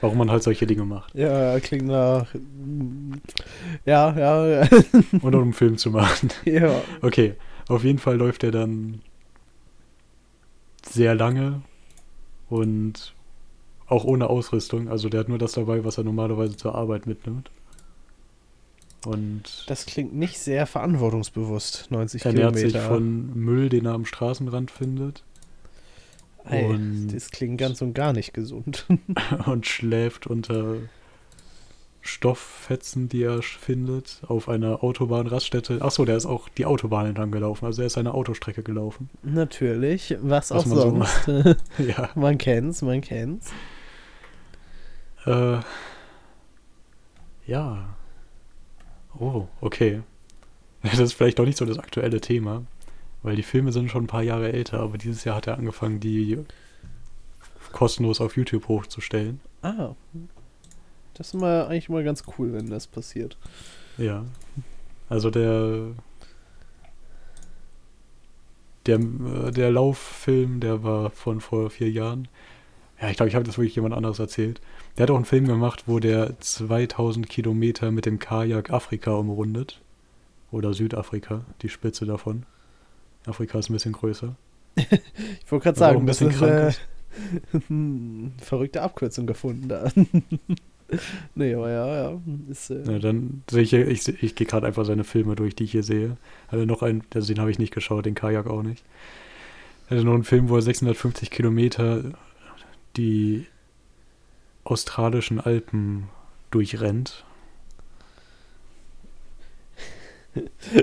Warum 0.00 0.18
man 0.18 0.30
halt 0.30 0.42
solche 0.42 0.66
Dinge 0.66 0.84
macht. 0.84 1.14
Ja, 1.14 1.58
klingt 1.60 1.86
nach. 1.86 2.34
Ja, 3.84 4.16
ja, 4.18 4.46
ja. 4.46 4.68
Und 5.22 5.34
um 5.34 5.42
einen 5.42 5.52
Film 5.52 5.78
zu 5.78 5.90
machen. 5.90 6.30
ja. 6.44 6.80
Okay, 7.02 7.34
auf 7.68 7.84
jeden 7.84 7.98
Fall 7.98 8.16
läuft 8.16 8.42
er 8.44 8.50
dann 8.50 9.00
sehr 10.84 11.14
lange 11.14 11.62
und 12.48 13.14
auch 13.86 14.04
ohne 14.04 14.28
Ausrüstung. 14.28 14.88
Also 14.88 15.08
der 15.08 15.20
hat 15.20 15.28
nur 15.28 15.38
das 15.38 15.52
dabei, 15.52 15.84
was 15.84 15.98
er 15.98 16.04
normalerweise 16.04 16.56
zur 16.56 16.74
Arbeit 16.74 17.06
mitnimmt. 17.06 17.50
Und 19.04 19.64
Das 19.68 19.86
klingt 19.86 20.14
nicht 20.14 20.38
sehr 20.38 20.66
verantwortungsbewusst, 20.66 21.86
90 21.90 22.24
ernährt 22.24 22.54
Kilometer. 22.54 22.80
sich 22.80 22.88
von 22.88 23.34
Müll, 23.34 23.68
den 23.68 23.86
er 23.86 23.94
am 23.94 24.04
Straßenrand 24.04 24.70
findet. 24.70 25.22
Ey, 26.44 26.64
und- 26.64 27.08
das 27.08 27.30
klingt 27.30 27.58
ganz 27.58 27.82
und 27.82 27.94
gar 27.94 28.12
nicht 28.12 28.32
gesund. 28.34 28.86
und 29.46 29.66
schläft 29.66 30.26
unter 30.26 30.76
Stofffetzen, 32.02 33.08
die 33.08 33.22
er 33.22 33.42
findet, 33.42 34.22
auf 34.26 34.48
einer 34.48 34.82
Autobahnraststätte. 34.82 35.82
Achso, 35.82 36.04
der 36.04 36.16
ist 36.16 36.26
auch 36.26 36.48
die 36.48 36.64
Autobahn 36.64 37.06
entlang 37.06 37.30
gelaufen. 37.30 37.66
Also 37.66 37.82
er 37.82 37.86
ist 37.86 37.98
eine 37.98 38.14
Autostrecke 38.14 38.62
gelaufen. 38.62 39.10
Natürlich, 39.22 40.16
was, 40.22 40.50
Was 40.50 40.52
auch 40.52 40.66
man 40.66 40.76
so 40.76 40.82
sonst. 41.34 41.58
ja. 41.78 42.08
man 42.14 42.38
kennt's, 42.38 42.80
man 42.80 43.02
kennt's. 43.02 43.50
Äh, 45.26 45.58
ja. 47.46 47.96
Oh, 49.18 49.46
okay. 49.60 50.00
Das 50.82 50.98
ist 50.98 51.12
vielleicht 51.12 51.38
doch 51.38 51.44
nicht 51.44 51.58
so 51.58 51.66
das 51.66 51.78
aktuelle 51.78 52.22
Thema, 52.22 52.62
weil 53.22 53.36
die 53.36 53.42
Filme 53.42 53.72
sind 53.72 53.90
schon 53.90 54.04
ein 54.04 54.08
paar 54.08 54.22
Jahre 54.22 54.52
älter, 54.52 54.80
aber 54.80 54.98
dieses 54.98 55.24
Jahr 55.24 55.36
hat 55.36 55.46
er 55.46 55.58
angefangen, 55.58 56.00
die 56.00 56.38
kostenlos 57.72 58.20
auf 58.20 58.36
YouTube 58.36 58.68
hochzustellen. 58.68 59.40
Ah. 59.62 59.94
Das 61.14 61.28
ist 61.28 61.34
mal 61.34 61.66
eigentlich 61.66 61.88
mal 61.88 62.04
ganz 62.04 62.24
cool, 62.38 62.52
wenn 62.52 62.70
das 62.70 62.86
passiert. 62.86 63.36
Ja. 63.98 64.24
Also 65.08 65.30
der 65.30 65.94
der, 68.86 68.98
äh, 68.98 69.50
der 69.52 69.70
Lauffilm, 69.70 70.60
der 70.60 70.82
war 70.82 71.10
von 71.10 71.40
vor 71.40 71.70
vier 71.70 71.90
Jahren. 71.90 72.28
Ja, 73.00 73.08
ich 73.08 73.16
glaube, 73.16 73.28
ich 73.28 73.34
habe 73.34 73.44
das 73.44 73.56
wirklich 73.56 73.76
jemand 73.76 73.94
anderes 73.94 74.18
erzählt. 74.18 74.60
Der 74.96 75.04
hat 75.04 75.10
auch 75.10 75.16
einen 75.16 75.24
Film 75.24 75.46
gemacht, 75.46 75.84
wo 75.86 76.00
der 76.00 76.38
2000 76.40 77.28
Kilometer 77.28 77.90
mit 77.90 78.06
dem 78.06 78.18
Kajak 78.18 78.70
Afrika 78.70 79.12
umrundet. 79.12 79.80
Oder 80.50 80.74
Südafrika, 80.74 81.44
die 81.62 81.68
Spitze 81.68 82.06
davon. 82.06 82.44
Afrika 83.26 83.58
ist 83.58 83.70
ein 83.70 83.74
bisschen 83.74 83.92
größer. 83.92 84.34
Ich 84.76 85.50
wollte 85.50 85.64
gerade 85.64 85.78
sagen, 85.78 86.00
ein 86.00 86.06
das 86.06 86.18
bisschen 86.18 86.30
ist 86.30 86.38
krank 86.38 88.30
äh, 88.38 88.42
verrückte 88.42 88.82
Abkürzung 88.82 89.26
gefunden 89.26 89.68
da. 89.68 89.90
nee, 91.34 91.54
aber 91.54 91.70
ja, 91.70 92.10
ja. 92.10 92.20
Ist, 92.48 92.70
äh, 92.70 92.82
Ja, 92.84 92.98
dann 92.98 93.42
sehe 93.50 93.62
ich, 93.62 93.72
ich, 93.72 94.22
ich 94.22 94.34
gehe 94.34 94.46
gerade 94.46 94.66
einfach 94.66 94.84
seine 94.84 95.04
Filme 95.04 95.34
durch, 95.36 95.54
die 95.54 95.64
ich 95.64 95.72
hier 95.72 95.82
sehe. 95.82 96.16
Also 96.48 96.64
noch 96.64 96.82
einen, 96.82 97.02
also 97.14 97.32
den 97.32 97.40
habe 97.40 97.50
ich 97.50 97.58
nicht 97.58 97.74
geschaut, 97.74 98.06
den 98.06 98.14
Kajak 98.14 98.46
auch 98.46 98.62
nicht. 98.62 98.84
Hatte 99.88 100.04
noch 100.04 100.14
einen 100.14 100.24
Film, 100.24 100.48
wo 100.48 100.56
er 100.56 100.62
650 100.62 101.30
Kilometer 101.30 102.04
die 102.96 103.46
australischen 104.64 105.40
Alpen 105.40 106.08
durchrennt. 106.50 107.24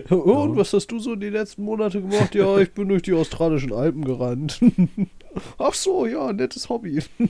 Und 0.10 0.58
was 0.58 0.74
hast 0.74 0.88
du 0.88 1.00
so 1.00 1.16
die 1.16 1.30
letzten 1.30 1.64
Monate 1.64 2.02
gemacht? 2.02 2.36
Ja, 2.36 2.58
ich 2.58 2.72
bin 2.72 2.90
durch 2.90 3.04
die 3.04 3.14
australischen 3.14 3.72
Alpen 3.72 4.04
gerannt. 4.04 4.60
Ach 5.58 5.74
so, 5.74 6.06
ja, 6.06 6.34
nettes 6.34 6.68
Hobby. 6.70 7.02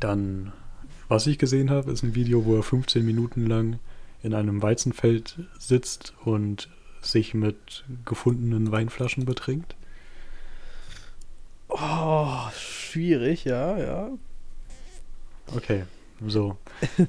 Dann, 0.00 0.52
was 1.08 1.26
ich 1.26 1.38
gesehen 1.38 1.70
habe, 1.70 1.90
ist 1.90 2.02
ein 2.02 2.14
Video, 2.14 2.44
wo 2.44 2.56
er 2.56 2.62
15 2.62 3.04
Minuten 3.04 3.46
lang 3.46 3.78
in 4.22 4.34
einem 4.34 4.62
Weizenfeld 4.62 5.38
sitzt 5.58 6.14
und 6.24 6.68
sich 7.00 7.34
mit 7.34 7.84
gefundenen 8.04 8.70
Weinflaschen 8.70 9.24
betrinkt. 9.24 9.74
oh, 11.68 12.36
schwierig, 12.54 13.44
ja, 13.44 13.78
ja. 13.78 14.10
Okay, 15.54 15.84
so. 16.28 16.56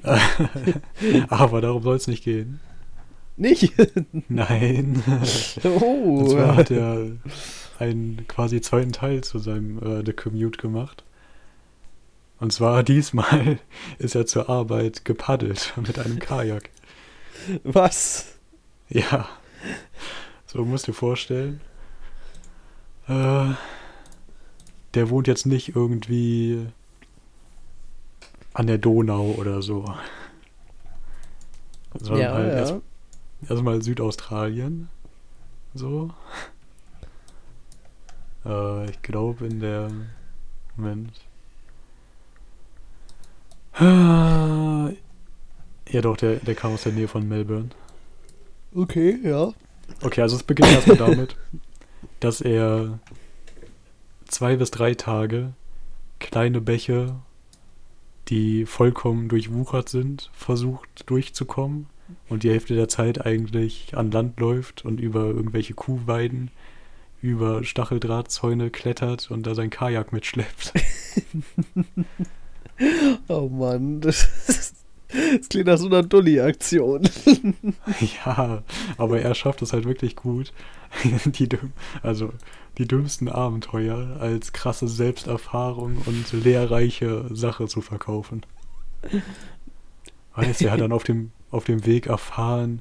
Aber 1.28 1.60
darum 1.60 1.82
soll 1.82 1.96
es 1.96 2.06
nicht 2.06 2.24
gehen. 2.24 2.60
Nicht? 3.36 3.72
Nein. 4.28 5.02
oh. 5.64 6.20
Und 6.20 6.30
zwar 6.30 6.56
hat 6.56 6.70
er 6.70 7.12
einen 7.78 8.26
quasi 8.28 8.60
zweiten 8.60 8.92
Teil 8.92 9.22
zu 9.22 9.38
seinem 9.38 9.78
äh, 9.78 10.04
The 10.04 10.12
Commute 10.12 10.58
gemacht. 10.58 11.04
Und 12.38 12.52
zwar 12.52 12.82
diesmal 12.82 13.58
ist 13.98 14.14
er 14.14 14.26
zur 14.26 14.48
Arbeit 14.48 15.04
gepaddelt 15.04 15.72
mit 15.76 15.98
einem 15.98 16.18
Kajak. 16.18 16.70
Was? 17.62 18.34
Ja. 18.88 19.28
So 20.46 20.64
musst 20.64 20.86
du 20.86 20.92
dir 20.92 20.96
vorstellen. 20.96 21.60
Äh, 23.08 23.52
der 24.94 25.10
wohnt 25.10 25.26
jetzt 25.26 25.46
nicht 25.46 25.74
irgendwie 25.74 26.66
an 28.54 28.66
der 28.66 28.78
Donau 28.78 29.34
oder 29.38 29.62
so. 29.62 29.84
Sondern 31.98 32.20
Ja, 32.20 32.32
halt 32.32 32.48
ja. 32.48 32.58
erst, 32.58 32.74
erstmal 33.48 33.82
Südaustralien. 33.82 34.88
So. 35.74 36.10
Äh, 38.44 38.90
ich 38.90 39.02
glaube 39.02 39.46
in 39.46 39.60
der. 39.60 39.90
Moment. 40.76 41.12
Ah, 43.74 44.90
Ja 45.88 46.00
doch, 46.00 46.16
der, 46.16 46.36
der 46.36 46.54
kam 46.54 46.72
aus 46.74 46.82
der 46.82 46.92
Nähe 46.92 47.08
von 47.08 47.28
Melbourne. 47.28 47.70
Okay, 48.74 49.18
ja. 49.22 49.52
Okay, 50.02 50.22
also 50.22 50.36
es 50.36 50.42
beginnt 50.42 50.70
erstmal 50.72 50.96
damit, 50.96 51.36
dass 52.20 52.40
er 52.40 52.98
zwei 54.26 54.56
bis 54.56 54.70
drei 54.70 54.94
Tage 54.94 55.52
kleine 56.18 56.60
Bäche, 56.62 57.16
die 58.32 58.64
vollkommen 58.64 59.28
durchwuchert 59.28 59.90
sind, 59.90 60.30
versucht 60.32 61.04
durchzukommen 61.04 61.84
und 62.30 62.44
die 62.44 62.50
Hälfte 62.50 62.74
der 62.74 62.88
Zeit 62.88 63.26
eigentlich 63.26 63.94
an 63.94 64.10
Land 64.10 64.40
läuft 64.40 64.86
und 64.86 65.00
über 65.00 65.26
irgendwelche 65.26 65.74
Kuhweiden, 65.74 66.50
über 67.20 67.62
Stacheldrahtzäune 67.62 68.70
klettert 68.70 69.30
und 69.30 69.46
da 69.46 69.54
sein 69.54 69.68
Kajak 69.68 70.12
mitschleppt. 70.14 70.72
Oh 73.28 73.48
Mann, 73.48 74.00
das, 74.00 74.81
das 75.38 75.48
klingt 75.48 75.66
nach 75.66 75.78
so 75.78 75.86
einer 75.86 76.02
Dulli-Aktion. 76.02 77.08
Ja, 78.24 78.62
aber 78.96 79.20
er 79.20 79.34
schafft 79.34 79.62
es 79.62 79.72
halt 79.72 79.84
wirklich 79.84 80.16
gut, 80.16 80.52
die, 81.24 81.48
also 82.02 82.32
die 82.78 82.86
dümmsten 82.86 83.28
Abenteuer 83.28 84.16
als 84.20 84.52
krasse 84.52 84.88
Selbsterfahrung 84.88 85.96
und 86.06 86.32
lehrreiche 86.32 87.26
Sache 87.30 87.66
zu 87.66 87.80
verkaufen. 87.80 88.42
Weißt 90.34 90.60
du, 90.60 90.66
er 90.66 90.72
hat 90.72 90.80
dann 90.80 90.92
auf 90.92 91.04
dem, 91.04 91.32
auf 91.50 91.64
dem 91.64 91.84
Weg 91.86 92.06
erfahren, 92.06 92.80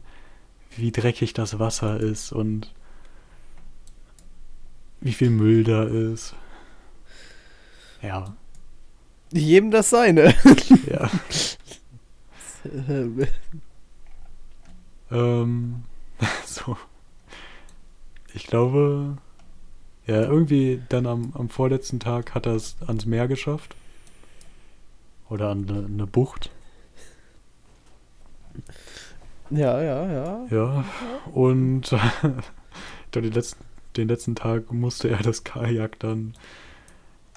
wie 0.77 0.91
dreckig 0.91 1.33
das 1.33 1.59
Wasser 1.59 1.99
ist 1.99 2.31
und 2.31 2.73
wie 5.01 5.13
viel 5.13 5.29
Müll 5.29 5.63
da 5.63 5.83
ist. 5.83 6.35
Ja, 8.01 8.35
Jedem 9.33 9.71
das 9.71 9.89
seine. 9.89 10.33
ja. 10.89 11.09
Ähm, 15.11 15.83
so. 16.45 16.77
Ich 18.33 18.47
glaube, 18.47 19.17
ja, 20.07 20.21
irgendwie 20.21 20.81
dann 20.89 21.05
am, 21.05 21.33
am 21.35 21.49
vorletzten 21.49 21.99
Tag 21.99 22.33
hat 22.33 22.45
er 22.45 22.55
es 22.55 22.77
ans 22.87 23.05
Meer 23.05 23.27
geschafft. 23.27 23.75
Oder 25.29 25.49
an 25.49 25.69
eine, 25.69 25.85
eine 25.85 26.07
Bucht. 26.07 26.49
ja, 29.49 29.81
ja, 29.81 30.11
ja. 30.11 30.45
Ja. 30.49 30.85
Und 31.33 31.91
ich 31.91 33.11
glaube, 33.11 33.27
den 33.27 33.33
letzten, 33.33 33.63
den 33.97 34.07
letzten 34.07 34.35
Tag 34.35 34.71
musste 34.71 35.09
er 35.09 35.19
das 35.19 35.43
Kajak 35.43 35.99
dann 35.99 36.33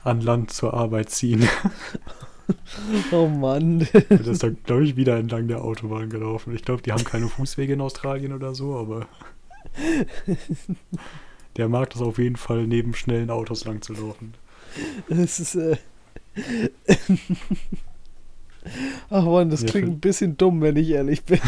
an 0.02 0.20
Land 0.20 0.52
zur 0.52 0.74
Arbeit 0.74 1.10
ziehen. 1.10 1.48
Oh 3.12 3.26
Mann. 3.26 3.86
Und 4.08 4.26
ist 4.26 4.42
dann, 4.42 4.56
glaube 4.64 4.84
ich, 4.84 4.96
wieder 4.96 5.16
entlang 5.16 5.48
der 5.48 5.62
Autobahn 5.64 6.10
gelaufen. 6.10 6.54
Ich 6.54 6.62
glaube, 6.62 6.82
die 6.82 6.92
haben 6.92 7.04
keine 7.04 7.28
Fußwege 7.28 7.72
in 7.74 7.80
Australien 7.80 8.32
oder 8.32 8.54
so, 8.54 8.76
aber 8.76 9.06
der 11.56 11.68
mag 11.68 11.90
das 11.90 12.02
auf 12.02 12.18
jeden 12.18 12.36
Fall, 12.36 12.66
neben 12.66 12.94
schnellen 12.94 13.30
Autos 13.30 13.64
lang 13.64 13.80
zu 13.82 13.92
laufen. 13.94 14.34
Das 15.08 15.40
ist, 15.40 15.54
äh. 15.54 15.76
Ach 19.10 19.24
man, 19.24 19.50
das 19.50 19.60
Ja, 19.60 19.68
klingt 19.68 19.88
ein 19.88 20.00
bisschen 20.00 20.38
dumm, 20.38 20.62
wenn 20.62 20.76
ich 20.76 20.88
ehrlich 20.88 21.22
bin. 21.24 21.38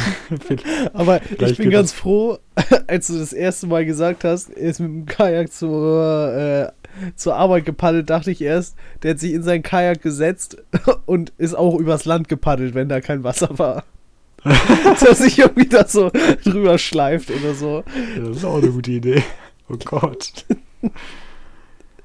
Aber 0.92 1.20
ich 1.40 1.56
bin 1.56 1.70
ganz 1.70 1.90
das- 1.92 1.98
froh, 1.98 2.38
als 2.86 3.06
du 3.06 3.18
das 3.18 3.32
erste 3.32 3.66
Mal 3.66 3.86
gesagt 3.86 4.22
hast, 4.22 4.50
er 4.50 4.68
ist 4.70 4.80
mit 4.80 4.88
dem 4.90 5.06
Kajak 5.06 5.50
zur, 5.50 6.34
äh, 6.34 6.70
zur 7.14 7.36
Arbeit 7.36 7.64
gepaddelt, 7.64 8.10
dachte 8.10 8.30
ich 8.30 8.40
erst, 8.40 8.76
der 9.02 9.12
hat 9.12 9.20
sich 9.20 9.32
in 9.32 9.42
sein 9.42 9.62
Kajak 9.62 10.02
gesetzt 10.02 10.58
und 11.06 11.32
ist 11.38 11.54
auch 11.54 11.78
übers 11.78 12.04
Land 12.04 12.28
gepaddelt, 12.28 12.74
wenn 12.74 12.88
da 12.88 13.00
kein 13.00 13.24
Wasser 13.24 13.58
war. 13.58 13.84
Dass 14.44 15.02
er 15.02 15.14
sich 15.14 15.38
irgendwie 15.38 15.68
da 15.68 15.86
so 15.88 16.10
drüber 16.44 16.78
schleift 16.78 17.30
oder 17.30 17.54
so. 17.54 17.82
Ja, 18.16 18.28
das 18.28 18.38
ist 18.38 18.44
auch 18.44 18.58
eine 18.58 18.70
gute 18.70 18.92
Idee. 18.92 19.22
Oh 19.68 19.76
Gott. 19.84 20.44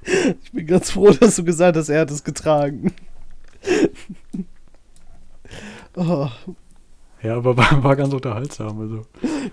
Ich 0.03 0.51
bin 0.51 0.65
ganz 0.65 0.91
froh, 0.91 1.11
dass 1.11 1.35
du 1.35 1.43
gesagt 1.43 1.77
hast, 1.77 1.89
er 1.89 2.01
hat 2.01 2.09
es 2.09 2.23
getragen. 2.23 2.91
Oh, 5.95 6.29
Ja, 7.21 7.35
aber 7.35 7.55
war, 7.57 7.83
war 7.83 7.95
ganz 7.95 8.13
unterhaltsam. 8.13 8.79
Also, 8.79 9.05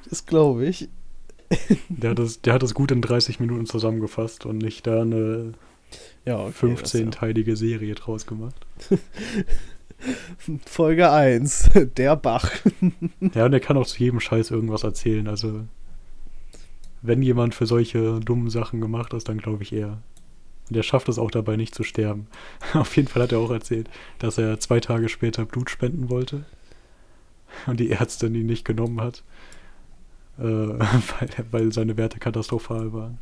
das 0.09 0.25
glaube 0.25 0.65
ich. 0.67 0.89
der 1.89 2.11
hat, 2.11 2.19
es, 2.19 2.41
der 2.43 2.55
hat 2.55 2.63
es 2.63 2.75
gut 2.75 2.91
in 2.91 3.01
30 3.01 3.41
Minuten 3.41 3.67
zusammengefasst 3.67 4.47
und 4.47 4.59
nicht 4.59 4.87
da 4.87 5.03
eine 5.03 5.53
Ja, 6.25 6.39
okay, 6.39 6.75
das 6.75 6.95
ist 6.95 7.03
15-teilige 7.03 7.57
Serie 7.57 7.95
draus 7.95 8.27
gemacht. 8.27 8.67
ja. 8.91 8.99
Folge 10.65 11.11
1, 11.11 11.71
der 11.97 12.17
Bach. 12.17 12.51
Ja, 13.35 13.47
und 13.47 13.53
er 13.53 13.61
kann 13.61 13.77
auch 13.77 13.87
zu 13.87 13.99
jedem 13.99 14.21
Scheiß 14.21 14.51
irgendwas 14.51 14.85
erzählen. 14.85 15.27
Also, 15.29 15.65
wenn 17.03 17.23
jemand 17.23 17.55
für 17.55 17.67
solche 17.67 18.21
dummen 18.21 18.51
Sachen 18.51 18.81
gemacht 18.81 19.13
ist, 19.13 19.29
dann 19.29 19.39
glaube 19.39 19.63
ich 19.63 19.73
er. 19.73 20.03
Und 20.69 20.77
er 20.77 20.83
schafft 20.83 21.09
es 21.09 21.19
auch 21.19 21.31
dabei 21.31 21.57
nicht 21.57 21.75
zu 21.75 21.83
sterben. 21.83 22.29
Auf 22.75 22.97
jeden 22.97 23.09
Fall 23.09 23.23
hat 23.23 23.33
er 23.33 23.39
auch 23.39 23.51
erzählt, 23.51 23.89
dass 24.19 24.39
er 24.39 24.61
zwei 24.61 24.81
Tage 24.81 25.09
später 25.09 25.45
Blut 25.45 25.71
spenden 25.71 26.11
wollte. 26.11 26.45
Und 27.67 27.81
die 27.81 27.91
Ärztin 27.91 28.35
ihn 28.35 28.47
nicht 28.47 28.65
genommen 28.65 29.01
hat. 29.01 29.25
Äh, 30.39 30.43
weil, 30.43 31.29
weil 31.51 31.73
seine 31.73 31.97
Werte 31.97 32.19
katastrophal 32.19 32.93
waren. 32.93 33.19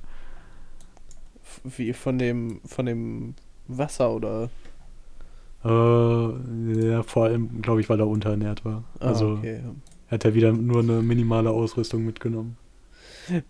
Wie 1.64 1.92
von 1.92 2.18
dem, 2.18 2.60
von 2.64 2.86
dem 2.86 3.34
Wasser 3.68 4.10
oder. 4.10 4.50
Äh, 5.64 6.88
ja, 6.88 7.02
vor 7.02 7.24
allem, 7.24 7.62
glaube 7.62 7.80
ich, 7.80 7.88
weil 7.88 8.00
er 8.00 8.06
unterernährt 8.06 8.64
war. 8.64 8.84
Ah, 9.00 9.08
also 9.08 9.32
okay. 9.32 9.60
hat 10.08 10.24
er 10.24 10.34
wieder 10.34 10.52
nur 10.52 10.80
eine 10.80 11.02
minimale 11.02 11.50
Ausrüstung 11.50 12.04
mitgenommen. 12.04 12.56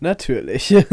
Natürlich. 0.00 0.74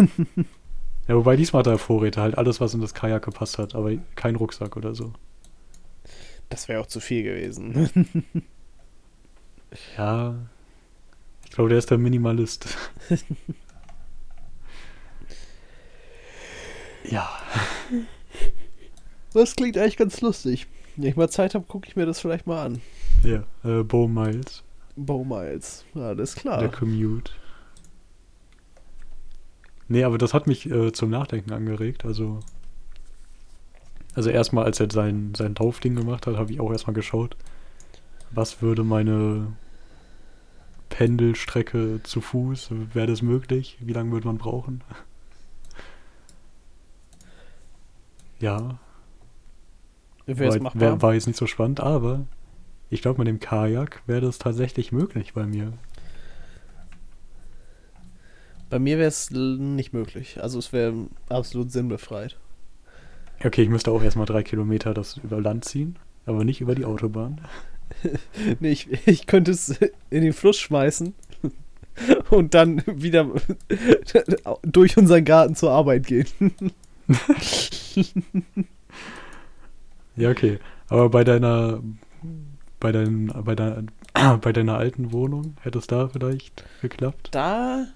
Ja, 1.07 1.15
wobei 1.15 1.35
diesmal 1.35 1.59
hat 1.59 1.67
er 1.67 1.77
Vorräte, 1.77 2.21
halt 2.21 2.37
alles, 2.37 2.61
was 2.61 2.73
in 2.73 2.79
das 2.79 2.93
Kajak 2.93 3.25
gepasst 3.25 3.57
hat, 3.57 3.75
aber 3.75 3.91
kein 4.15 4.35
Rucksack 4.35 4.77
oder 4.77 4.95
so. 4.95 5.11
Das 6.49 6.69
wäre 6.69 6.79
auch 6.79 6.87
zu 6.87 6.99
viel 6.99 7.23
gewesen. 7.23 8.23
Ja, 9.97 10.35
glaube, 11.55 11.69
der 11.69 11.77
ist 11.79 11.91
der 11.91 11.97
Minimalist. 11.97 12.77
ja, 17.09 17.29
Das 19.33 19.55
klingt 19.55 19.77
eigentlich 19.77 19.97
ganz 19.97 20.21
lustig. 20.21 20.67
Wenn 20.95 21.09
ich 21.09 21.15
mal 21.15 21.29
Zeit 21.29 21.55
habe, 21.55 21.65
gucke 21.65 21.87
ich 21.87 21.95
mir 21.95 22.05
das 22.05 22.19
vielleicht 22.19 22.45
mal 22.47 22.65
an. 22.65 22.81
ja, 23.23 23.43
äh, 23.63 23.83
Bo 23.83 24.07
Miles, 24.07 24.63
Bow 24.95 25.23
Miles. 25.23 25.85
Alles 25.95 26.35
klar. 26.35 26.59
der 26.59 26.69
Commute. 26.69 27.31
Nee, 29.87 30.03
aber 30.03 30.17
das 30.17 30.33
hat 30.33 30.47
mich 30.47 30.69
äh, 30.69 30.91
zum 30.91 31.09
Nachdenken 31.09 31.51
angeregt, 31.51 32.05
also 32.05 32.39
also 34.15 34.29
erstmal, 34.29 34.65
als 34.65 34.79
er 34.79 34.89
sein, 34.91 35.33
sein 35.35 35.55
Laufding 35.55 35.95
gemacht 35.95 36.27
hat, 36.27 36.37
habe 36.37 36.51
ich 36.51 36.59
auch 36.59 36.71
erstmal 36.71 36.93
geschaut, 36.93 37.35
was 38.31 38.61
würde 38.61 38.83
meine 38.83 39.53
Pendelstrecke 40.93 42.01
zu 42.03 42.21
Fuß, 42.21 42.69
wäre 42.93 43.07
das 43.07 43.23
möglich? 43.23 43.77
Wie 43.79 43.93
lange 43.93 44.11
würde 44.11 44.27
man 44.27 44.37
brauchen? 44.37 44.83
Ja, 48.39 48.77
Wäre 50.27 50.59
wär, 50.75 51.01
war 51.01 51.13
jetzt 51.15 51.25
nicht 51.25 51.37
so 51.37 51.47
spannend, 51.47 51.79
aber 51.79 52.27
ich 52.91 53.01
glaube, 53.01 53.17
mit 53.17 53.27
dem 53.27 53.39
Kajak 53.39 54.03
wäre 54.05 54.21
das 54.21 54.37
tatsächlich 54.37 54.91
möglich 54.91 55.33
bei 55.33 55.47
mir. 55.47 55.73
Bei 58.69 58.77
mir 58.77 58.99
wäre 58.99 59.07
es 59.07 59.31
nicht 59.31 59.93
möglich. 59.93 60.43
Also 60.43 60.59
es 60.59 60.71
wäre 60.73 60.93
absolut 61.27 61.71
sinnbefreit. 61.71 62.37
Okay, 63.43 63.63
ich 63.63 63.69
müsste 63.69 63.91
auch 63.91 64.03
erstmal 64.03 64.27
drei 64.27 64.43
Kilometer 64.43 64.93
das 64.93 65.17
über 65.17 65.41
Land 65.41 65.65
ziehen, 65.65 65.97
aber 66.27 66.43
nicht 66.43 66.61
über 66.61 66.75
die 66.75 66.85
Autobahn. 66.85 67.41
Nee, 68.59 68.71
ich, 68.71 69.07
ich 69.07 69.27
könnte 69.27 69.51
es 69.51 69.79
in 70.09 70.23
den 70.23 70.33
Fluss 70.33 70.59
schmeißen 70.59 71.13
und 72.29 72.53
dann 72.53 72.83
wieder 72.85 73.29
durch 74.63 74.97
unseren 74.97 75.25
Garten 75.25 75.55
zur 75.55 75.71
Arbeit 75.71 76.07
gehen. 76.07 76.27
Ja, 80.15 80.29
okay. 80.29 80.59
Aber 80.89 81.09
bei 81.09 81.23
deiner 81.23 81.81
bei 82.79 82.91
dein, 82.91 83.27
bei 83.27 83.55
deiner 83.55 83.83
bei 84.41 84.53
deiner 84.53 84.77
alten 84.77 85.11
Wohnung 85.11 85.55
hätte 85.61 85.79
es 85.79 85.87
da 85.87 86.07
vielleicht 86.07 86.65
geklappt? 86.81 87.29
Da 87.31 87.87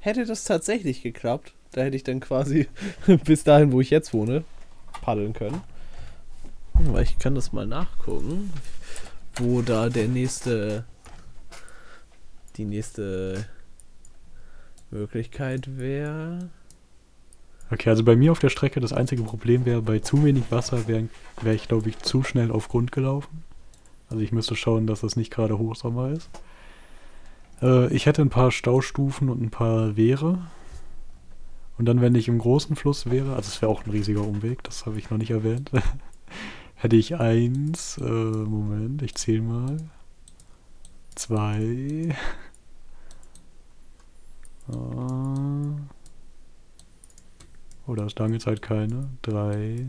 hätte 0.00 0.24
das 0.24 0.44
tatsächlich 0.44 1.02
geklappt. 1.02 1.54
Da 1.70 1.82
hätte 1.82 1.96
ich 1.96 2.02
dann 2.04 2.20
quasi 2.20 2.68
bis 3.24 3.44
dahin, 3.44 3.72
wo 3.72 3.80
ich 3.80 3.90
jetzt 3.90 4.12
wohne, 4.12 4.44
paddeln 5.02 5.32
können. 5.32 5.60
Aber 6.88 7.02
ich 7.02 7.18
kann 7.18 7.34
das 7.34 7.52
mal 7.52 7.66
nachgucken, 7.66 8.52
wo 9.36 9.62
da 9.62 9.88
der 9.88 10.08
nächste 10.08 10.84
die 12.56 12.64
nächste 12.64 13.46
Möglichkeit 14.90 15.78
wäre. 15.78 16.50
Okay, 17.70 17.88
also 17.88 18.04
bei 18.04 18.16
mir 18.16 18.32
auf 18.32 18.38
der 18.38 18.50
Strecke 18.50 18.80
das 18.80 18.92
einzige 18.92 19.22
Problem 19.22 19.64
wäre, 19.64 19.80
bei 19.80 19.98
zu 19.98 20.24
wenig 20.24 20.44
Wasser 20.50 20.86
wäre 20.86 21.08
wär 21.40 21.54
ich, 21.54 21.68
glaube 21.68 21.88
ich, 21.88 21.98
zu 21.98 22.22
schnell 22.22 22.50
auf 22.50 22.68
Grund 22.68 22.92
gelaufen. 22.92 23.44
Also 24.10 24.22
ich 24.22 24.32
müsste 24.32 24.56
schauen, 24.56 24.86
dass 24.86 25.00
das 25.00 25.16
nicht 25.16 25.32
gerade 25.32 25.58
Hochsommer 25.58 26.10
ist. 26.10 26.28
Äh, 27.62 27.92
ich 27.94 28.04
hätte 28.04 28.20
ein 28.20 28.28
paar 28.28 28.50
Staustufen 28.50 29.30
und 29.30 29.40
ein 29.40 29.50
paar 29.50 29.96
Wehre. 29.96 30.38
Und 31.78 31.86
dann, 31.86 32.02
wenn 32.02 32.14
ich 32.14 32.28
im 32.28 32.38
großen 32.38 32.76
Fluss 32.76 33.10
wäre, 33.10 33.34
also 33.34 33.48
es 33.48 33.62
wäre 33.62 33.72
auch 33.72 33.86
ein 33.86 33.90
riesiger 33.90 34.20
Umweg, 34.20 34.62
das 34.64 34.84
habe 34.84 34.98
ich 34.98 35.08
noch 35.08 35.16
nicht 35.16 35.30
erwähnt, 35.30 35.70
hätte 36.82 36.96
ich 36.96 37.14
eins, 37.14 37.96
äh, 37.98 38.02
Moment, 38.02 39.02
ich 39.02 39.14
zähle 39.14 39.42
mal, 39.42 39.76
zwei, 41.14 41.60
äh, 44.68 44.72
oder 47.86 48.06
ist 48.06 48.18
lange 48.18 48.40
Zeit 48.40 48.62
keine, 48.62 49.10
drei, 49.22 49.86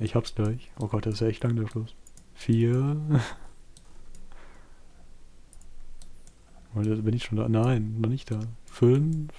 ich 0.00 0.16
hab's 0.16 0.34
gleich, 0.34 0.72
oh 0.80 0.88
Gott, 0.88 1.06
das 1.06 1.14
ist 1.14 1.22
echt 1.22 1.44
lang 1.44 1.54
der 1.54 1.68
Fluss, 1.68 1.94
vier, 2.34 2.96
bin 6.74 7.14
ich 7.14 7.22
schon 7.22 7.38
da? 7.38 7.48
Nein, 7.48 8.00
noch 8.00 8.08
nicht 8.08 8.30
da. 8.30 8.40
Fünf. 8.64 9.30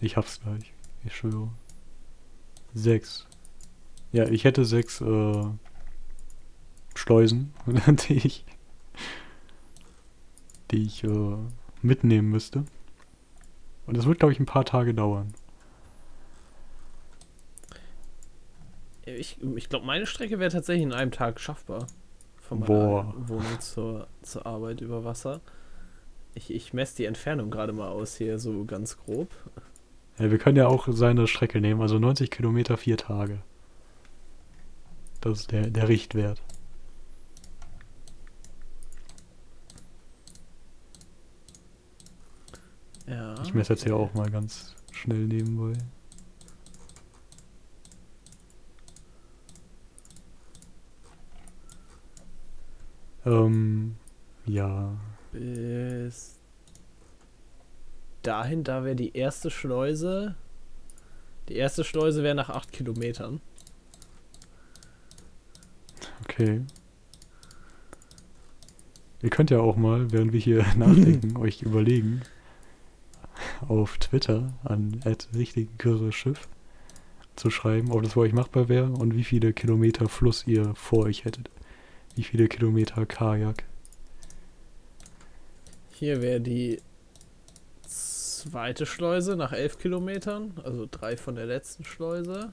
Ich 0.00 0.16
hab's 0.16 0.40
gleich. 0.40 0.72
Ich 1.04 1.16
schwöre. 1.16 1.50
Sechs. 2.74 3.26
Ja, 4.12 4.26
ich 4.28 4.44
hätte 4.44 4.64
sechs 4.64 5.00
äh, 5.00 5.44
Schleusen, 6.94 7.52
die 8.08 8.14
ich, 8.14 8.44
die 10.70 10.82
ich 10.84 11.04
äh, 11.04 11.36
mitnehmen 11.82 12.30
müsste. 12.30 12.64
Und 13.86 13.96
das 13.96 14.06
wird, 14.06 14.18
glaube 14.18 14.32
ich, 14.32 14.40
ein 14.40 14.46
paar 14.46 14.64
Tage 14.64 14.94
dauern. 14.94 15.32
Ich, 19.04 19.38
ich 19.56 19.68
glaube, 19.68 19.86
meine 19.86 20.06
Strecke 20.06 20.38
wäre 20.38 20.50
tatsächlich 20.50 20.82
in 20.84 20.92
einem 20.92 21.10
Tag 21.10 21.40
schaffbar. 21.40 21.86
Von 22.36 22.60
meiner 22.60 22.66
Boah. 22.66 23.14
Wohnung 23.16 23.60
zur, 23.60 24.08
zur 24.22 24.46
Arbeit 24.46 24.80
über 24.80 25.04
Wasser. 25.04 25.40
Ich, 26.34 26.50
ich 26.50 26.72
messe 26.72 26.96
die 26.96 27.04
Entfernung 27.06 27.50
gerade 27.50 27.72
mal 27.72 27.88
aus 27.88 28.16
hier, 28.16 28.38
so 28.38 28.64
ganz 28.64 28.98
grob. 28.98 29.28
Ja, 30.18 30.30
wir 30.30 30.38
können 30.38 30.56
ja 30.56 30.66
auch 30.66 30.88
seine 30.90 31.28
Strecke 31.28 31.60
nehmen, 31.60 31.80
also 31.80 31.98
90 31.98 32.30
Kilometer, 32.30 32.76
vier 32.76 32.96
Tage. 32.96 33.38
Das 35.20 35.40
ist 35.40 35.52
der, 35.52 35.70
der 35.70 35.88
Richtwert. 35.88 36.42
Ja. 43.06 43.34
Ich 43.42 43.54
messe 43.54 43.72
jetzt 43.72 43.84
hier 43.84 43.96
auch 43.96 44.12
mal 44.14 44.30
ganz 44.30 44.74
schnell 44.92 45.26
nebenbei. 45.26 45.78
Ähm, 53.24 53.96
ja. 54.46 54.96
Bis 55.32 56.37
dahin, 58.28 58.62
da 58.62 58.84
wäre 58.84 58.94
die 58.94 59.16
erste 59.16 59.50
Schleuse. 59.50 60.34
Die 61.48 61.56
erste 61.56 61.82
Schleuse 61.82 62.22
wäre 62.22 62.34
nach 62.34 62.50
8 62.50 62.70
Kilometern. 62.72 63.40
Okay. 66.22 66.60
Ihr 69.22 69.30
könnt 69.30 69.50
ja 69.50 69.60
auch 69.60 69.76
mal, 69.76 70.12
während 70.12 70.32
wir 70.32 70.40
hier 70.40 70.64
nachdenken, 70.76 71.36
euch 71.38 71.62
überlegen, 71.62 72.20
auf 73.66 73.96
Twitter 73.96 74.52
an 74.62 75.00
Schiff 76.10 76.48
zu 77.34 77.50
schreiben, 77.50 77.92
ob 77.92 78.02
das 78.02 78.12
für 78.12 78.20
euch 78.20 78.32
machbar 78.34 78.68
wäre 78.68 78.90
und 78.90 79.14
wie 79.14 79.24
viele 79.24 79.52
Kilometer 79.54 80.08
Fluss 80.08 80.46
ihr 80.46 80.74
vor 80.74 81.04
euch 81.04 81.24
hättet. 81.24 81.50
Wie 82.14 82.24
viele 82.24 82.48
Kilometer 82.48 83.06
Kajak. 83.06 83.64
Hier 85.92 86.20
wäre 86.20 86.40
die 86.40 86.80
zweite 88.38 88.86
Schleuse 88.86 89.36
nach 89.36 89.52
11 89.52 89.78
Kilometern, 89.78 90.52
also 90.62 90.86
drei 90.90 91.16
von 91.16 91.34
der 91.34 91.46
letzten 91.46 91.84
Schleuse. 91.84 92.52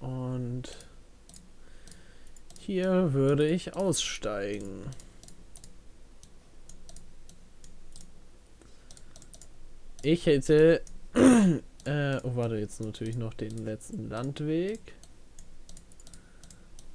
Und 0.00 0.70
hier 2.58 3.12
würde 3.12 3.46
ich 3.46 3.74
aussteigen. 3.74 4.84
Ich 10.02 10.26
hätte. 10.26 10.82
äh, 11.84 12.20
oh, 12.22 12.36
warte, 12.36 12.56
jetzt 12.56 12.80
natürlich 12.80 13.16
noch 13.16 13.34
den 13.34 13.64
letzten 13.64 14.08
Landweg. 14.08 14.80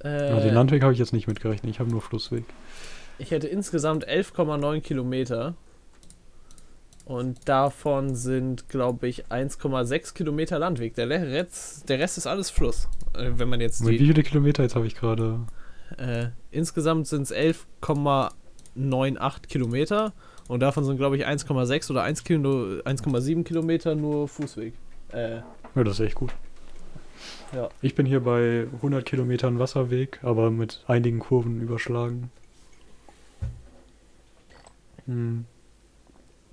Äh, 0.04 0.28
Ja, 0.30 0.40
den 0.40 0.54
Landweg 0.54 0.82
habe 0.82 0.92
ich 0.92 0.98
jetzt 0.98 1.12
nicht 1.12 1.26
mitgerechnet, 1.26 1.70
ich 1.70 1.80
habe 1.80 1.90
nur 1.90 2.02
Flussweg. 2.02 2.44
ich 3.18 3.30
hätte 3.30 3.46
insgesamt 3.48 4.06
11,9 4.08 4.80
Kilometer. 4.80 5.54
Und 7.06 7.48
davon 7.50 8.14
sind, 8.14 8.70
glaube 8.70 9.08
ich, 9.08 9.26
1,6 9.26 10.14
Kilometer 10.14 10.58
Landweg. 10.58 10.94
Der 10.94 11.10
Rest, 11.10 11.86
der 11.90 11.98
Rest 11.98 12.16
ist 12.16 12.26
alles 12.26 12.48
Fluss. 12.50 12.88
Äh, 13.14 13.32
wenn 13.36 13.48
man 13.50 13.60
jetzt 13.60 13.86
Wie 13.86 13.98
viele 13.98 14.22
Kilometer 14.22 14.62
jetzt 14.62 14.74
habe 14.74 14.86
ich 14.86 14.94
gerade? 14.94 15.40
äh, 15.98 16.28
insgesamt 16.50 17.06
sind 17.06 17.22
es 17.22 17.32
11,98 17.32 19.46
Kilometer. 19.48 20.12
Und 20.48 20.60
davon 20.60 20.84
sind, 20.84 20.96
glaube 20.96 21.16
ich, 21.16 21.26
1,6 21.26 21.90
oder 21.90 22.02
1 22.02 22.24
Kilo, 22.24 22.80
1,7 22.84 23.44
Kilometer 23.44 23.94
nur 23.94 24.28
Fußweg. 24.28 24.74
Äh, 25.12 25.36
Ja, 25.74 25.84
das 25.84 26.00
ist 26.00 26.06
echt 26.06 26.14
gut. 26.14 26.32
Ja. 27.52 27.68
Ich 27.82 27.94
bin 27.94 28.06
hier 28.06 28.20
bei 28.20 28.66
100 28.76 29.04
Kilometern 29.04 29.58
Wasserweg, 29.58 30.20
aber 30.22 30.50
mit 30.50 30.84
einigen 30.86 31.18
Kurven 31.18 31.60
überschlagen. 31.60 32.30
Hm. 35.06 35.44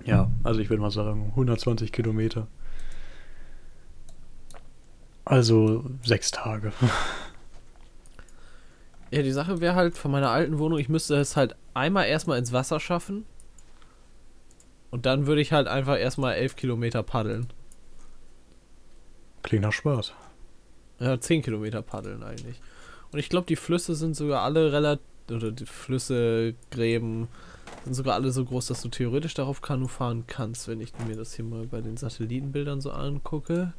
Ja, 0.04 0.30
also 0.42 0.60
ich 0.60 0.68
würde 0.70 0.82
mal 0.82 0.90
sagen 0.90 1.28
120 1.30 1.92
Kilometer. 1.92 2.46
Also 5.24 5.84
sechs 6.04 6.30
Tage. 6.30 6.72
Ja, 9.10 9.22
die 9.22 9.30
Sache 9.30 9.60
wäre 9.60 9.74
halt 9.74 9.96
von 9.96 10.10
meiner 10.10 10.30
alten 10.30 10.58
Wohnung, 10.58 10.78
ich 10.78 10.88
müsste 10.88 11.16
es 11.16 11.36
halt 11.36 11.54
einmal 11.74 12.06
erstmal 12.06 12.38
ins 12.38 12.52
Wasser 12.52 12.80
schaffen. 12.80 13.26
Und 14.90 15.06
dann 15.06 15.26
würde 15.26 15.40
ich 15.40 15.52
halt 15.52 15.68
einfach 15.68 15.98
erstmal 15.98 16.34
11 16.34 16.56
Kilometer 16.56 17.02
paddeln. 17.02 17.48
Klingt 19.42 19.64
nach 19.64 19.72
Spaß. 19.72 20.12
Ja, 20.98 21.20
10 21.20 21.42
Kilometer 21.42 21.82
paddeln 21.82 22.22
eigentlich. 22.22 22.60
Und 23.12 23.18
ich 23.18 23.28
glaube, 23.28 23.46
die 23.46 23.56
Flüsse 23.56 23.94
sind 23.94 24.16
sogar 24.16 24.42
alle 24.42 24.72
relativ. 24.72 25.06
Oder 25.30 25.52
die 25.52 25.66
Flüsse, 25.66 26.54
Gräben 26.70 27.28
sind 27.84 27.94
sogar 27.94 28.14
alle 28.14 28.32
so 28.32 28.44
groß, 28.44 28.66
dass 28.66 28.82
du 28.82 28.88
theoretisch 28.88 29.34
darauf 29.34 29.62
Kanu 29.62 29.86
fahren 29.88 30.24
kannst, 30.26 30.68
wenn 30.68 30.80
ich 30.80 30.92
mir 31.06 31.16
das 31.16 31.34
hier 31.34 31.44
mal 31.44 31.66
bei 31.66 31.80
den 31.80 31.96
Satellitenbildern 31.96 32.80
so 32.80 32.90
angucke. 32.90 33.72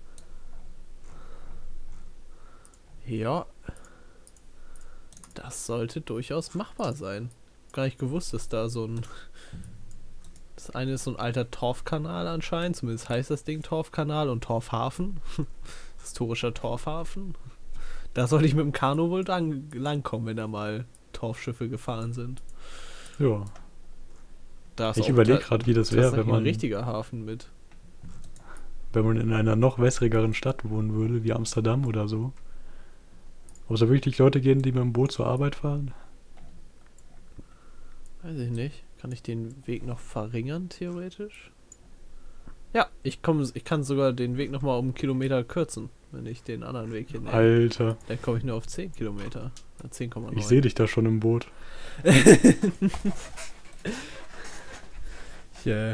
Ja. 3.05 3.45
Das 5.33 5.65
sollte 5.65 6.01
durchaus 6.01 6.53
machbar 6.53 6.93
sein. 6.93 7.29
Gar 7.71 7.85
nicht 7.85 7.99
gewusst, 7.99 8.33
dass 8.33 8.49
da 8.49 8.69
so 8.69 8.85
ein. 8.85 9.01
Das 10.55 10.69
eine 10.69 10.93
ist 10.93 11.05
so 11.05 11.11
ein 11.11 11.19
alter 11.19 11.49
Torfkanal 11.49 12.27
anscheinend, 12.27 12.77
zumindest 12.77 13.09
heißt 13.09 13.29
das 13.31 13.43
Ding 13.43 13.63
Torfkanal 13.63 14.29
und 14.29 14.43
Torfhafen. 14.43 15.19
Historischer 16.03 16.53
Torfhafen. 16.53 17.33
Da 18.13 18.27
sollte 18.27 18.45
ich 18.45 18.53
mit 18.53 18.63
dem 18.63 18.71
Kanu 18.71 19.09
wohl 19.09 19.23
lang, 19.23 19.71
langkommen, 19.73 20.27
wenn 20.27 20.37
da 20.37 20.47
mal 20.47 20.85
Torfschiffe 21.13 21.67
gefahren 21.67 22.13
sind. 22.13 22.43
Ja. 23.17 23.45
Ich 24.95 25.09
überlege 25.09 25.39
gerade, 25.39 25.65
wie 25.65 25.73
das 25.73 25.91
wäre, 25.93 26.13
wenn 26.13 26.21
ein 26.21 26.27
man, 26.27 26.43
richtiger 26.43 26.85
Hafen 26.85 27.25
mit. 27.25 27.49
wenn 28.91 29.05
man 29.05 29.17
in 29.17 29.33
einer 29.33 29.55
noch 29.55 29.79
wässrigeren 29.79 30.33
Stadt 30.33 30.67
wohnen 30.69 30.93
würde, 30.93 31.23
wie 31.23 31.33
Amsterdam 31.33 31.85
oder 31.85 32.07
so. 32.07 32.33
Ob 33.67 33.75
es 33.75 33.79
da 33.79 33.89
wirklich 33.89 34.17
Leute 34.17 34.41
gehen, 34.41 34.61
die 34.61 34.71
mit 34.71 34.81
dem 34.81 34.93
Boot 34.93 35.11
zur 35.11 35.27
Arbeit 35.27 35.55
fahren? 35.55 35.93
Weiß 38.23 38.37
ich 38.37 38.51
nicht. 38.51 38.83
Kann 38.99 39.11
ich 39.11 39.21
den 39.21 39.65
Weg 39.67 39.85
noch 39.85 39.99
verringern, 39.99 40.69
theoretisch? 40.69 41.51
Ja, 42.73 42.87
ich, 43.03 43.21
komm, 43.21 43.47
ich 43.53 43.63
kann 43.63 43.83
sogar 43.83 44.13
den 44.13 44.37
Weg 44.37 44.51
nochmal 44.51 44.79
um 44.79 44.85
einen 44.85 44.93
Kilometer 44.95 45.43
kürzen, 45.43 45.89
wenn 46.11 46.25
ich 46.25 46.43
den 46.43 46.63
anderen 46.63 46.91
Weg 46.91 47.09
hier 47.11 47.19
nehme. 47.19 47.31
Alter, 47.31 47.97
Dann 48.07 48.21
komme 48.21 48.39
ich 48.39 48.43
nur 48.43 48.55
auf 48.55 48.67
10 48.67 48.93
Kilometer. 48.93 49.51
Äh, 49.83 49.87
10,9. 49.87 50.37
ich 50.37 50.45
sehe 50.45 50.61
dich 50.61 50.73
da 50.73 50.87
schon 50.87 51.05
im 51.05 51.19
Boot. 51.19 51.47
Ich, 55.65 55.67
äh, 55.71 55.93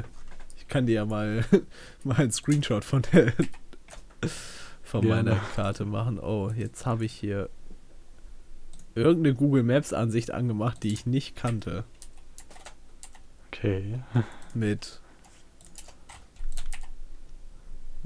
ich 0.57 0.67
kann 0.67 0.87
dir 0.87 0.95
ja 0.95 1.05
mal, 1.05 1.45
mal 2.03 2.17
einen 2.17 2.31
Screenshot 2.31 2.83
von 2.83 3.03
der, 3.13 3.33
von 4.81 5.01
Gerne. 5.01 5.31
meiner 5.31 5.35
Karte 5.55 5.85
machen. 5.85 6.19
Oh, 6.19 6.49
jetzt 6.55 6.87
habe 6.87 7.05
ich 7.05 7.13
hier 7.13 7.49
irgendeine 8.95 9.35
Google 9.35 9.61
Maps 9.63 9.93
Ansicht 9.93 10.31
angemacht, 10.31 10.81
die 10.81 10.91
ich 10.91 11.05
nicht 11.05 11.35
kannte. 11.35 11.83
Okay. 13.47 13.99
Mit. 14.55 15.01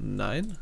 Nein. 0.04 0.58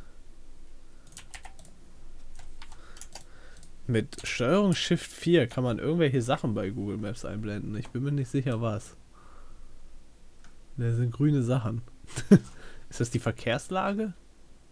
Mit 3.88 4.16
Steuerung 4.22 4.72
Shift 4.72 5.10
4 5.10 5.48
kann 5.48 5.64
man 5.64 5.80
irgendwelche 5.80 6.22
Sachen 6.22 6.54
bei 6.54 6.70
Google 6.70 6.96
Maps 6.96 7.24
einblenden. 7.24 7.74
Ich 7.74 7.88
bin 7.88 8.04
mir 8.04 8.12
nicht 8.12 8.30
sicher 8.30 8.62
was. 8.62 8.96
Da 10.76 10.92
sind 10.92 11.10
grüne 11.10 11.42
Sachen. 11.42 11.82
Ist 12.88 13.00
das 13.00 13.10
die 13.10 13.18
Verkehrslage? 13.18 14.14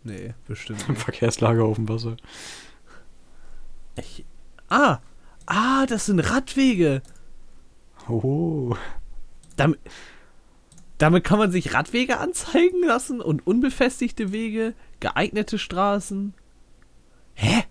Nee, 0.04 0.34
bestimmt 0.46 0.88
nicht. 0.88 1.00
Verkehrslager 1.02 1.64
auf 1.64 1.76
dem 1.76 1.88
Wasser. 1.88 2.16
Ich, 3.96 4.24
ah! 4.68 5.00
Ah, 5.46 5.84
das 5.86 6.06
sind 6.06 6.20
Radwege! 6.20 7.02
Oh. 8.08 8.76
Damit, 9.56 9.80
damit 11.00 11.24
kann 11.24 11.38
man 11.38 11.50
sich 11.50 11.72
Radwege 11.72 12.18
anzeigen 12.18 12.82
lassen 12.84 13.20
und 13.22 13.46
unbefestigte 13.46 14.32
Wege, 14.32 14.74
geeignete 15.00 15.58
Straßen. 15.58 16.34
Hä? 17.34 17.64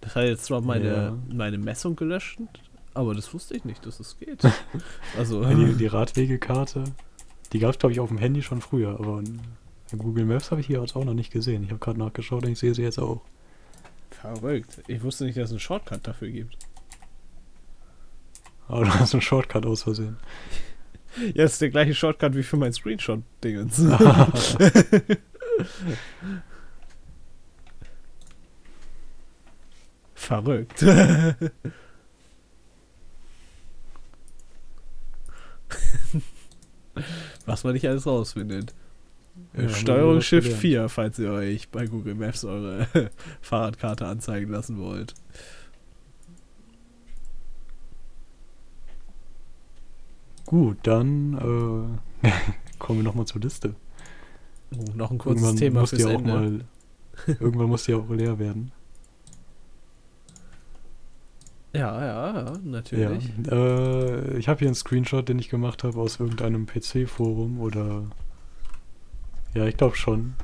Das 0.00 0.16
hat 0.16 0.24
jetzt 0.24 0.44
zwar 0.46 0.60
meine, 0.62 0.88
Ja. 0.88 1.18
meine 1.32 1.58
Messung 1.58 1.96
gelöscht, 1.96 2.38
aber 2.94 3.14
das 3.14 3.32
wusste 3.34 3.56
ich 3.56 3.64
nicht, 3.64 3.84
dass 3.86 4.00
es 4.00 4.18
geht. 4.18 4.42
Also, 5.18 5.44
die, 5.44 5.72
die 5.78 5.86
Radwegekarte, 5.86 6.84
die 7.52 7.58
gab 7.58 7.70
es, 7.72 7.78
glaube 7.78 7.92
ich, 7.92 8.00
auf 8.00 8.08
dem 8.08 8.18
Handy 8.18 8.42
schon 8.42 8.60
früher, 8.60 8.98
aber 8.98 9.22
Google 9.96 10.24
Maps 10.24 10.50
habe 10.50 10.60
ich 10.62 10.66
hier 10.66 10.80
jetzt 10.80 10.96
auch 10.96 11.04
noch 11.04 11.14
nicht 11.14 11.30
gesehen. 11.32 11.62
Ich 11.62 11.70
habe 11.70 11.78
gerade 11.78 11.98
nachgeschaut 11.98 12.44
und 12.44 12.50
ich 12.52 12.58
sehe 12.58 12.74
sie 12.74 12.82
jetzt 12.82 12.98
auch. 12.98 13.20
verrückt. 14.10 14.80
Ich 14.88 15.02
wusste 15.02 15.24
nicht, 15.24 15.36
dass 15.36 15.44
es 15.46 15.50
einen 15.52 15.60
Shortcut 15.60 16.06
dafür 16.06 16.30
gibt. 16.30 16.56
Aber 18.66 18.84
du 18.84 18.94
hast 18.94 19.12
einen 19.14 19.20
Shortcut 19.20 19.66
aus 19.66 19.82
Versehen. 19.82 20.16
Ja, 21.18 21.44
das 21.44 21.52
ist 21.54 21.62
der 21.62 21.70
gleiche 21.70 21.94
Shortcut 21.94 22.34
wie 22.34 22.42
für 22.42 22.56
mein 22.56 22.72
Screenshot-Dingens. 22.72 23.76
Verrückt. 30.14 30.82
Was 37.46 37.64
man 37.64 37.74
nicht 37.74 37.86
alles 37.86 38.06
rausfindet. 38.06 38.74
Ja, 39.56 39.68
Steuerung 39.68 40.20
Shift 40.20 40.44
gelernt. 40.44 40.60
4, 40.62 40.88
falls 40.88 41.18
ihr 41.18 41.30
euch 41.30 41.68
bei 41.68 41.86
Google 41.86 42.14
Maps 42.14 42.44
eure 42.44 42.86
Fahrradkarte 43.40 44.06
anzeigen 44.06 44.50
lassen 44.50 44.78
wollt. 44.78 45.14
Gut, 50.46 50.78
dann 50.82 51.98
äh, 52.22 52.28
kommen 52.78 53.00
wir 53.00 53.04
nochmal 53.04 53.26
zur 53.26 53.40
Liste. 53.40 53.74
Oh, 54.76 54.84
noch 54.94 55.10
ein 55.10 55.18
kurzes 55.18 55.42
Irgendwann 55.42 55.56
Thema 55.58 55.80
muss 55.80 55.90
fürs 55.90 56.04
auch 56.04 56.10
Ende. 56.10 56.32
mal, 56.32 56.60
irgendwann 57.26 57.68
muss 57.68 57.84
die 57.84 57.94
auch 57.94 58.08
leer 58.10 58.38
werden. 58.38 58.72
Ja, 61.72 62.04
ja, 62.04 62.44
ja, 62.44 62.52
natürlich. 62.62 63.30
Ja, 63.46 63.52
äh, 63.52 64.38
ich 64.38 64.48
habe 64.48 64.60
hier 64.60 64.68
einen 64.68 64.76
Screenshot, 64.76 65.28
den 65.28 65.40
ich 65.40 65.48
gemacht 65.48 65.82
habe 65.82 65.98
aus 65.98 66.20
irgendeinem 66.20 66.66
PC-Forum 66.66 67.58
oder 67.58 68.04
ja, 69.54 69.66
ich 69.66 69.76
glaube 69.76 69.96
schon. 69.96 70.34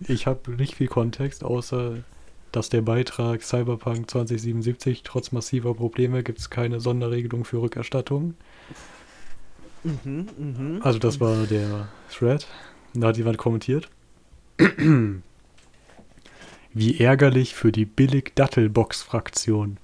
Ich 0.00 0.26
habe 0.26 0.52
nicht 0.52 0.74
viel 0.74 0.88
Kontext, 0.88 1.42
außer 1.42 1.96
dass 2.52 2.68
der 2.68 2.82
Beitrag 2.82 3.42
Cyberpunk 3.42 4.10
2077 4.10 5.02
trotz 5.02 5.32
massiver 5.32 5.74
Probleme 5.74 6.22
gibt 6.22 6.38
es 6.38 6.50
keine 6.50 6.80
Sonderregelung 6.80 7.44
für 7.44 7.60
Rückerstattung. 7.60 8.34
Mhm, 9.84 10.26
mhm. 10.36 10.80
Also 10.82 10.98
das 10.98 11.20
war 11.20 11.46
der 11.46 11.88
Thread. 12.10 12.46
Da 12.94 13.08
hat 13.08 13.16
jemand 13.16 13.38
kommentiert. 13.38 13.88
Wie 16.74 17.00
ärgerlich 17.00 17.54
für 17.54 17.72
die 17.72 17.84
Billig-Dattelbox-Fraktion. 17.84 19.78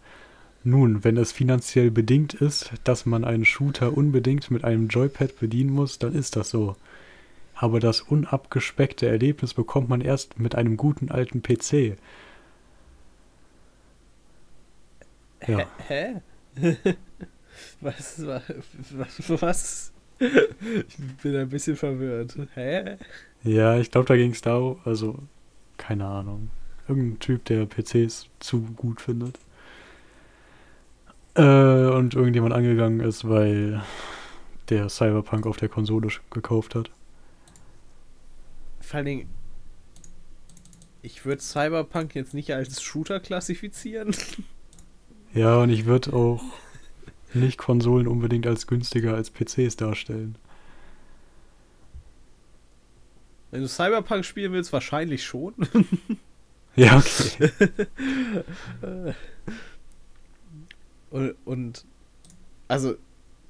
Nun, 0.67 1.05
wenn 1.05 1.17
es 1.19 1.33
finanziell 1.33 1.91
bedingt 1.91 2.35
ist, 2.35 2.73
dass 2.85 3.05
man 3.05 3.25
einen 3.25 3.45
Shooter 3.45 3.97
unbedingt 3.97 4.51
mit 4.51 4.65
einem 4.65 4.89
Joypad 4.89 5.39
bedienen 5.39 5.71
muss, 5.71 5.99
dann 5.99 6.15
ist 6.15 6.37
das 6.37 6.51
so. 6.51 6.77
Aber 7.55 7.81
das 7.81 8.01
unabgespeckte 8.01 9.07
Erlebnis 9.07 9.55
bekommt 9.55 9.89
man 9.89 10.01
erst 10.01 10.41
mit 10.41 10.55
einem 10.55 10.77
guten 10.77 11.11
alten 11.11 11.43
PC. 11.43 11.99
Ja, 15.47 15.66
Hä? 15.88 16.20
was, 17.80 18.24
was, 18.26 18.42
was, 18.90 19.42
was? 19.42 19.92
Ich 20.18 20.97
bin 21.22 21.36
ein 21.36 21.49
bisschen 21.49 21.76
verwirrt. 21.76 22.36
Hä? 22.55 22.97
ja 23.42 23.78
ich 23.78 23.90
glaube, 23.90 24.07
da 24.07 24.16
ging 24.16 24.30
es 24.30 24.40
darum, 24.40 24.80
also, 24.84 25.18
keine 25.76 26.07
Ahnung. 26.07 26.51
Irgendein 26.88 27.18
Typ, 27.18 27.45
der 27.47 27.66
PCs 27.66 28.28
zu 28.40 28.61
gut 28.76 29.01
findet. 29.01 29.38
Äh, 31.34 31.42
und 31.42 32.14
irgendjemand 32.14 32.55
angegangen 32.55 33.01
ist, 33.01 33.28
weil 33.28 33.82
der 34.68 34.88
Cyberpunk 34.88 35.47
auf 35.47 35.57
der 35.57 35.68
Konsole 35.68 36.09
gekauft 36.30 36.74
hat. 36.74 36.90
Vor 38.80 38.99
allen 38.99 39.07
Dingen, 39.07 39.28
ich 41.03 41.24
würde 41.24 41.42
Cyberpunk 41.42 42.14
jetzt 42.14 42.34
nicht 42.34 42.55
als 42.55 42.82
Shooter 42.82 43.20
klassifizieren. 43.20 44.14
Ja, 45.35 45.59
und 45.59 45.70
ich 45.70 45.85
würde 45.85 46.12
auch 46.12 46.43
nicht 47.35 47.59
Konsolen 47.59 48.07
unbedingt 48.07 48.47
als 48.47 48.66
günstiger 48.66 49.14
als 49.14 49.30
PCs 49.30 49.76
darstellen. 49.76 50.37
Wenn 53.51 53.62
du 53.62 53.68
Cyberpunk 53.68 54.24
spielen 54.24 54.53
willst, 54.53 54.72
wahrscheinlich 54.72 55.24
schon. 55.24 55.55
Ja, 56.76 56.99
okay. 56.99 57.51
Und, 61.11 61.37
und 61.45 61.85
also, 62.66 62.97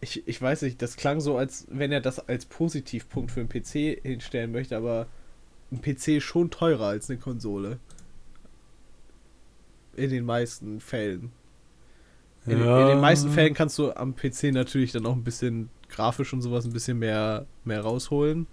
ich, 0.03 0.28
ich 0.28 0.43
weiß 0.43 0.61
nicht, 0.61 0.82
das 0.82 0.97
klang 0.97 1.22
so, 1.22 1.39
als 1.39 1.66
wenn 1.70 1.91
er 1.91 2.03
das 2.03 2.18
als 2.28 2.45
Positivpunkt 2.45 3.30
für 3.30 3.41
einen 3.41 3.49
PC 3.49 4.03
hinstellen 4.03 4.53
möchte, 4.53 4.76
aber 4.76 5.07
ein 5.72 5.80
PC 5.80 6.09
ist 6.09 6.24
schon 6.24 6.51
teurer 6.51 6.89
als 6.89 7.09
eine 7.09 7.18
Konsole. 7.18 7.78
In 9.97 10.11
den 10.11 10.26
meisten 10.26 10.80
Fällen. 10.80 11.32
In, 12.47 12.61
in 12.61 12.86
den 12.88 13.01
meisten 13.01 13.30
Fällen 13.30 13.55
kannst 13.55 13.78
du 13.78 13.92
am 13.97 14.14
PC 14.14 14.53
natürlich 14.53 14.92
dann 14.92 15.07
auch 15.07 15.14
ein 15.14 15.24
bisschen 15.24 15.70
grafisch 15.88 16.32
und 16.32 16.42
sowas 16.42 16.66
ein 16.66 16.72
bisschen 16.72 16.99
mehr, 16.99 17.47
mehr 17.64 17.80
rausholen. 17.80 18.47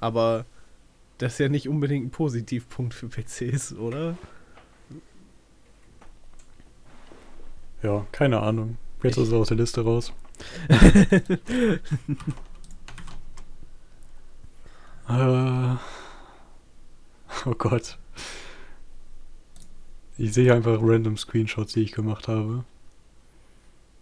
Aber 0.00 0.44
das 1.18 1.32
ist 1.34 1.38
ja 1.38 1.48
nicht 1.48 1.68
unbedingt 1.68 2.06
ein 2.06 2.10
Positivpunkt 2.10 2.92
für 2.94 3.08
PCs, 3.08 3.74
oder? 3.74 4.16
Ja, 7.82 8.06
keine 8.12 8.40
Ahnung. 8.40 8.76
Jetzt 9.02 9.16
Ich- 9.16 9.22
ist 9.24 9.32
er 9.32 9.38
aus 9.38 9.48
der 9.48 9.56
Liste 9.56 9.82
raus. 9.82 10.12
äh, 15.08 15.76
oh 17.46 17.54
Gott. 17.56 17.98
Ich 20.16 20.32
sehe 20.34 20.52
einfach 20.52 20.78
random 20.82 21.16
Screenshots, 21.16 21.72
die 21.74 21.82
ich 21.82 21.92
gemacht 21.92 22.28
habe. 22.28 22.64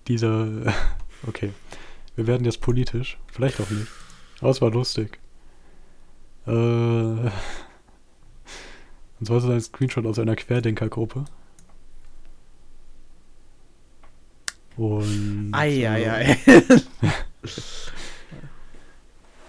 Dieser. 0.08 0.74
Okay. 1.26 1.50
Wir 2.14 2.26
werden 2.26 2.44
jetzt 2.44 2.60
politisch. 2.60 3.16
Vielleicht 3.32 3.58
auch 3.60 3.70
nicht. 3.70 3.88
Aber 4.40 4.50
es 4.50 4.60
war 4.60 4.70
lustig. 4.70 5.18
Äh. 6.46 6.50
Und 6.50 7.30
zwar 9.24 9.38
ist 9.38 9.44
es 9.44 9.50
ein 9.50 9.60
Screenshot 9.62 10.04
aus 10.06 10.18
einer 10.18 10.36
Querdenkergruppe. 10.36 11.24
Und. 14.76 15.52
äh, 15.54 15.56
Eieiei. 15.56 16.36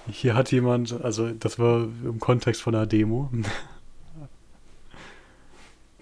Hier 0.10 0.36
hat 0.36 0.52
jemand, 0.54 0.94
also 1.04 1.32
das 1.32 1.60
war 1.60 1.82
im 1.84 2.20
Kontext 2.20 2.62
von 2.62 2.74
einer 2.76 2.86
Demo. 2.88 3.30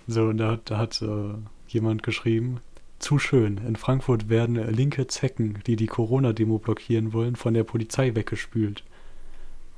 so, 0.08 0.26
und 0.26 0.38
da, 0.38 0.52
hat- 0.52 0.70
da 0.70 0.78
hat 0.78 1.02
äh, 1.02 1.34
jemand 1.70 2.04
geschrieben, 2.04 2.60
zu 3.00 3.20
schön, 3.20 3.60
in 3.68 3.76
Frankfurt 3.76 4.30
werden 4.30 4.56
linke 4.56 5.08
Zecken, 5.08 5.60
die 5.68 5.76
die 5.76 5.88
Corona-Demo 5.88 6.58
blockieren 6.60 7.14
wollen, 7.14 7.36
von 7.36 7.54
der 7.54 7.64
Polizei 7.64 8.16
weggespült. 8.16 8.84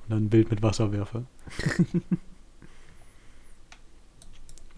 Und 0.03 0.11
dann 0.11 0.25
ein 0.25 0.29
Bild 0.29 0.51
mit 0.51 0.61
Wasserwerfer. 0.61 1.23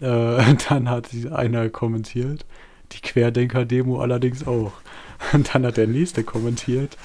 äh, 0.00 0.54
dann 0.68 0.88
hat 0.88 1.10
einer 1.32 1.68
kommentiert, 1.68 2.46
die 2.92 3.00
Querdenker-Demo 3.00 4.00
allerdings 4.00 4.46
auch. 4.46 4.72
Und 5.32 5.54
dann 5.54 5.66
hat 5.66 5.76
der 5.76 5.86
nächste 5.86 6.24
kommentiert, 6.24 6.96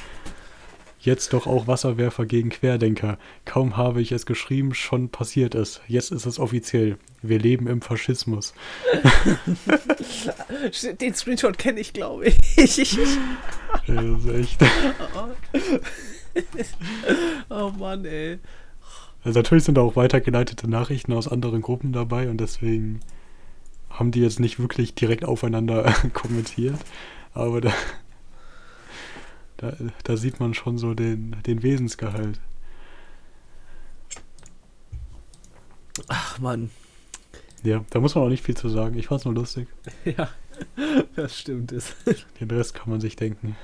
Jetzt 1.06 1.34
doch 1.34 1.46
auch 1.46 1.68
Wasserwerfer 1.68 2.26
gegen 2.26 2.50
Querdenker. 2.50 3.20
Kaum 3.46 3.78
habe 3.78 4.02
ich 4.02 4.12
es 4.12 4.26
geschrieben, 4.26 4.74
schon 4.74 5.10
passiert 5.10 5.54
es. 5.54 5.82
Jetzt 5.88 6.12
ist 6.12 6.26
es 6.26 6.40
offiziell. 6.40 6.98
Wir 7.22 7.38
leben 7.38 7.68
im 7.68 7.84
Faschismus. 7.84 8.56
Den 11.00 11.14
Screenshot 11.14 11.60
kenne 11.60 11.80
ich, 11.80 11.94
glaube 11.94 12.26
ich. 12.26 12.36
Das 13.88 14.04
ist 14.04 14.28
echt. 14.34 14.64
oh 17.50 17.70
Mann, 17.78 18.04
ey. 18.06 18.40
Also 19.24 19.40
natürlich 19.40 19.66
sind 19.66 19.76
da 19.76 19.82
auch 19.82 19.96
weitergeleitete 19.96 20.68
Nachrichten 20.68 21.14
aus 21.14 21.28
anderen 21.28 21.62
Gruppen 21.62 21.94
dabei 21.94 22.30
und 22.30 22.38
deswegen 22.38 23.02
haben 23.92 24.10
die 24.10 24.22
jetzt 24.22 24.40
nicht 24.40 24.58
wirklich 24.58 24.96
direkt 24.96 25.24
aufeinander 25.24 25.94
kommentiert. 26.14 26.80
Aber 27.34 27.62
da, 27.62 27.72
da, 29.58 29.74
da 30.04 30.18
sieht 30.18 30.40
man 30.40 30.54
schon 30.54 30.78
so 30.78 30.94
den, 30.94 31.36
den 31.46 31.64
Wesensgehalt. 31.64 32.40
Ach 36.08 36.40
Mann. 36.40 36.70
Ja, 37.64 37.84
da 37.90 38.00
muss 38.00 38.16
man 38.16 38.26
auch 38.26 38.30
nicht 38.30 38.44
viel 38.44 38.56
zu 38.58 38.70
sagen. 38.70 38.98
Ich 38.98 39.08
fand's 39.08 39.26
nur 39.26 39.34
lustig. 39.34 39.68
Ja, 40.06 40.30
das 41.18 41.38
stimmt. 41.40 41.72
Es. 41.74 41.96
Den 42.40 42.50
Rest 42.50 42.74
kann 42.76 42.90
man 42.90 43.02
sich 43.02 43.18
denken. 43.18 43.58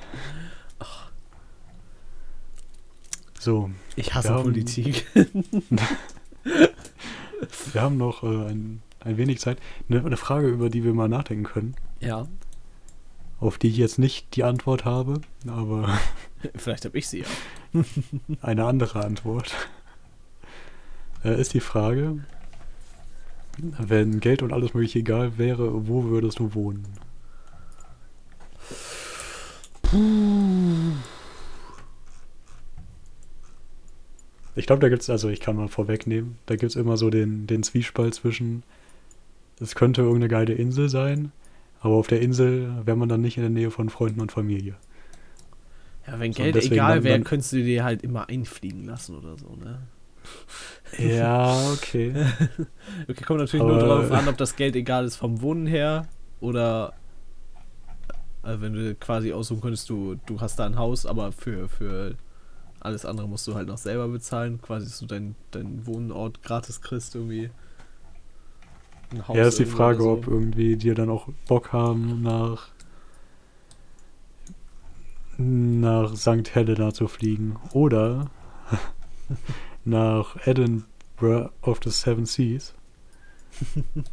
So, 3.39 3.71
Ich 3.95 4.13
hasse 4.13 4.27
Wir 4.29 4.33
haben- 4.35 4.43
Politik. 4.43 5.05
wir 7.73 7.81
haben 7.81 7.95
noch 7.97 8.23
äh, 8.23 8.27
ein, 8.49 8.81
ein 8.99 9.15
wenig 9.17 9.39
Zeit. 9.39 9.57
Eine, 9.89 10.03
eine 10.05 10.17
Frage, 10.17 10.47
über 10.49 10.69
die 10.69 10.83
wir 10.83 10.93
mal 10.93 11.07
nachdenken 11.09 11.43
können, 11.45 11.75
Ja, 12.01 12.27
auf 13.41 13.57
die 13.57 13.69
ich 13.69 13.77
jetzt 13.77 13.99
nicht 13.99 14.35
die 14.35 14.43
Antwort 14.43 14.85
habe, 14.85 15.19
aber 15.47 15.99
vielleicht 16.55 16.85
habe 16.85 16.97
ich 16.97 17.09
sie 17.09 17.23
ja. 17.23 17.83
eine 18.41 18.65
andere 18.65 19.03
Antwort. 19.03 19.53
Äh, 21.25 21.41
ist 21.41 21.53
die 21.53 21.59
Frage, 21.59 22.19
wenn 23.57 24.19
Geld 24.19 24.43
und 24.43 24.53
alles 24.53 24.73
mögliche 24.73 24.99
egal 24.99 25.37
wäre, 25.37 25.87
wo 25.87 26.05
würdest 26.05 26.39
du 26.39 26.53
wohnen? 26.53 26.85
Ich 34.55 34.65
glaube, 34.65 34.81
da 34.81 34.89
gibt 34.89 35.01
es, 35.01 35.09
also 35.09 35.29
ich 35.29 35.41
kann 35.41 35.55
mal 35.55 35.67
vorwegnehmen, 35.67 36.37
da 36.45 36.55
gibt 36.55 36.69
es 36.69 36.75
immer 36.75 36.95
so 36.95 37.09
den, 37.09 37.47
den 37.47 37.63
Zwiespalt 37.63 38.13
zwischen, 38.13 38.63
es 39.59 39.75
könnte 39.75 40.01
irgendeine 40.01 40.29
geile 40.29 40.53
Insel 40.53 40.89
sein, 40.89 41.31
aber 41.82 41.95
auf 41.95 42.07
der 42.07 42.21
Insel 42.21 42.71
wäre 42.86 42.95
man 42.97 43.09
dann 43.09 43.21
nicht 43.21 43.38
in 43.38 43.43
der 43.43 43.49
Nähe 43.49 43.71
von 43.71 43.89
Freunden 43.89 44.21
und 44.21 44.32
Familie. 44.32 44.75
Ja, 46.07 46.19
wenn 46.19 46.32
So, 46.34 46.41
Geld 46.41 46.55
deswegen 46.55 46.73
egal 46.75 47.03
wäre, 47.03 47.19
könntest 47.21 47.51
du 47.53 47.57
dir 47.63 47.84
halt 47.84 48.01
immer 48.03 48.29
einfliegen 48.29 48.86
lassen 48.86 49.15
oder 49.17 49.38
so, 49.38 49.55
ne? 49.55 49.79
Ja, 50.97 51.71
okay. 51.73 52.13
Okay, 53.07 53.23
kommt 53.23 53.39
natürlich 53.39 53.65
nur 53.65 53.77
Aber- 53.77 53.88
darauf 53.88 54.11
an, 54.11 54.27
ob 54.27 54.38
das 54.38 54.55
Geld 54.55 54.75
egal 54.75 55.05
ist 55.05 55.15
vom 55.15 55.41
Wohnen 55.41 55.65
her 55.67 56.07
oder 56.39 56.93
also 58.43 58.61
wenn 58.61 58.73
du 58.73 58.95
quasi 58.95 59.34
aussuchen 59.34 59.61
könntest, 59.61 59.88
du, 59.89 60.15
du 60.25 60.41
hast 60.41 60.57
da 60.57 60.65
ein 60.65 60.75
Haus, 60.77 61.05
aber 61.05 61.32
für, 61.32 61.69
für 61.69 62.15
alles 62.79 63.05
andere 63.05 63.27
musst 63.27 63.47
du 63.47 63.53
halt 63.53 63.67
noch 63.67 63.77
selber 63.77 64.07
bezahlen, 64.07 64.59
quasi 64.61 64.88
dass 64.88 64.97
du 64.99 65.05
deinen 65.05 65.36
dein 65.51 65.86
Wohnort 65.86 66.41
gratis 66.41 66.82
kriegst 66.82 67.13
irgendwie. 67.13 67.51
Ein 69.12 69.28
Haus 69.28 69.38
Ja, 69.38 69.47
ist 69.47 69.59
die 69.59 69.66
Frage, 69.66 70.03
oder 70.03 70.14
ob 70.14 70.28
irgendwie 70.28 70.78
die 70.78 70.93
dann 70.93 71.09
auch 71.09 71.28
Bock 71.47 71.74
haben, 71.74 72.22
nach 72.22 72.70
nach 75.38 76.16
St. 76.16 76.53
Helena 76.53 76.93
zu 76.93 77.07
fliegen 77.07 77.55
oder 77.74 78.30
nach 79.86 80.36
Edinburgh 80.45 81.49
of 81.62 81.80
the 81.84 81.89
Seven 81.89 82.26
Seas. 82.26 82.74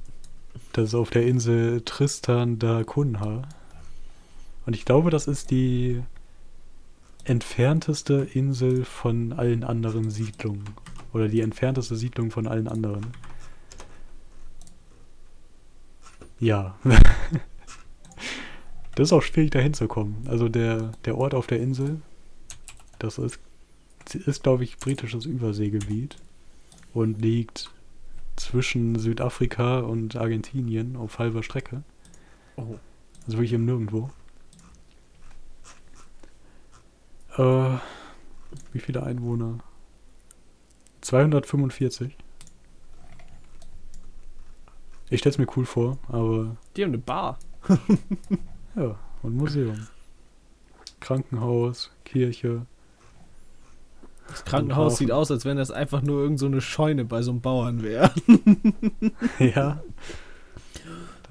Das 0.72 0.88
ist 0.88 0.94
auf 0.94 1.10
der 1.10 1.26
Insel 1.26 1.80
Tristan 1.80 2.58
da 2.58 2.84
Cunha. 2.84 3.42
Und 4.66 4.76
ich 4.76 4.84
glaube, 4.84 5.10
das 5.10 5.26
ist 5.26 5.50
die 5.50 6.02
entfernteste 7.24 8.28
Insel 8.34 8.84
von 8.84 9.32
allen 9.32 9.64
anderen 9.64 10.10
Siedlungen. 10.10 10.64
Oder 11.12 11.28
die 11.28 11.40
entfernteste 11.40 11.96
Siedlung 11.96 12.30
von 12.30 12.46
allen 12.46 12.68
anderen. 12.68 13.06
Ja. 16.40 16.76
das 18.94 19.08
ist 19.08 19.12
auch 19.12 19.22
schwierig 19.22 19.50
dahin 19.50 19.74
zu 19.74 19.88
kommen. 19.88 20.24
Also 20.28 20.48
der, 20.48 20.92
der 21.04 21.16
Ort 21.18 21.34
auf 21.34 21.46
der 21.46 21.60
Insel, 21.60 22.00
das 22.98 23.18
ist, 23.18 23.40
ist 24.12 24.42
glaube 24.42 24.64
ich, 24.64 24.78
britisches 24.78 25.24
Überseegebiet 25.24 26.16
und 26.94 27.20
liegt 27.20 27.70
zwischen 28.36 28.98
Südafrika 28.98 29.80
und 29.80 30.16
Argentinien 30.16 30.96
auf 30.96 31.18
halber 31.18 31.42
Strecke. 31.42 31.82
Oh. 32.56 32.76
Also 33.26 33.38
wirklich 33.38 33.52
im 33.52 33.64
Nirgendwo. 33.64 34.10
Äh, 37.36 37.78
wie 38.72 38.78
viele 38.78 39.02
Einwohner? 39.02 39.58
245. 41.00 42.16
Ich 45.10 45.20
stell's 45.20 45.38
mir 45.38 45.46
cool 45.56 45.64
vor, 45.64 45.98
aber 46.08 46.56
Die 46.76 46.82
haben 46.82 46.90
eine 46.90 46.98
Bar. 46.98 47.38
ja, 48.76 48.98
und 49.22 49.36
Museum. 49.36 49.86
Krankenhaus, 51.00 51.90
Kirche. 52.04 52.66
Das 54.28 54.44
Krankenhaus 54.44 54.98
sieht 54.98 55.10
aus, 55.10 55.30
als 55.30 55.44
wenn 55.44 55.56
das 55.56 55.70
einfach 55.70 56.02
nur 56.02 56.20
irgend 56.20 56.38
so 56.38 56.46
eine 56.46 56.60
Scheune 56.60 57.04
bei 57.04 57.22
so 57.22 57.30
einem 57.30 57.40
Bauern 57.40 57.82
wäre. 57.82 58.12
ja. 59.38 59.82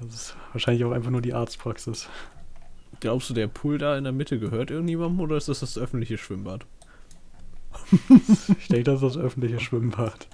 Das 0.00 0.14
ist 0.14 0.36
wahrscheinlich 0.52 0.84
auch 0.84 0.92
einfach 0.92 1.10
nur 1.10 1.22
die 1.22 1.34
Arztpraxis. 1.34 2.08
Glaubst 3.00 3.30
du, 3.30 3.34
der 3.34 3.46
Pool 3.46 3.78
da 3.78 3.96
in 3.96 4.04
der 4.04 4.12
Mitte 4.12 4.40
gehört 4.40 4.70
irgendjemandem 4.70 5.20
oder 5.20 5.36
ist 5.36 5.48
das 5.48 5.60
das 5.60 5.78
öffentliche 5.78 6.18
Schwimmbad? 6.18 6.66
Ich 8.58 8.68
denke, 8.68 8.84
das 8.84 9.02
ist 9.02 9.14
das 9.14 9.16
öffentliche 9.16 9.60
Schwimmbad. 9.60 10.26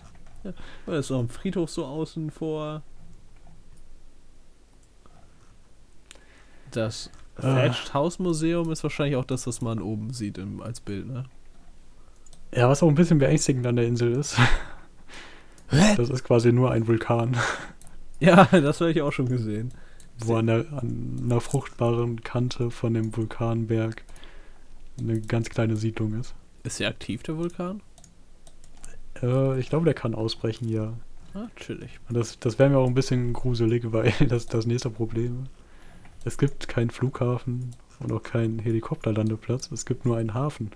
Weil 0.86 0.98
ist 0.98 1.10
auch 1.10 1.20
ein 1.20 1.28
Friedhof 1.28 1.70
so 1.70 1.84
außen 1.84 2.30
vor. 2.30 2.82
Das 6.76 7.10
Ah. 7.36 7.56
Thatched 7.66 7.92
House 7.94 8.20
Museum 8.20 8.70
ist 8.70 8.84
wahrscheinlich 8.84 9.16
auch 9.16 9.24
das, 9.24 9.46
was 9.48 9.60
man 9.60 9.80
oben 9.82 10.12
sieht 10.12 10.38
im, 10.38 10.62
als 10.62 10.80
Bild, 10.80 11.08
ne? 11.08 11.24
Ja, 12.54 12.68
was 12.68 12.80
auch 12.84 12.88
ein 12.88 12.94
bisschen 12.94 13.18
beängstigend 13.18 13.66
an 13.66 13.74
der 13.74 13.86
Insel 13.88 14.12
ist. 14.12 14.36
Das 15.96 16.10
ist 16.10 16.22
quasi 16.22 16.52
nur 16.52 16.70
ein 16.70 16.86
Vulkan, 16.86 17.36
Ja, 18.20 18.44
das 18.44 18.80
habe 18.80 18.92
ich 18.92 19.02
auch 19.02 19.12
schon 19.12 19.28
gesehen. 19.28 19.72
wo 20.20 20.36
an, 20.36 20.46
der, 20.46 20.58
an 20.72 21.18
einer 21.24 21.40
fruchtbaren 21.40 22.22
Kante 22.22 22.70
von 22.70 22.94
dem 22.94 23.16
Vulkanberg 23.16 24.04
eine 25.00 25.20
ganz 25.20 25.48
kleine 25.50 25.76
Siedlung 25.76 26.14
ist. 26.20 26.34
Ist 26.62 26.78
der 26.78 26.88
aktiv, 26.90 27.24
der 27.24 27.36
Vulkan? 27.36 27.80
Äh, 29.20 29.58
ich 29.58 29.68
glaube, 29.68 29.86
der 29.86 29.94
kann 29.94 30.14
ausbrechen, 30.14 30.68
ja. 30.68 30.92
Ah, 31.34 31.48
chillig. 31.56 31.98
Und 32.08 32.16
das, 32.16 32.38
das 32.38 32.60
wäre 32.60 32.70
mir 32.70 32.78
auch 32.78 32.86
ein 32.86 32.94
bisschen 32.94 33.32
gruselig, 33.32 33.82
weil 33.92 34.12
das 34.20 34.44
ist 34.44 34.54
das 34.54 34.66
nächste 34.66 34.90
Problem. 34.90 35.46
Es 36.24 36.38
gibt 36.38 36.68
keinen 36.68 36.90
Flughafen 36.90 37.74
und 38.00 38.12
auch 38.12 38.22
keinen 38.22 38.58
Helikopterlandeplatz. 38.58 39.70
Es 39.72 39.84
gibt 39.84 40.04
nur 40.04 40.16
einen 40.16 40.34
Hafen. 40.34 40.70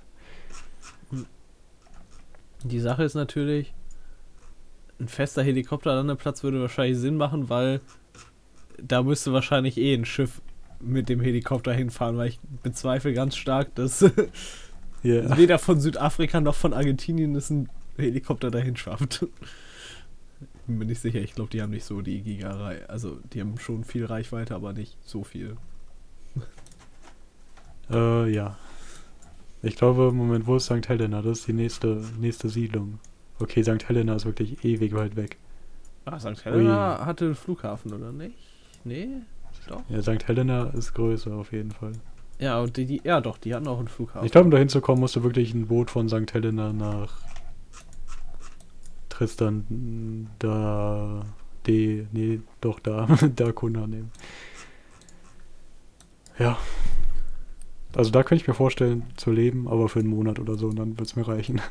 Die 2.64 2.80
Sache 2.80 3.04
ist 3.04 3.14
natürlich, 3.14 3.72
ein 5.00 5.08
fester 5.08 5.42
Helikopterlandeplatz 5.42 6.42
würde 6.42 6.60
wahrscheinlich 6.60 6.98
Sinn 6.98 7.16
machen, 7.16 7.48
weil 7.48 7.80
da 8.82 9.02
müsste 9.02 9.32
wahrscheinlich 9.32 9.78
eh 9.78 9.94
ein 9.94 10.04
Schiff 10.04 10.40
mit 10.80 11.08
dem 11.08 11.20
Helikopter 11.20 11.72
hinfahren, 11.72 12.16
weil 12.16 12.28
ich 12.28 12.40
bezweifle 12.62 13.12
ganz 13.12 13.36
stark, 13.36 13.74
dass 13.74 14.04
Ja. 15.02 15.36
weder 15.36 15.58
von 15.58 15.80
Südafrika 15.80 16.40
noch 16.40 16.54
von 16.56 16.74
Argentinien 16.74 17.34
es 17.36 17.50
ein 17.50 17.68
Helikopter 17.96 18.50
dahin 18.50 18.76
schafft. 18.76 19.26
Bin 20.68 20.76
mir 20.76 20.84
nicht 20.84 21.00
sicher, 21.00 21.18
ich 21.18 21.34
glaube, 21.34 21.48
die 21.48 21.62
haben 21.62 21.70
nicht 21.70 21.86
so 21.86 22.02
die 22.02 22.20
Gigarei. 22.20 22.86
Also, 22.88 23.18
die 23.32 23.40
haben 23.40 23.58
schon 23.58 23.84
viel 23.84 24.04
Reichweite, 24.04 24.54
aber 24.54 24.72
nicht 24.72 24.96
so 25.04 25.24
viel. 25.24 25.56
Äh, 27.90 28.30
ja. 28.30 28.58
Ich 29.62 29.76
glaube, 29.76 30.12
Moment, 30.12 30.46
wo 30.46 30.56
ist 30.56 30.66
St. 30.66 30.86
Helena? 30.90 31.22
Das 31.22 31.38
ist 31.38 31.48
die 31.48 31.54
nächste, 31.54 32.04
nächste 32.20 32.50
Siedlung. 32.50 32.98
Okay, 33.40 33.62
St. 33.62 33.88
Helena 33.88 34.14
ist 34.14 34.26
wirklich 34.26 34.62
ewig 34.62 34.94
weit 34.94 35.16
weg. 35.16 35.38
Ah, 36.04 36.20
St. 36.20 36.44
Helena 36.44 37.06
hatte 37.06 37.24
einen 37.24 37.34
Flughafen, 37.34 37.94
oder 37.94 38.12
nicht? 38.12 38.36
Nee? 38.84 39.08
Doch? 39.68 39.80
Ja, 39.88 40.02
St. 40.02 40.28
Helena 40.28 40.64
ist 40.74 40.92
größer 40.92 41.32
auf 41.32 41.50
jeden 41.52 41.70
Fall. 41.70 41.92
Ja, 42.38 42.60
und 42.60 42.76
die, 42.76 42.84
die, 42.84 43.00
ja 43.04 43.22
doch, 43.22 43.38
die 43.38 43.54
hatten 43.54 43.66
auch 43.68 43.78
einen 43.78 43.88
Flughafen. 43.88 44.26
Ich 44.26 44.32
glaube, 44.32 44.44
um 44.44 44.50
da 44.50 44.58
hinzukommen, 44.58 45.00
musst 45.00 45.16
du 45.16 45.22
wirklich 45.22 45.54
ein 45.54 45.66
Boot 45.66 45.90
von 45.90 46.10
St. 46.10 46.32
Helena 46.34 46.74
nach 46.74 47.22
Tristan 49.18 50.28
da 50.38 51.24
D, 51.66 52.06
nee, 52.12 52.40
doch 52.60 52.78
da, 52.78 53.06
da 53.36 53.52
Kuna 53.52 53.86
nehmen. 53.86 54.10
Ja, 56.38 56.56
Also 57.94 58.10
da 58.10 58.22
könnte 58.22 58.42
ich 58.42 58.48
mir 58.48 58.54
vorstellen 58.54 59.02
zu 59.16 59.32
leben, 59.32 59.66
aber 59.68 59.88
für 59.88 59.98
einen 59.98 60.08
Monat 60.08 60.38
oder 60.38 60.56
so, 60.56 60.68
und 60.68 60.76
dann 60.76 60.98
wird 60.98 61.08
es 61.08 61.16
mir 61.16 61.26
reichen. 61.26 61.60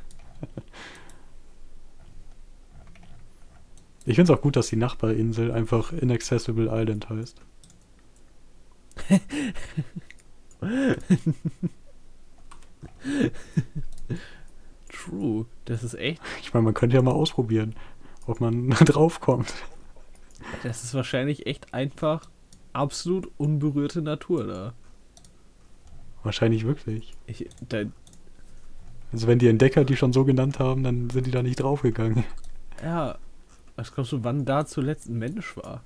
Ich 4.05 4.15
finde 4.15 4.31
es 4.31 4.39
auch 4.39 4.41
gut, 4.41 4.55
dass 4.55 4.67
die 4.67 4.77
Nachbarinsel 4.77 5.51
einfach 5.51 5.91
Inaccessible 5.91 6.69
Island 6.71 7.09
heißt. 7.09 7.41
True, 15.07 15.45
das 15.65 15.83
ist 15.83 15.93
echt. 15.95 16.21
Ich 16.41 16.53
meine, 16.53 16.63
man 16.65 16.73
könnte 16.73 16.95
ja 16.95 17.01
mal 17.01 17.11
ausprobieren, 17.11 17.75
ob 18.25 18.41
man 18.41 18.69
draufkommt. 18.85 19.53
Das 20.63 20.83
ist 20.83 20.93
wahrscheinlich 20.93 21.45
echt 21.47 21.73
einfach 21.73 22.29
absolut 22.73 23.29
unberührte 23.37 24.01
Natur 24.01 24.45
da. 24.47 24.73
Wahrscheinlich 26.23 26.65
wirklich. 26.65 27.13
Ich, 27.25 27.47
da 27.67 27.83
Also 29.11 29.27
wenn 29.27 29.39
die 29.39 29.47
Entdecker 29.47 29.85
die 29.85 29.95
schon 29.95 30.13
so 30.13 30.25
genannt 30.25 30.59
haben, 30.59 30.83
dann 30.83 31.09
sind 31.09 31.25
die 31.25 31.31
da 31.31 31.41
nicht 31.43 31.57
draufgegangen. 31.61 32.23
ja, 32.83 33.17
was 33.75 33.93
glaubst 33.93 34.11
du, 34.11 34.23
wann 34.23 34.45
da 34.45 34.65
zuletzt 34.65 35.07
ein 35.07 35.17
Mensch 35.19 35.55
war? 35.57 35.83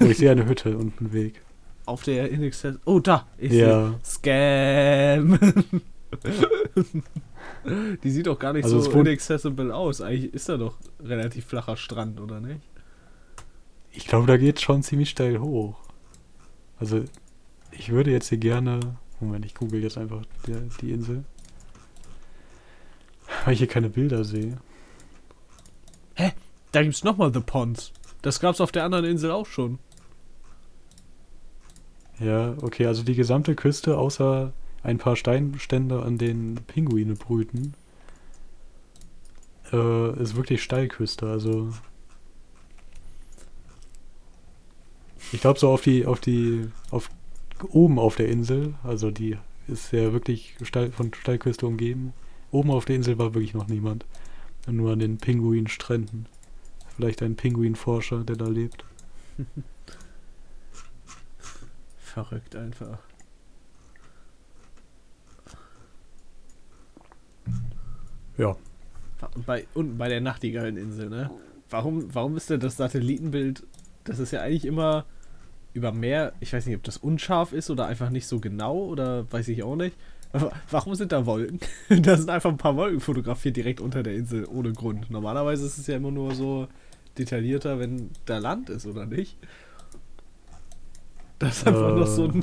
Oh, 0.00 0.04
ich 0.06 0.18
sehe 0.18 0.30
eine 0.30 0.46
Hütte 0.46 0.76
und 0.76 0.98
einen 1.00 1.12
Weg. 1.12 1.40
Auf 1.86 2.02
der 2.02 2.30
Inaccessible. 2.30 2.80
Oh, 2.84 2.98
da! 3.00 3.26
Ich 3.38 3.52
Ja. 3.52 3.88
sehe 3.88 4.00
Scam! 4.04 5.38
Die 7.64 8.10
sieht 8.10 8.26
doch 8.26 8.38
gar 8.38 8.52
nicht 8.52 8.64
Also 8.64 8.80
so 8.80 8.90
inaccessible 8.92 9.72
aus. 9.72 10.00
Eigentlich 10.00 10.34
ist 10.34 10.48
da 10.48 10.56
doch 10.56 10.76
relativ 11.02 11.44
flacher 11.46 11.76
Strand, 11.76 12.20
oder 12.20 12.40
nicht? 12.40 12.60
Ich 13.92 14.06
glaube, 14.06 14.26
da 14.26 14.36
geht 14.36 14.60
schon 14.60 14.82
ziemlich 14.82 15.10
steil 15.10 15.38
hoch. 15.38 15.76
Also, 16.78 17.04
ich 17.70 17.90
würde 17.90 18.10
jetzt 18.10 18.28
hier 18.30 18.38
gerne. 18.38 18.80
Moment, 19.20 19.44
ich 19.44 19.54
google 19.54 19.82
jetzt 19.82 19.98
einfach 19.98 20.22
die, 20.46 20.54
die 20.80 20.90
Insel. 20.90 21.24
Weil 23.44 23.52
ich 23.52 23.60
hier 23.60 23.68
keine 23.68 23.88
Bilder 23.88 24.24
sehe. 24.24 24.58
Da 26.72 26.82
gibt's 26.82 27.04
nochmal 27.04 27.32
The 27.32 27.40
Ponds. 27.40 27.92
Das 28.22 28.40
gab's 28.40 28.60
auf 28.60 28.72
der 28.72 28.84
anderen 28.84 29.04
Insel 29.04 29.30
auch 29.30 29.46
schon. 29.46 29.78
Ja, 32.18 32.56
okay, 32.62 32.86
also 32.86 33.02
die 33.02 33.14
gesamte 33.14 33.54
Küste, 33.54 33.98
außer 33.98 34.52
ein 34.82 34.98
paar 34.98 35.16
Steinstände, 35.16 36.02
an 36.02 36.18
denen 36.18 36.56
Pinguine 36.66 37.14
brüten, 37.14 37.74
äh, 39.72 40.20
ist 40.20 40.36
wirklich 40.36 40.62
Steilküste. 40.62 41.28
Also. 41.28 41.72
Ich 45.32 45.40
glaube, 45.40 45.58
so 45.58 45.70
auf 45.70 45.80
die, 45.80 46.06
auf 46.06 46.20
die, 46.20 46.68
auf 46.90 47.08
oben 47.70 47.98
auf 47.98 48.16
der 48.16 48.28
Insel, 48.28 48.74
also 48.82 49.10
die 49.10 49.38
ist 49.68 49.92
ja 49.92 50.12
wirklich 50.12 50.56
steil, 50.62 50.90
von 50.90 51.14
Steilküste 51.14 51.66
umgeben. 51.66 52.12
Oben 52.50 52.70
auf 52.70 52.84
der 52.84 52.96
Insel 52.96 53.18
war 53.18 53.34
wirklich 53.34 53.54
noch 53.54 53.68
niemand. 53.68 54.04
Nur 54.66 54.92
an 54.92 54.98
den 54.98 55.18
Pinguinstränden. 55.18 56.26
Vielleicht 56.96 57.22
ein 57.22 57.36
Pinguinforscher, 57.36 58.24
der 58.24 58.36
da 58.36 58.48
lebt. 58.48 58.84
Verrückt 61.98 62.54
einfach. 62.54 62.98
Ja. 68.42 68.56
Bei, 69.46 69.66
unten 69.74 69.98
bei 69.98 70.08
der 70.08 70.20
Nachtigalleninsel, 70.20 71.08
ne? 71.08 71.30
Warum, 71.70 72.12
warum 72.14 72.36
ist 72.36 72.50
denn 72.50 72.60
das 72.60 72.76
Satellitenbild, 72.76 73.62
das 74.04 74.18
ist 74.18 74.32
ja 74.32 74.40
eigentlich 74.42 74.64
immer 74.64 75.04
über 75.74 75.92
Meer, 75.92 76.32
ich 76.40 76.52
weiß 76.52 76.66
nicht, 76.66 76.76
ob 76.76 76.82
das 76.82 76.96
unscharf 76.98 77.52
ist 77.52 77.70
oder 77.70 77.86
einfach 77.86 78.10
nicht 78.10 78.26
so 78.26 78.40
genau 78.40 78.76
oder 78.78 79.30
weiß 79.32 79.48
ich 79.48 79.62
auch 79.62 79.76
nicht. 79.76 79.96
Aber 80.32 80.52
warum 80.70 80.94
sind 80.96 81.12
da 81.12 81.24
Wolken? 81.24 81.60
da 82.02 82.16
sind 82.16 82.30
einfach 82.30 82.50
ein 82.50 82.56
paar 82.56 82.76
Wolken 82.76 83.00
fotografiert 83.00 83.56
direkt 83.56 83.80
unter 83.80 84.02
der 84.02 84.14
Insel, 84.14 84.44
ohne 84.46 84.72
Grund. 84.72 85.08
Normalerweise 85.10 85.64
ist 85.66 85.78
es 85.78 85.86
ja 85.86 85.96
immer 85.96 86.10
nur 86.10 86.34
so 86.34 86.66
detaillierter, 87.16 87.78
wenn 87.78 88.10
da 88.26 88.38
Land 88.38 88.70
ist, 88.70 88.86
oder 88.86 89.06
nicht? 89.06 89.36
Das 91.38 91.58
ist 91.58 91.66
einfach 91.66 91.94
Äh. 91.96 92.00
noch 92.00 92.06
so 92.06 92.24
ein, 92.28 92.42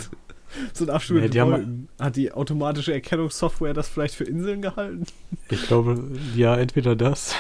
so 0.74 0.86
ein 0.86 0.90
Abschnitt 0.90 1.34
Nee, 1.34 1.40
haben-. 1.40 1.88
Hat 2.00 2.16
die 2.16 2.32
automatische 2.32 2.94
Erkennungssoftware 2.94 3.74
das 3.74 3.88
vielleicht 3.88 4.16
für 4.16 4.24
Inseln 4.24 4.62
gehalten? 4.62 5.06
Ich 5.50 5.64
glaube, 5.64 6.12
ja, 6.36 6.56
entweder 6.58 6.96
das 6.96 7.36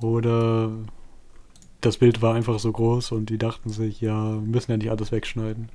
oder 0.00 0.70
das 1.80 1.98
Bild 1.98 2.22
war 2.22 2.34
einfach 2.34 2.58
so 2.58 2.72
groß 2.72 3.12
und 3.12 3.30
die 3.30 3.38
dachten 3.38 3.70
sich, 3.70 4.00
ja, 4.00 4.32
wir 4.32 4.40
müssen 4.40 4.70
ja 4.70 4.76
nicht 4.76 4.90
alles 4.90 5.12
wegschneiden. 5.12 5.68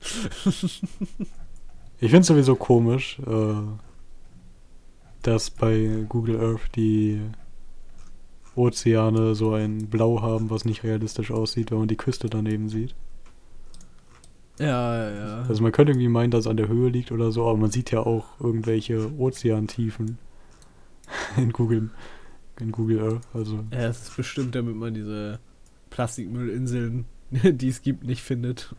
Ich 2.00 2.10
finde 2.10 2.20
es 2.20 2.28
sowieso 2.28 2.54
komisch, 2.54 3.18
äh, 3.26 3.54
dass 5.22 5.50
bei 5.50 6.04
Google 6.08 6.40
Earth 6.40 6.76
die 6.76 7.20
Ozeane 8.54 9.34
so 9.34 9.52
ein 9.52 9.88
Blau 9.88 10.22
haben, 10.22 10.48
was 10.48 10.64
nicht 10.64 10.84
realistisch 10.84 11.32
aussieht, 11.32 11.70
wenn 11.70 11.78
man 11.78 11.88
die 11.88 11.96
Küste 11.96 12.30
daneben 12.30 12.68
sieht. 12.68 12.94
Ja, 14.58 15.10
ja. 15.10 15.42
Also 15.48 15.62
man 15.62 15.72
könnte 15.72 15.92
irgendwie 15.92 16.08
meinen, 16.08 16.30
dass 16.30 16.40
es 16.40 16.46
an 16.46 16.56
der 16.56 16.68
Höhe 16.68 16.88
liegt 16.88 17.12
oder 17.12 17.30
so, 17.32 17.46
aber 17.46 17.56
man 17.56 17.70
sieht 17.70 17.90
ja 17.90 18.00
auch 18.00 18.40
irgendwelche 18.40 19.10
Ozeantiefen 19.18 20.18
in 21.36 21.52
Google, 21.52 21.90
in 22.60 22.72
Google 22.72 23.00
Earth. 23.00 23.28
Also 23.34 23.64
Ja, 23.72 23.88
es 23.88 24.02
ist 24.02 24.16
bestimmt, 24.16 24.54
damit 24.54 24.74
man 24.76 24.94
diese 24.94 25.38
Plastikmüllinseln, 25.90 27.04
die 27.30 27.68
es 27.68 27.82
gibt, 27.82 28.04
nicht 28.04 28.22
findet. 28.22 28.74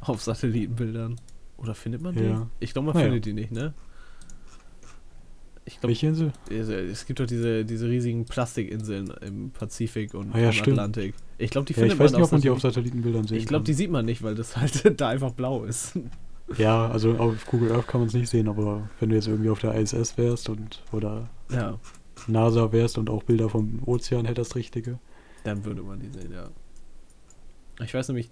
Auf 0.00 0.22
Satellitenbildern. 0.22 1.16
Oder 1.56 1.74
findet 1.74 2.02
man 2.02 2.14
die? 2.14 2.24
Ja. 2.24 2.46
Ich 2.60 2.72
glaube, 2.72 2.86
man 2.86 2.94
Naja. 2.94 3.06
findet 3.06 3.24
die 3.24 3.32
nicht, 3.32 3.50
ne? 3.50 3.72
Ich 5.66 5.74
glaube, 5.80 5.88
welche 5.88 6.06
Insel? 6.06 6.32
es, 6.48 7.04
gibt 7.06 7.18
doch 7.20 7.26
diese, 7.26 7.64
diese 7.64 7.88
riesigen 7.88 8.24
Plastikinseln 8.24 9.10
im 9.20 9.50
Pazifik 9.50 10.14
und 10.14 10.32
Ah 10.32 10.38
ja, 10.38 10.46
im 10.46 10.52
stimmt. 10.52 10.78
Atlantik. 10.78 11.14
Ich 11.38 11.50
glaube, 11.50 11.66
die 11.66 11.72
Ja, 11.74 11.80
findet 11.80 11.94
ich 11.94 11.98
weiß 12.00 12.12
man 12.12 12.20
nicht, 12.20 12.24
ob 12.26 12.32
man 12.32 12.40
die 12.40 12.50
auf 12.50 12.58
Satellit- 12.58 12.74
Satellitenbildern 12.74 13.26
sehen 13.26 13.36
Ich 13.38 13.46
glaube, 13.46 13.64
die 13.64 13.74
sieht 13.74 13.90
man 13.90 14.04
nicht, 14.06 14.22
weil 14.22 14.34
das 14.36 14.56
halt 14.56 15.00
da 15.00 15.08
einfach 15.08 15.32
blau 15.32 15.64
ist. 15.64 15.98
Ja, 16.56 16.88
also 16.88 17.16
auf 17.16 17.44
Google 17.46 17.72
Earth 17.72 17.88
kann 17.88 18.00
man 18.00 18.06
es 18.08 18.14
nicht 18.14 18.28
sehen, 18.28 18.48
aber 18.48 18.88
wenn 19.00 19.08
du 19.10 19.16
jetzt 19.16 19.26
irgendwie 19.26 19.50
auf 19.50 19.58
der 19.58 19.74
ISS 19.74 20.16
wärst 20.16 20.48
und 20.48 20.82
oder 20.92 21.28
Ja, 21.50 21.78
NASA 22.28 22.70
wärst 22.70 22.96
und 22.98 23.10
auch 23.10 23.24
Bilder 23.24 23.48
vom 23.48 23.82
Ozean 23.84 24.24
hättest, 24.24 24.54
richtige. 24.54 25.00
dann 25.42 25.64
würde 25.64 25.82
man 25.82 25.98
die 25.98 26.08
sehen, 26.10 26.32
ja. 26.32 26.48
Ich 27.84 27.92
weiß 27.92 28.06
nämlich, 28.08 28.28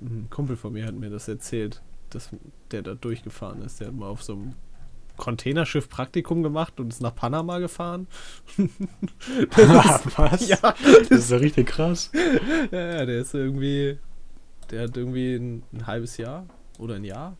ein 0.00 0.28
Kumpel 0.30 0.56
von 0.56 0.72
mir 0.72 0.86
hat 0.86 0.94
mir 0.94 1.10
das 1.10 1.28
erzählt, 1.28 1.82
dass 2.08 2.30
der 2.70 2.80
da 2.82 2.94
durchgefahren 2.94 3.60
ist. 3.62 3.78
Der 3.80 3.88
hat 3.88 3.94
mal 3.94 4.08
auf 4.08 4.22
so 4.22 4.32
einem 4.32 4.54
Containerschiff 5.16 5.88
Praktikum 5.88 6.42
gemacht 6.42 6.78
und 6.80 6.92
ist 6.92 7.00
nach 7.00 7.14
Panama 7.14 7.58
gefahren. 7.58 8.06
Was? 10.16 10.48
ja, 10.48 10.58
Das 11.08 11.18
ist 11.18 11.30
ja 11.30 11.36
richtig 11.38 11.68
krass. 11.68 12.10
ja, 12.70 12.78
ja, 12.98 13.06
der 13.06 13.20
ist 13.20 13.34
irgendwie, 13.34 13.98
der 14.70 14.82
hat 14.84 14.96
irgendwie 14.96 15.34
ein, 15.36 15.62
ein 15.72 15.86
halbes 15.86 16.16
Jahr 16.16 16.46
oder 16.78 16.94
ein 16.96 17.04
Jahr. 17.04 17.36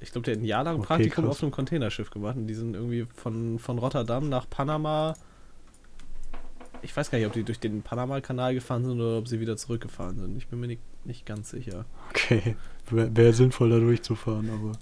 Ich 0.00 0.12
glaube, 0.12 0.24
der 0.26 0.34
hat 0.34 0.42
ein 0.42 0.46
Jahr 0.46 0.64
lang 0.64 0.76
Okay, 0.76 0.86
Praktikum 0.86 1.24
krass. 1.24 1.36
auf 1.36 1.42
einem 1.42 1.52
Containerschiff 1.52 2.10
gemacht 2.10 2.36
und 2.36 2.46
die 2.46 2.54
sind 2.54 2.74
irgendwie 2.74 3.06
von, 3.14 3.58
von 3.58 3.78
Rotterdam 3.78 4.28
nach 4.28 4.48
Panama. 4.48 5.14
Ich 6.82 6.94
weiß 6.94 7.10
gar 7.10 7.16
nicht, 7.18 7.26
ob 7.26 7.32
die 7.32 7.44
durch 7.44 7.58
den 7.60 7.80
Panama-Kanal 7.82 8.52
gefahren 8.54 8.84
sind 8.84 9.00
oder 9.00 9.16
ob 9.18 9.26
sie 9.26 9.40
wieder 9.40 9.56
zurückgefahren 9.56 10.18
sind. 10.18 10.36
Ich 10.36 10.48
bin 10.48 10.60
mir 10.60 10.66
nicht, 10.66 10.82
nicht 11.06 11.24
ganz 11.24 11.48
sicher. 11.50 11.86
Okay, 12.10 12.56
wäre 12.90 13.16
wär 13.16 13.32
sinnvoll 13.32 13.70
da 13.70 13.78
durchzufahren, 13.78 14.50
aber 14.50 14.72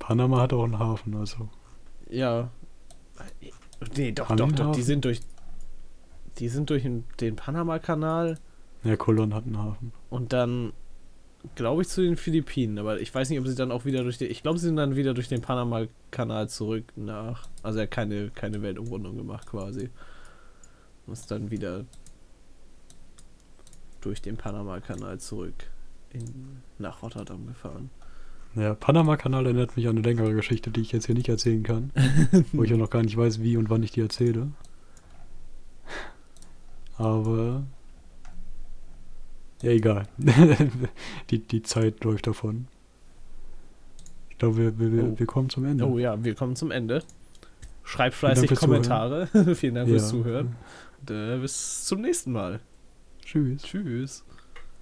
Panama 0.00 0.40
hat 0.40 0.52
auch 0.52 0.64
einen 0.64 0.78
Hafen, 0.80 1.14
also. 1.14 1.48
Ja. 2.08 2.50
Nee, 3.96 4.10
doch, 4.10 4.34
doch, 4.34 4.50
doch. 4.50 4.72
Die 4.74 4.82
sind 4.82 5.04
durch. 5.04 5.20
Die 6.38 6.48
sind 6.48 6.70
durch 6.70 6.86
den, 7.20 7.36
Panama-Kanal 7.36 8.38
Ja, 8.82 8.96
Colon 8.96 9.34
hat 9.34 9.44
einen 9.44 9.58
Hafen. 9.58 9.92
und 10.08 10.32
dann, 10.32 10.72
glaube 11.54 11.82
ich, 11.82 11.88
zu 11.88 12.00
den 12.02 12.16
Philippinen. 12.16 12.78
Aber 12.78 12.98
ich 13.00 13.14
weiß 13.14 13.28
nicht, 13.30 13.38
ob 13.38 13.46
sie 13.46 13.54
dann 13.54 13.70
auch 13.70 13.84
wieder 13.84 14.02
durch 14.02 14.18
den. 14.18 14.30
Ich 14.30 14.42
glaube, 14.42 14.58
sie 14.58 14.66
sind 14.66 14.76
dann 14.76 14.96
wieder 14.96 15.14
durch 15.14 15.28
den 15.28 15.42
Panama-Kanal 15.42 16.48
zurück 16.48 16.84
nach. 16.96 17.46
Also 17.62 17.78
er 17.78 17.82
hat 17.82 17.90
keine, 17.90 18.30
keine 18.30 18.62
Weltumrundung 18.62 19.16
gemacht 19.16 19.46
quasi. 19.46 19.90
Und 21.06 21.12
ist 21.12 21.30
dann 21.30 21.50
wieder 21.50 21.84
durch 24.00 24.22
den 24.22 24.36
Panama-Kanal 24.36 25.20
zurück 25.20 25.70
in, 26.10 26.62
nach 26.78 27.02
Rotterdam 27.02 27.46
gefahren. 27.46 27.90
Ja, 28.56 28.74
Panama-Kanal 28.74 29.46
erinnert 29.46 29.76
mich 29.76 29.86
an 29.86 29.96
eine 29.96 30.00
längere 30.06 30.34
Geschichte, 30.34 30.70
die 30.70 30.80
ich 30.80 30.90
jetzt 30.92 31.06
hier 31.06 31.14
nicht 31.14 31.28
erzählen 31.28 31.62
kann, 31.62 31.92
wo 32.52 32.64
ich 32.64 32.70
ja 32.70 32.76
noch 32.76 32.90
gar 32.90 33.02
nicht 33.02 33.16
weiß, 33.16 33.40
wie 33.42 33.56
und 33.56 33.70
wann 33.70 33.82
ich 33.82 33.92
die 33.92 34.00
erzähle. 34.00 34.48
Aber. 36.96 37.62
Ja, 39.62 39.70
egal. 39.70 40.06
die, 41.30 41.38
die 41.38 41.62
Zeit 41.62 42.02
läuft 42.04 42.26
davon. 42.26 42.66
Ich 44.30 44.38
glaube, 44.38 44.56
wir, 44.56 44.78
wir, 44.78 44.92
wir- 44.92 45.04
Oh. 45.04 45.18
wir 45.18 45.26
kommen 45.26 45.50
zum 45.50 45.64
Ende. 45.66 45.86
Oh 45.86 45.98
ja, 45.98 46.22
wir 46.24 46.34
kommen 46.34 46.56
zum 46.56 46.70
Ende. 46.70 47.02
Schreibt 47.84 48.14
fleißig 48.14 48.54
Kommentare. 48.54 49.26
Vielen 49.54 49.74
Dank 49.74 49.88
Ja. 49.88 49.94
fürs 49.98 50.08
Zuhören. 50.08 50.56
Und, 51.00 51.10
äh, 51.10 51.38
bis 51.38 51.84
zum 51.84 52.00
nächsten 52.00 52.32
Mal. 52.32 52.60
Tschüss. 53.24 53.62
Tschüss. 53.62 54.24